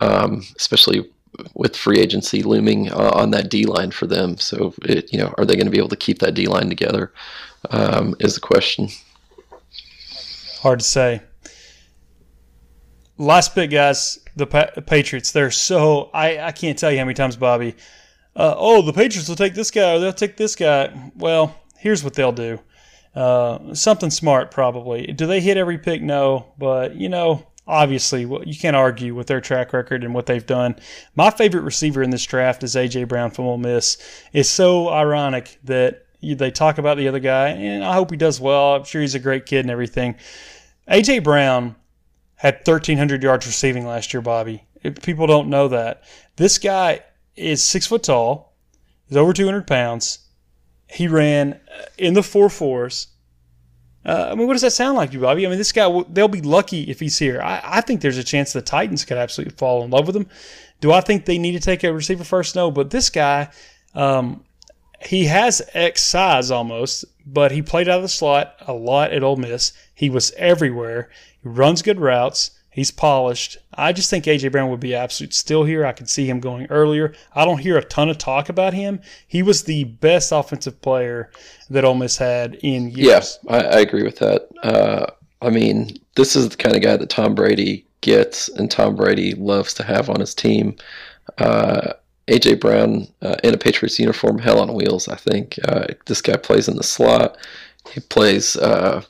um, 0.00 0.42
especially 0.56 1.08
with 1.54 1.76
free 1.76 1.98
agency 1.98 2.42
looming 2.42 2.90
uh, 2.92 3.10
on 3.14 3.30
that 3.32 3.50
D 3.50 3.64
line 3.64 3.90
for 3.90 4.06
them. 4.06 4.36
So, 4.38 4.74
it, 4.82 5.12
you 5.12 5.18
know, 5.18 5.34
are 5.38 5.44
they 5.44 5.54
going 5.54 5.66
to 5.66 5.70
be 5.70 5.78
able 5.78 5.88
to 5.88 5.96
keep 5.96 6.18
that 6.20 6.34
D 6.34 6.46
line 6.46 6.68
together? 6.68 7.12
Um, 7.70 8.14
is 8.20 8.34
the 8.34 8.40
question. 8.40 8.88
Hard 10.60 10.80
to 10.80 10.84
say. 10.84 11.22
Last 13.16 13.54
pick, 13.54 13.70
guys. 13.70 14.18
The 14.36 14.46
pa- 14.46 14.70
Patriots. 14.86 15.32
They're 15.32 15.50
so 15.50 16.10
I, 16.14 16.38
I 16.38 16.52
can't 16.52 16.78
tell 16.78 16.92
you 16.92 16.98
how 16.98 17.04
many 17.04 17.14
times, 17.14 17.36
Bobby. 17.36 17.74
Uh, 18.36 18.54
oh, 18.56 18.82
the 18.82 18.92
Patriots 18.92 19.28
will 19.28 19.36
take 19.36 19.54
this 19.54 19.70
guy 19.72 19.94
or 19.94 19.98
they'll 19.98 20.12
take 20.12 20.36
this 20.36 20.54
guy. 20.54 21.10
Well, 21.16 21.56
here's 21.76 22.04
what 22.04 22.14
they'll 22.14 22.32
do. 22.32 22.60
Uh, 23.14 23.74
something 23.74 24.10
smart, 24.10 24.52
probably. 24.52 25.06
Do 25.08 25.26
they 25.26 25.40
hit 25.40 25.56
every 25.56 25.78
pick? 25.78 26.02
No, 26.02 26.52
but 26.56 26.94
you 26.94 27.08
know 27.08 27.44
obviously 27.68 28.22
you 28.22 28.58
can't 28.58 28.74
argue 28.74 29.14
with 29.14 29.26
their 29.26 29.40
track 29.40 29.72
record 29.72 30.02
and 30.02 30.14
what 30.14 30.26
they've 30.26 30.46
done. 30.46 30.74
My 31.14 31.30
favorite 31.30 31.62
receiver 31.62 32.02
in 32.02 32.10
this 32.10 32.24
draft 32.24 32.64
is 32.64 32.74
AJ 32.74 33.06
Brown 33.08 33.30
from 33.30 33.44
Ole 33.44 33.58
Miss. 33.58 33.98
It's 34.32 34.48
so 34.48 34.88
ironic 34.88 35.58
that 35.64 36.06
they 36.20 36.50
talk 36.50 36.78
about 36.78 36.96
the 36.96 37.06
other 37.06 37.20
guy, 37.20 37.50
and 37.50 37.84
I 37.84 37.94
hope 37.94 38.10
he 38.10 38.16
does 38.16 38.40
well. 38.40 38.74
I'm 38.74 38.84
sure 38.84 39.02
he's 39.02 39.14
a 39.14 39.20
great 39.20 39.46
kid 39.46 39.60
and 39.60 39.70
everything. 39.70 40.16
AJ 40.90 41.22
Brown 41.22 41.76
had 42.36 42.54
1,300 42.54 43.22
yards 43.22 43.46
receiving 43.46 43.86
last 43.86 44.12
year, 44.14 44.22
Bobby. 44.22 44.64
People 45.02 45.26
don't 45.26 45.48
know 45.48 45.68
that. 45.68 46.02
This 46.36 46.58
guy 46.58 47.02
is 47.36 47.62
six 47.62 47.86
foot 47.86 48.02
tall. 48.02 48.56
He's 49.06 49.16
over 49.16 49.32
200 49.32 49.66
pounds. 49.66 50.20
He 50.88 51.06
ran 51.06 51.52
uh, 51.52 51.84
in 51.98 52.14
the 52.14 52.22
four 52.22 52.48
fours 52.48 53.08
uh, 54.08 54.30
I 54.32 54.34
mean, 54.34 54.46
what 54.46 54.54
does 54.54 54.62
that 54.62 54.70
sound 54.70 54.96
like 54.96 55.10
to 55.10 55.16
you, 55.16 55.20
Bobby? 55.20 55.44
I 55.46 55.50
mean, 55.50 55.58
this 55.58 55.70
guy, 55.70 56.02
they'll 56.08 56.28
be 56.28 56.40
lucky 56.40 56.84
if 56.84 56.98
he's 56.98 57.18
here. 57.18 57.42
I, 57.42 57.60
I, 57.62 57.80
think 57.82 58.00
there's 58.00 58.16
a 58.16 58.24
chance 58.24 58.54
the 58.54 58.62
Titans 58.62 59.04
could 59.04 59.18
absolutely 59.18 59.54
fall 59.56 59.84
in 59.84 59.90
love 59.90 60.06
with 60.06 60.16
him. 60.16 60.26
Do 60.80 60.92
I 60.92 61.02
think 61.02 61.26
they 61.26 61.36
need 61.36 61.52
to 61.52 61.60
take 61.60 61.84
a 61.84 61.92
receiver 61.92 62.24
first? 62.24 62.56
No, 62.56 62.70
but 62.70 62.88
this 62.88 63.10
guy, 63.10 63.50
um, 63.94 64.44
he 65.02 65.26
has 65.26 65.60
X 65.74 66.02
size 66.02 66.50
almost, 66.50 67.04
but 67.26 67.52
he 67.52 67.60
played 67.60 67.86
out 67.86 67.96
of 67.96 68.02
the 68.02 68.08
slot 68.08 68.54
a 68.66 68.72
lot 68.72 69.12
at 69.12 69.22
Ole 69.22 69.36
Miss. 69.36 69.74
He 69.94 70.08
was 70.08 70.32
everywhere. 70.38 71.10
He 71.42 71.48
runs 71.50 71.82
good 71.82 72.00
routes. 72.00 72.52
He's 72.70 72.90
polished. 72.90 73.58
I 73.74 73.92
just 73.92 74.08
think 74.10 74.24
AJ 74.24 74.52
Brown 74.52 74.70
would 74.70 74.80
be 74.80 74.94
absolute 74.94 75.34
still 75.34 75.64
here. 75.64 75.84
I 75.84 75.92
could 75.92 76.08
see 76.08 76.28
him 76.28 76.38
going 76.38 76.66
earlier. 76.66 77.12
I 77.34 77.44
don't 77.44 77.58
hear 77.58 77.76
a 77.76 77.84
ton 77.84 78.08
of 78.08 78.18
talk 78.18 78.48
about 78.48 78.74
him. 78.74 79.00
He 79.26 79.42
was 79.42 79.64
the 79.64 79.84
best 79.84 80.30
offensive 80.32 80.80
player 80.80 81.30
that 81.70 81.84
Ole 81.84 81.94
Miss 81.94 82.18
had 82.18 82.54
in 82.62 82.90
years. 82.90 82.98
Yes, 82.98 83.38
I, 83.48 83.58
I 83.58 83.80
agree 83.80 84.04
with 84.04 84.18
that. 84.18 84.48
Uh, 84.62 85.06
I 85.40 85.50
mean, 85.50 85.98
this 86.14 86.36
is 86.36 86.50
the 86.50 86.56
kind 86.56 86.76
of 86.76 86.82
guy 86.82 86.96
that 86.96 87.10
Tom 87.10 87.34
Brady 87.34 87.86
gets, 88.00 88.48
and 88.48 88.70
Tom 88.70 88.94
Brady 88.96 89.34
loves 89.34 89.74
to 89.74 89.82
have 89.82 90.08
on 90.08 90.20
his 90.20 90.34
team. 90.34 90.76
Uh, 91.38 91.94
AJ 92.28 92.60
Brown 92.60 93.08
uh, 93.22 93.36
in 93.42 93.54
a 93.54 93.58
Patriots 93.58 93.98
uniform, 93.98 94.38
hell 94.38 94.60
on 94.60 94.74
wheels. 94.74 95.08
I 95.08 95.16
think 95.16 95.58
uh, 95.66 95.86
this 96.06 96.20
guy 96.20 96.36
plays 96.36 96.68
in 96.68 96.76
the 96.76 96.82
slot. 96.82 97.38
He 97.90 98.00
plays, 98.00 98.56
uh, 98.56 99.02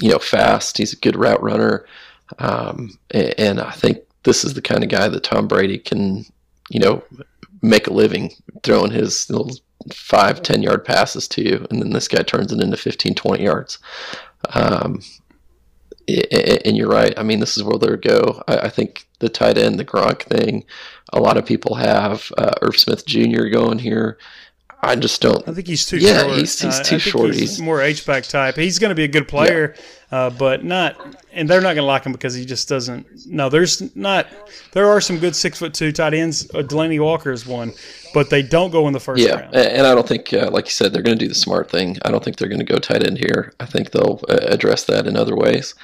you 0.00 0.10
know, 0.10 0.18
fast. 0.18 0.78
He's 0.78 0.92
a 0.92 0.96
good 0.96 1.16
route 1.16 1.42
runner. 1.42 1.84
Um, 2.38 2.98
and 3.10 3.60
I 3.60 3.70
think 3.72 3.98
this 4.24 4.44
is 4.44 4.54
the 4.54 4.62
kind 4.62 4.82
of 4.82 4.90
guy 4.90 5.08
that 5.08 5.24
Tom 5.24 5.48
Brady 5.48 5.78
can, 5.78 6.24
you 6.70 6.80
know, 6.80 7.02
make 7.62 7.86
a 7.86 7.92
living 7.92 8.32
throwing 8.62 8.90
his 8.90 9.28
little 9.30 9.50
five, 9.92 10.42
10 10.42 10.62
yard 10.62 10.84
passes 10.84 11.26
to 11.28 11.42
you. 11.42 11.66
And 11.70 11.80
then 11.80 11.90
this 11.90 12.08
guy 12.08 12.22
turns 12.22 12.52
it 12.52 12.60
into 12.60 12.76
15, 12.76 13.14
20 13.14 13.42
yards. 13.42 13.78
Um, 14.50 15.00
and 16.08 16.76
you're 16.76 16.88
right. 16.88 17.12
I 17.18 17.22
mean, 17.22 17.40
this 17.40 17.56
is 17.56 17.62
where 17.64 17.78
they'll 17.78 17.96
go. 17.96 18.42
I, 18.48 18.70
think 18.70 19.06
the 19.18 19.28
tight 19.28 19.58
end, 19.58 19.78
the 19.78 19.84
Gronk 19.84 20.22
thing, 20.22 20.64
a 21.12 21.20
lot 21.20 21.36
of 21.36 21.44
people 21.44 21.74
have 21.74 22.32
uh, 22.38 22.52
Irv 22.62 22.78
Smith 22.78 23.04
Jr. 23.04 23.48
going 23.48 23.78
here. 23.78 24.18
I 24.80 24.94
just 24.94 25.20
don't. 25.20 25.46
I 25.48 25.52
think 25.52 25.66
he's 25.66 25.86
too 25.86 25.98
yeah, 25.98 26.22
short. 26.22 26.38
he's, 26.38 26.60
he's 26.60 26.78
uh, 26.78 26.82
too 26.84 26.98
short. 27.00 27.30
He's, 27.30 27.40
he's, 27.40 27.60
more 27.60 27.80
H 27.80 28.06
back 28.06 28.24
type. 28.24 28.56
He's 28.56 28.78
going 28.78 28.90
to 28.90 28.94
be 28.94 29.04
a 29.04 29.08
good 29.08 29.26
player, 29.26 29.74
yeah. 30.12 30.18
uh, 30.18 30.30
but 30.30 30.64
not. 30.64 30.96
And 31.32 31.50
they're 31.50 31.60
not 31.60 31.74
going 31.74 31.78
to 31.78 31.82
like 31.82 32.04
him 32.04 32.12
because 32.12 32.34
he 32.34 32.44
just 32.44 32.68
doesn't. 32.68 33.26
No, 33.26 33.48
there's 33.48 33.94
not. 33.96 34.28
There 34.72 34.88
are 34.88 35.00
some 35.00 35.18
good 35.18 35.34
six 35.34 35.58
foot 35.58 35.74
two 35.74 35.90
tight 35.90 36.14
ends. 36.14 36.48
Uh, 36.54 36.58
Delanie 36.58 37.00
Walker 37.00 37.32
is 37.32 37.44
one, 37.44 37.72
but 38.14 38.30
they 38.30 38.42
don't 38.42 38.70
go 38.70 38.86
in 38.86 38.92
the 38.92 39.00
first 39.00 39.20
yeah, 39.20 39.40
round. 39.40 39.54
and 39.56 39.86
I 39.86 39.94
don't 39.94 40.06
think, 40.06 40.32
uh, 40.32 40.50
like 40.52 40.66
you 40.66 40.72
said, 40.72 40.92
they're 40.92 41.02
going 41.02 41.18
to 41.18 41.24
do 41.24 41.28
the 41.28 41.34
smart 41.34 41.70
thing. 41.70 41.96
I 42.04 42.12
don't 42.12 42.22
think 42.22 42.36
they're 42.36 42.48
going 42.48 42.60
to 42.60 42.64
go 42.64 42.78
tight 42.78 43.04
end 43.04 43.18
here. 43.18 43.52
I 43.58 43.66
think 43.66 43.90
they'll 43.90 44.20
uh, 44.28 44.38
address 44.42 44.84
that 44.84 45.08
in 45.08 45.16
other 45.16 45.34
ways. 45.34 45.74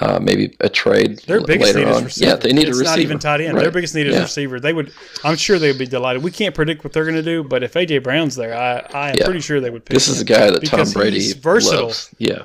Uh, 0.00 0.18
maybe 0.20 0.54
a 0.60 0.68
trade 0.68 1.18
Their 1.26 1.40
biggest 1.44 1.74
later 1.74 1.86
need 1.86 1.92
on. 1.94 1.98
is 1.98 2.04
receiver. 2.04 2.30
Yeah, 2.30 2.36
they 2.36 2.52
need 2.52 2.68
it's 2.68 2.76
a 2.76 2.80
receiver. 2.80 2.90
not 2.96 2.98
even 3.00 3.18
tight 3.18 3.40
end. 3.40 3.54
Right. 3.54 3.62
Their 3.62 3.70
biggest 3.70 3.94
need 3.94 4.06
is 4.06 4.14
Yeah. 4.14 4.22
receiver. 4.22 4.60
They 4.60 4.72
would, 4.72 4.92
I'm 5.24 5.36
sure 5.36 5.58
they 5.58 5.68
would 5.70 5.78
be 5.78 5.86
delighted. 5.86 6.22
We 6.22 6.30
can't 6.30 6.54
predict 6.54 6.84
what 6.84 6.92
they're 6.92 7.04
going 7.04 7.16
to 7.16 7.22
do, 7.22 7.42
but 7.44 7.62
if 7.62 7.74
AJ 7.74 8.02
Brown's 8.02 8.36
there, 8.36 8.54
I, 8.56 8.78
I 8.92 9.10
am 9.10 9.16
Yeah. 9.18 9.24
pretty 9.24 9.40
sure 9.40 9.60
they 9.60 9.70
would 9.70 9.84
pick. 9.84 9.94
This 9.94 10.08
is 10.08 10.20
a 10.20 10.24
guy 10.24 10.50
that 10.50 10.64
Tom 10.66 10.90
Brady 10.92 11.16
he's 11.16 11.32
versatile. 11.34 11.86
loves. 11.86 12.10
Yeah, 12.18 12.42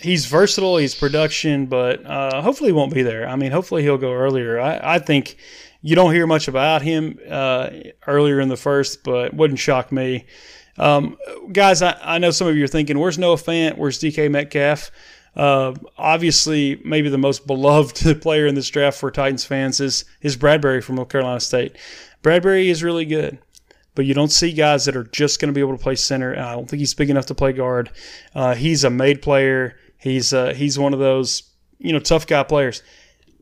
he's 0.00 0.26
versatile. 0.26 0.76
He's 0.78 0.94
production, 0.94 1.66
but 1.66 2.04
uh, 2.06 2.40
hopefully 2.42 2.68
he 2.68 2.72
won't 2.72 2.94
be 2.94 3.02
there. 3.02 3.28
I 3.28 3.36
mean, 3.36 3.52
hopefully 3.52 3.82
he'll 3.82 3.98
go 3.98 4.12
earlier. 4.12 4.58
I, 4.60 4.94
I 4.96 4.98
think 4.98 5.36
you 5.82 5.94
don't 5.94 6.12
hear 6.14 6.26
much 6.26 6.48
about 6.48 6.82
him 6.82 7.18
uh, 7.28 7.70
earlier 8.06 8.40
in 8.40 8.48
the 8.48 8.56
first, 8.56 9.04
but 9.04 9.34
wouldn't 9.34 9.58
shock 9.60 9.92
me. 9.92 10.24
Um, 10.78 11.16
guys, 11.52 11.80
I, 11.80 11.96
I 12.02 12.18
know 12.18 12.30
some 12.30 12.46
of 12.48 12.56
you 12.56 12.64
are 12.64 12.68
thinking, 12.68 12.98
"Where's 12.98 13.18
Noah 13.18 13.36
Fant? 13.36 13.76
Where's 13.78 13.98
DK 13.98 14.30
Metcalf?" 14.30 14.90
Uh, 15.36 15.74
obviously, 15.98 16.80
maybe 16.84 17.08
the 17.08 17.18
most 17.18 17.46
beloved 17.46 18.20
player 18.22 18.46
in 18.46 18.54
this 18.54 18.68
draft 18.70 18.98
for 18.98 19.10
Titans 19.10 19.44
fans 19.44 19.80
is 19.80 20.04
is 20.22 20.36
Bradbury 20.36 20.80
from 20.80 20.96
North 20.96 21.10
Carolina 21.10 21.40
State. 21.40 21.76
Bradbury 22.22 22.70
is 22.70 22.82
really 22.82 23.04
good 23.04 23.38
but 23.96 24.04
you 24.04 24.14
don't 24.14 24.30
see 24.30 24.52
guys 24.52 24.84
that 24.84 24.94
are 24.94 25.04
just 25.04 25.40
going 25.40 25.48
to 25.48 25.54
be 25.54 25.60
able 25.60 25.76
to 25.76 25.82
play 25.82 25.96
center. 25.96 26.30
And 26.30 26.42
I 26.42 26.52
don't 26.52 26.68
think 26.68 26.80
he's 26.80 26.94
big 26.94 27.10
enough 27.10 27.26
to 27.26 27.34
play 27.34 27.52
guard. 27.52 27.90
Uh, 28.34 28.54
he's 28.54 28.84
a 28.84 28.90
made 28.90 29.22
player. 29.22 29.76
He's 29.98 30.32
uh, 30.32 30.52
he's 30.54 30.78
one 30.78 30.92
of 30.92 31.00
those 31.00 31.42
you 31.78 31.92
know 31.92 31.98
tough 31.98 32.26
guy 32.28 32.44
players. 32.44 32.82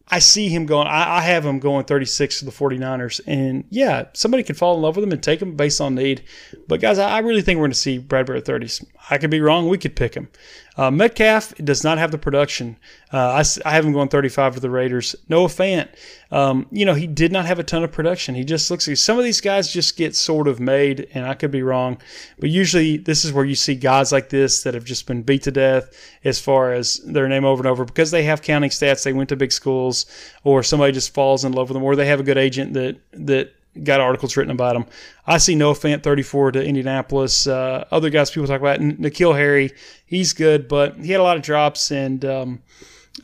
I 0.08 0.20
see 0.20 0.48
him 0.48 0.66
going. 0.66 0.86
I, 0.86 1.16
I 1.16 1.20
have 1.22 1.44
him 1.44 1.58
going 1.58 1.86
36 1.86 2.38
to 2.38 2.44
the 2.44 2.50
49ers, 2.50 3.20
and 3.26 3.64
yeah, 3.70 4.04
somebody 4.12 4.42
could 4.42 4.56
fall 4.56 4.76
in 4.76 4.82
love 4.82 4.96
with 4.96 5.04
him 5.04 5.12
and 5.12 5.22
take 5.22 5.42
him 5.42 5.56
based 5.56 5.80
on 5.80 5.94
need. 5.94 6.24
But 6.66 6.80
guys, 6.80 6.98
I, 6.98 7.18
really 7.18 7.42
think 7.42 7.58
we're 7.58 7.64
going 7.64 7.72
to 7.72 7.78
see 7.78 7.98
Bradbury 7.98 8.38
at 8.38 8.44
30s. 8.44 8.84
I 9.10 9.18
could 9.18 9.30
be 9.30 9.40
wrong. 9.40 9.68
We 9.68 9.78
could 9.78 9.96
pick 9.96 10.14
him. 10.14 10.28
Uh, 10.76 10.90
Metcalf 10.90 11.54
does 11.56 11.84
not 11.84 11.98
have 11.98 12.10
the 12.10 12.18
production. 12.18 12.76
Uh, 13.12 13.42
I, 13.42 13.68
I 13.68 13.74
have 13.74 13.84
him 13.84 13.92
going 13.92 14.08
35 14.08 14.54
to 14.54 14.60
the 14.60 14.70
Raiders. 14.70 15.14
Noah 15.28 15.48
Fant, 15.48 15.88
um, 16.32 16.66
you 16.72 16.84
know, 16.84 16.94
he 16.94 17.06
did 17.06 17.30
not 17.30 17.46
have 17.46 17.58
a 17.58 17.62
ton 17.62 17.84
of 17.84 17.92
production. 17.92 18.34
He 18.34 18.44
just 18.44 18.70
looks 18.70 18.88
like 18.88 18.96
some 18.96 19.18
of 19.18 19.24
these 19.24 19.40
guys 19.40 19.72
just 19.72 19.96
get 19.96 20.16
sort 20.16 20.48
of 20.48 20.58
made, 20.58 21.06
and 21.14 21.26
I 21.26 21.34
could 21.34 21.52
be 21.52 21.62
wrong. 21.62 21.98
But 22.40 22.50
usually, 22.50 22.96
this 22.96 23.24
is 23.24 23.32
where 23.32 23.44
you 23.44 23.54
see 23.54 23.76
guys 23.76 24.10
like 24.10 24.30
this 24.30 24.62
that 24.64 24.74
have 24.74 24.84
just 24.84 25.06
been 25.06 25.22
beat 25.22 25.42
to 25.42 25.52
death 25.52 25.94
as 26.24 26.40
far 26.40 26.72
as 26.72 26.96
their 27.04 27.28
name 27.28 27.44
over 27.44 27.60
and 27.60 27.68
over 27.68 27.84
because 27.84 28.10
they 28.10 28.24
have 28.24 28.42
counting 28.42 28.70
stats. 28.70 29.04
They 29.04 29.12
went 29.12 29.28
to 29.28 29.36
big 29.36 29.52
schools, 29.52 30.06
or 30.42 30.62
somebody 30.62 30.92
just 30.92 31.14
falls 31.14 31.44
in 31.44 31.52
love 31.52 31.68
with 31.68 31.74
them, 31.74 31.84
or 31.84 31.94
they 31.94 32.06
have 32.06 32.20
a 32.20 32.24
good 32.24 32.38
agent 32.38 32.72
that 32.72 32.96
that 33.12 33.54
got 33.82 34.00
articles 34.00 34.36
written 34.36 34.52
about 34.52 34.76
him. 34.76 34.86
I 35.26 35.38
see 35.38 35.54
Noah 35.54 35.74
Fant 35.74 36.02
34 36.02 36.52
to 36.52 36.64
Indianapolis. 36.64 37.46
Uh, 37.46 37.84
other 37.90 38.10
guys 38.10 38.30
people 38.30 38.46
talk 38.46 38.60
about, 38.60 38.80
N'Keal 38.80 39.34
Harry, 39.34 39.72
he's 40.06 40.32
good, 40.32 40.68
but 40.68 40.96
he 40.96 41.10
had 41.12 41.20
a 41.20 41.24
lot 41.24 41.36
of 41.36 41.42
drops 41.42 41.90
and 41.90 42.24
um, 42.24 42.62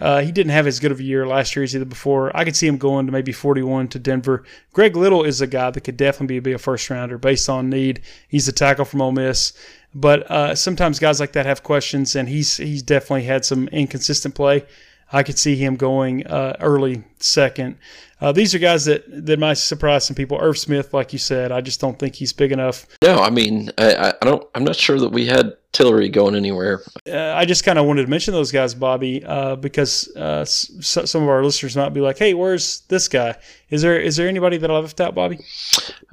uh, 0.01 0.21
he 0.21 0.33
didn't 0.33 0.53
have 0.53 0.67
as 0.67 0.81
good 0.81 0.93
of 0.93 1.01
a 1.01 1.03
year 1.03 1.27
last 1.27 1.55
year 1.55 1.63
as 1.63 1.73
he 1.73 1.79
did 1.79 1.89
before. 1.89 2.35
I 2.37 2.45
could 2.45 2.57
see 2.57 2.67
him 2.67 2.79
going 2.79 3.07
to 3.07 3.13
maybe 3.13 3.33
41 3.33 3.89
to 3.89 3.99
Denver. 3.99 4.45
Greg 4.73 4.97
Little 4.97 5.25
is 5.25 5.41
a 5.41 5.47
guy 5.47 5.71
that 5.71 5.81
could 5.83 5.97
definitely 5.97 6.41
be, 6.41 6.51
be 6.51 6.53
a 6.53 6.59
first 6.59 6.89
rounder 6.89 7.19
based 7.19 7.49
on 7.49 7.69
need. 7.69 8.01
He's 8.29 8.49
a 8.49 8.53
tackle 8.53 8.85
from 8.85 9.03
Ole 9.03 9.13
Miss. 9.13 9.53
But 9.95 10.31
uh, 10.31 10.55
sometimes 10.55 10.99
guys 11.01 11.19
like 11.19 11.33
that 11.33 11.47
have 11.47 11.65
questions, 11.65 12.15
and 12.15 12.29
he's 12.29 12.59
he's 12.59 12.83
definitely 12.83 13.25
had 13.25 13.45
some 13.45 13.67
inconsistent 13.69 14.37
play. 14.37 14.65
I 15.13 15.23
could 15.23 15.39
see 15.39 15.57
him 15.57 15.77
going 15.77 16.27
uh, 16.27 16.57
early 16.61 17.03
second. 17.19 17.79
Uh, 18.21 18.33
these 18.33 18.55
are 18.55 18.59
guys 18.59 18.85
that, 18.85 19.03
that 19.27 19.39
might 19.39 19.55
surprise 19.55 20.07
some 20.07 20.15
people. 20.15 20.39
Irv 20.41 20.59
Smith, 20.59 20.93
like 20.93 21.13
you 21.13 21.19
said, 21.19 21.51
I 21.53 21.63
just 21.63 21.81
don't 21.81 21.99
think 21.99 22.15
he's 22.15 22.33
big 22.35 22.53
enough. 22.53 22.87
no, 23.03 23.19
I 23.19 23.31
mean, 23.31 23.71
I, 23.79 24.13
I- 24.21 24.25
don't. 24.25 24.47
I'm 24.55 24.63
not 24.65 24.77
sure 24.77 24.99
that 25.01 25.09
we 25.09 25.25
had 25.27 25.55
Tillery 25.73 26.09
going 26.11 26.35
anywhere. 26.35 26.83
Uh, 27.09 27.17
I 27.35 27.45
just 27.47 27.65
kind 27.65 27.79
of 27.79 27.87
wanted 27.87 28.03
to 28.03 28.09
mention 28.11 28.35
those 28.35 28.53
guys, 28.53 28.75
Bobby, 28.75 29.25
uh, 29.25 29.57
because 29.57 30.09
uh, 30.17 30.45
some 30.45 31.23
of 31.23 31.29
our 31.29 31.43
listeners 31.43 31.77
might 31.77 31.91
be 31.95 32.01
like, 32.01 32.19
"Hey, 32.19 32.35
where's 32.35 32.81
this 32.89 33.09
guy? 33.09 33.37
Is 33.71 33.81
there 33.83 33.99
is 33.99 34.17
there 34.17 34.29
anybody 34.29 34.59
that 34.59 34.71
I 34.71 34.75
left 34.79 35.01
out, 35.01 35.15
Bobby? 35.15 35.39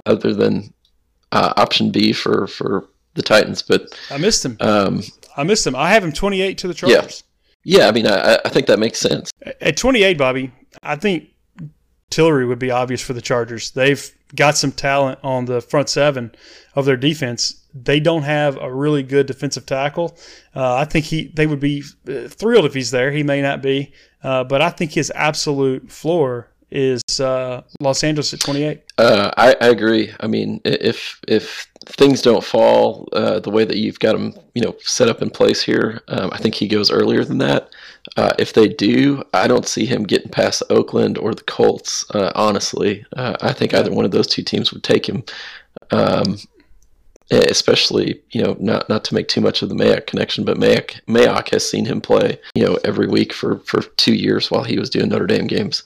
other 0.05 0.33
than 0.33 0.73
uh, 1.33 1.53
option 1.57 1.91
B 1.91 2.13
for 2.13 2.47
for 2.47 2.87
the 3.15 3.21
Titans. 3.21 3.61
But 3.63 3.81
I 4.11 4.17
missed 4.17 4.45
him. 4.45 4.55
um, 4.61 5.01
I 5.35 5.43
missed 5.43 5.67
him. 5.67 5.75
I 5.75 5.89
have 5.89 6.03
him 6.03 6.13
28 6.13 6.57
to 6.59 6.67
the 6.67 6.73
Chargers. 6.73 7.23
yeah, 7.26 7.26
I 7.87 7.91
mean, 7.91 8.07
I, 8.07 8.39
I 8.45 8.49
think 8.49 8.67
that 8.67 8.79
makes 8.79 8.97
sense. 8.97 9.29
At 9.59 9.75
28, 9.75 10.17
Bobby, 10.17 10.53
I 10.81 10.95
think 10.95 11.29
Tillery 12.09 12.45
would 12.45 12.59
be 12.59 12.71
obvious 12.71 13.01
for 13.01 13.11
the 13.11 13.21
Chargers. 13.21 13.71
They've 13.71 14.09
got 14.35 14.55
some 14.57 14.71
talent 14.71 15.19
on 15.21 15.45
the 15.45 15.59
front 15.59 15.89
seven 15.89 16.33
of 16.75 16.85
their 16.85 16.95
defense. 16.95 17.67
They 17.73 17.99
don't 17.99 18.23
have 18.23 18.57
a 18.57 18.73
really 18.73 19.03
good 19.03 19.25
defensive 19.25 19.65
tackle. 19.65 20.17
Uh, 20.55 20.75
I 20.75 20.85
think 20.85 21.05
he 21.05 21.27
they 21.35 21.45
would 21.45 21.59
be 21.59 21.83
uh, 22.07 22.29
thrilled 22.29 22.65
if 22.65 22.73
he's 22.73 22.91
there. 22.91 23.11
He 23.11 23.23
may 23.23 23.41
not 23.41 23.61
be, 23.61 23.91
uh, 24.23 24.45
but 24.45 24.61
I 24.61 24.69
think 24.69 24.93
his 24.93 25.11
absolute 25.13 25.91
floor 25.91 26.49
is 26.71 27.19
uh, 27.19 27.61
Los 27.79 28.03
Angeles 28.03 28.33
at 28.33 28.39
28. 28.39 28.81
Uh, 28.97 29.31
I, 29.37 29.55
I 29.61 29.67
agree. 29.67 30.13
I 30.19 30.27
mean, 30.27 30.59
if 30.65 31.19
if 31.27 31.67
things 31.85 32.21
don't 32.21 32.43
fall 32.43 33.07
uh, 33.13 33.39
the 33.39 33.49
way 33.49 33.63
that 33.63 33.77
you've 33.77 33.99
got 33.99 34.13
them, 34.13 34.33
you 34.53 34.61
know, 34.61 34.75
set 34.79 35.07
up 35.07 35.21
in 35.21 35.29
place 35.29 35.61
here, 35.61 36.01
um, 36.09 36.29
I 36.33 36.37
think 36.37 36.55
he 36.55 36.67
goes 36.67 36.91
earlier 36.91 37.23
than 37.23 37.37
that. 37.39 37.69
Uh, 38.15 38.33
if 38.39 38.53
they 38.53 38.67
do, 38.67 39.23
I 39.33 39.47
don't 39.47 39.67
see 39.67 39.85
him 39.85 40.03
getting 40.03 40.31
past 40.31 40.63
Oakland 40.69 41.17
or 41.17 41.33
the 41.33 41.43
Colts. 41.43 42.05
Uh, 42.13 42.31
honestly, 42.35 43.05
uh, 43.15 43.35
I 43.41 43.53
think 43.53 43.73
either 43.73 43.91
one 43.91 44.05
of 44.05 44.11
those 44.11 44.27
two 44.27 44.43
teams 44.43 44.73
would 44.73 44.83
take 44.83 45.07
him. 45.07 45.23
Um, 45.91 46.37
especially, 47.29 48.21
you 48.31 48.41
know, 48.41 48.55
not 48.59 48.87
not 48.87 49.03
to 49.05 49.13
make 49.13 49.27
too 49.27 49.41
much 49.41 49.61
of 49.61 49.69
the 49.69 49.75
Mayock 49.75 50.07
connection, 50.07 50.45
but 50.45 50.57
Mayock 50.57 51.01
Mayock 51.07 51.49
has 51.49 51.69
seen 51.69 51.85
him 51.85 51.99
play, 51.99 52.39
you 52.55 52.65
know, 52.65 52.77
every 52.85 53.07
week 53.07 53.33
for 53.33 53.59
for 53.59 53.81
two 53.97 54.15
years 54.15 54.49
while 54.49 54.63
he 54.63 54.79
was 54.79 54.89
doing 54.89 55.09
Notre 55.09 55.27
Dame 55.27 55.47
games 55.47 55.83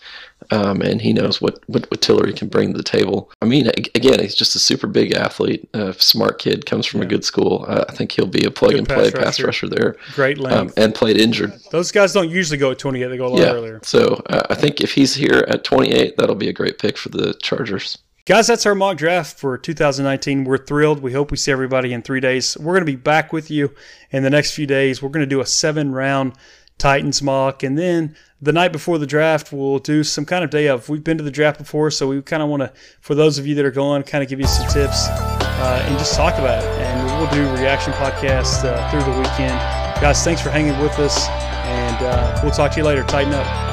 um, 0.51 0.81
and 0.81 1.01
he 1.01 1.13
knows 1.13 1.41
what, 1.41 1.59
what, 1.67 1.89
what 1.89 2.01
Tillery 2.01 2.33
can 2.33 2.47
bring 2.49 2.71
to 2.73 2.77
the 2.77 2.83
table. 2.83 3.31
I 3.41 3.45
mean, 3.45 3.67
again, 3.95 4.19
he's 4.19 4.35
just 4.35 4.55
a 4.55 4.59
super 4.59 4.87
big 4.87 5.13
athlete, 5.13 5.67
a 5.73 5.93
smart 5.93 6.39
kid, 6.39 6.65
comes 6.65 6.85
from 6.85 7.01
a 7.01 7.05
good 7.05 7.23
school. 7.25 7.65
Uh, 7.67 7.85
I 7.89 7.93
think 7.93 8.11
he'll 8.11 8.27
be 8.27 8.43
a 8.45 8.51
plug 8.51 8.71
Good 8.71 8.79
and 8.79 8.87
play 8.87 9.11
pass 9.11 9.23
pass 9.23 9.39
rusher. 9.41 9.45
rusher 9.45 9.69
there, 9.69 9.95
Great 10.13 10.37
length. 10.37 10.77
um, 10.77 10.83
and 10.83 10.93
played 10.93 11.17
injured. 11.17 11.53
Those 11.71 11.91
guys 11.91 12.13
don't 12.13 12.29
usually 12.29 12.57
go 12.57 12.71
at 12.71 12.79
28. 12.79 13.07
They 13.07 13.17
go 13.17 13.27
a 13.27 13.29
lot 13.29 13.39
Yeah, 13.39 13.53
earlier. 13.53 13.79
so 13.83 14.21
uh, 14.29 14.43
I 14.49 14.55
think 14.55 14.81
if 14.81 14.93
he's 14.93 15.15
here 15.15 15.45
at 15.47 15.63
28, 15.63 16.17
that'll 16.17 16.35
be 16.35 16.49
a 16.49 16.53
great 16.53 16.77
pick 16.79 16.97
for 16.97 17.09
the 17.09 17.33
Chargers. 17.41 17.97
Guys, 18.25 18.45
that's 18.45 18.67
our 18.67 18.75
mock 18.75 18.97
draft 18.97 19.39
for 19.39 19.57
2019. 19.57 20.43
We're 20.43 20.59
thrilled. 20.59 21.01
We 21.01 21.11
hope 21.11 21.31
we 21.31 21.37
see 21.37 21.51
everybody 21.51 21.91
in 21.91 22.03
three 22.03 22.19
days. 22.19 22.55
We're 22.55 22.73
going 22.73 22.85
to 22.85 22.91
be 22.91 22.95
back 22.95 23.33
with 23.33 23.49
you 23.49 23.73
in 24.11 24.21
the 24.21 24.29
next 24.29 24.51
few 24.51 24.67
days. 24.67 25.01
We're 25.01 25.09
going 25.09 25.23
to 25.23 25.29
do 25.29 25.41
a 25.41 25.45
seven 25.45 25.91
round 25.91 26.33
Titans 26.81 27.21
mock. 27.21 27.61
And 27.61 27.77
then 27.77 28.15
the 28.41 28.51
night 28.51 28.71
before 28.71 28.97
the 28.97 29.05
draft, 29.05 29.53
we'll 29.53 29.77
do 29.77 30.03
some 30.03 30.25
kind 30.25 30.43
of 30.43 30.49
day 30.49 30.67
of. 30.67 30.89
We've 30.89 31.03
been 31.03 31.17
to 31.19 31.23
the 31.23 31.29
draft 31.31 31.59
before, 31.59 31.91
so 31.91 32.07
we 32.07 32.21
kind 32.23 32.41
of 32.41 32.49
want 32.49 32.61
to, 32.61 32.73
for 32.99 33.13
those 33.13 33.37
of 33.37 33.45
you 33.45 33.53
that 33.55 33.65
are 33.65 33.71
going, 33.71 34.01
kind 34.01 34.23
of 34.23 34.29
give 34.29 34.39
you 34.39 34.47
some 34.47 34.67
tips 34.67 35.07
uh, 35.07 35.85
and 35.87 35.97
just 35.99 36.15
talk 36.15 36.33
about 36.39 36.63
it. 36.63 36.69
And 36.81 37.05
we'll 37.05 37.29
do 37.31 37.61
reaction 37.61 37.93
podcasts 37.93 38.65
uh, 38.65 38.89
through 38.89 39.03
the 39.03 39.17
weekend. 39.19 39.53
Guys, 40.01 40.23
thanks 40.23 40.41
for 40.41 40.49
hanging 40.49 40.77
with 40.79 40.97
us. 40.97 41.27
And 41.29 42.03
uh, 42.03 42.39
we'll 42.41 42.51
talk 42.51 42.71
to 42.71 42.77
you 42.79 42.83
later. 42.83 43.03
Tighten 43.03 43.33
up. 43.33 43.70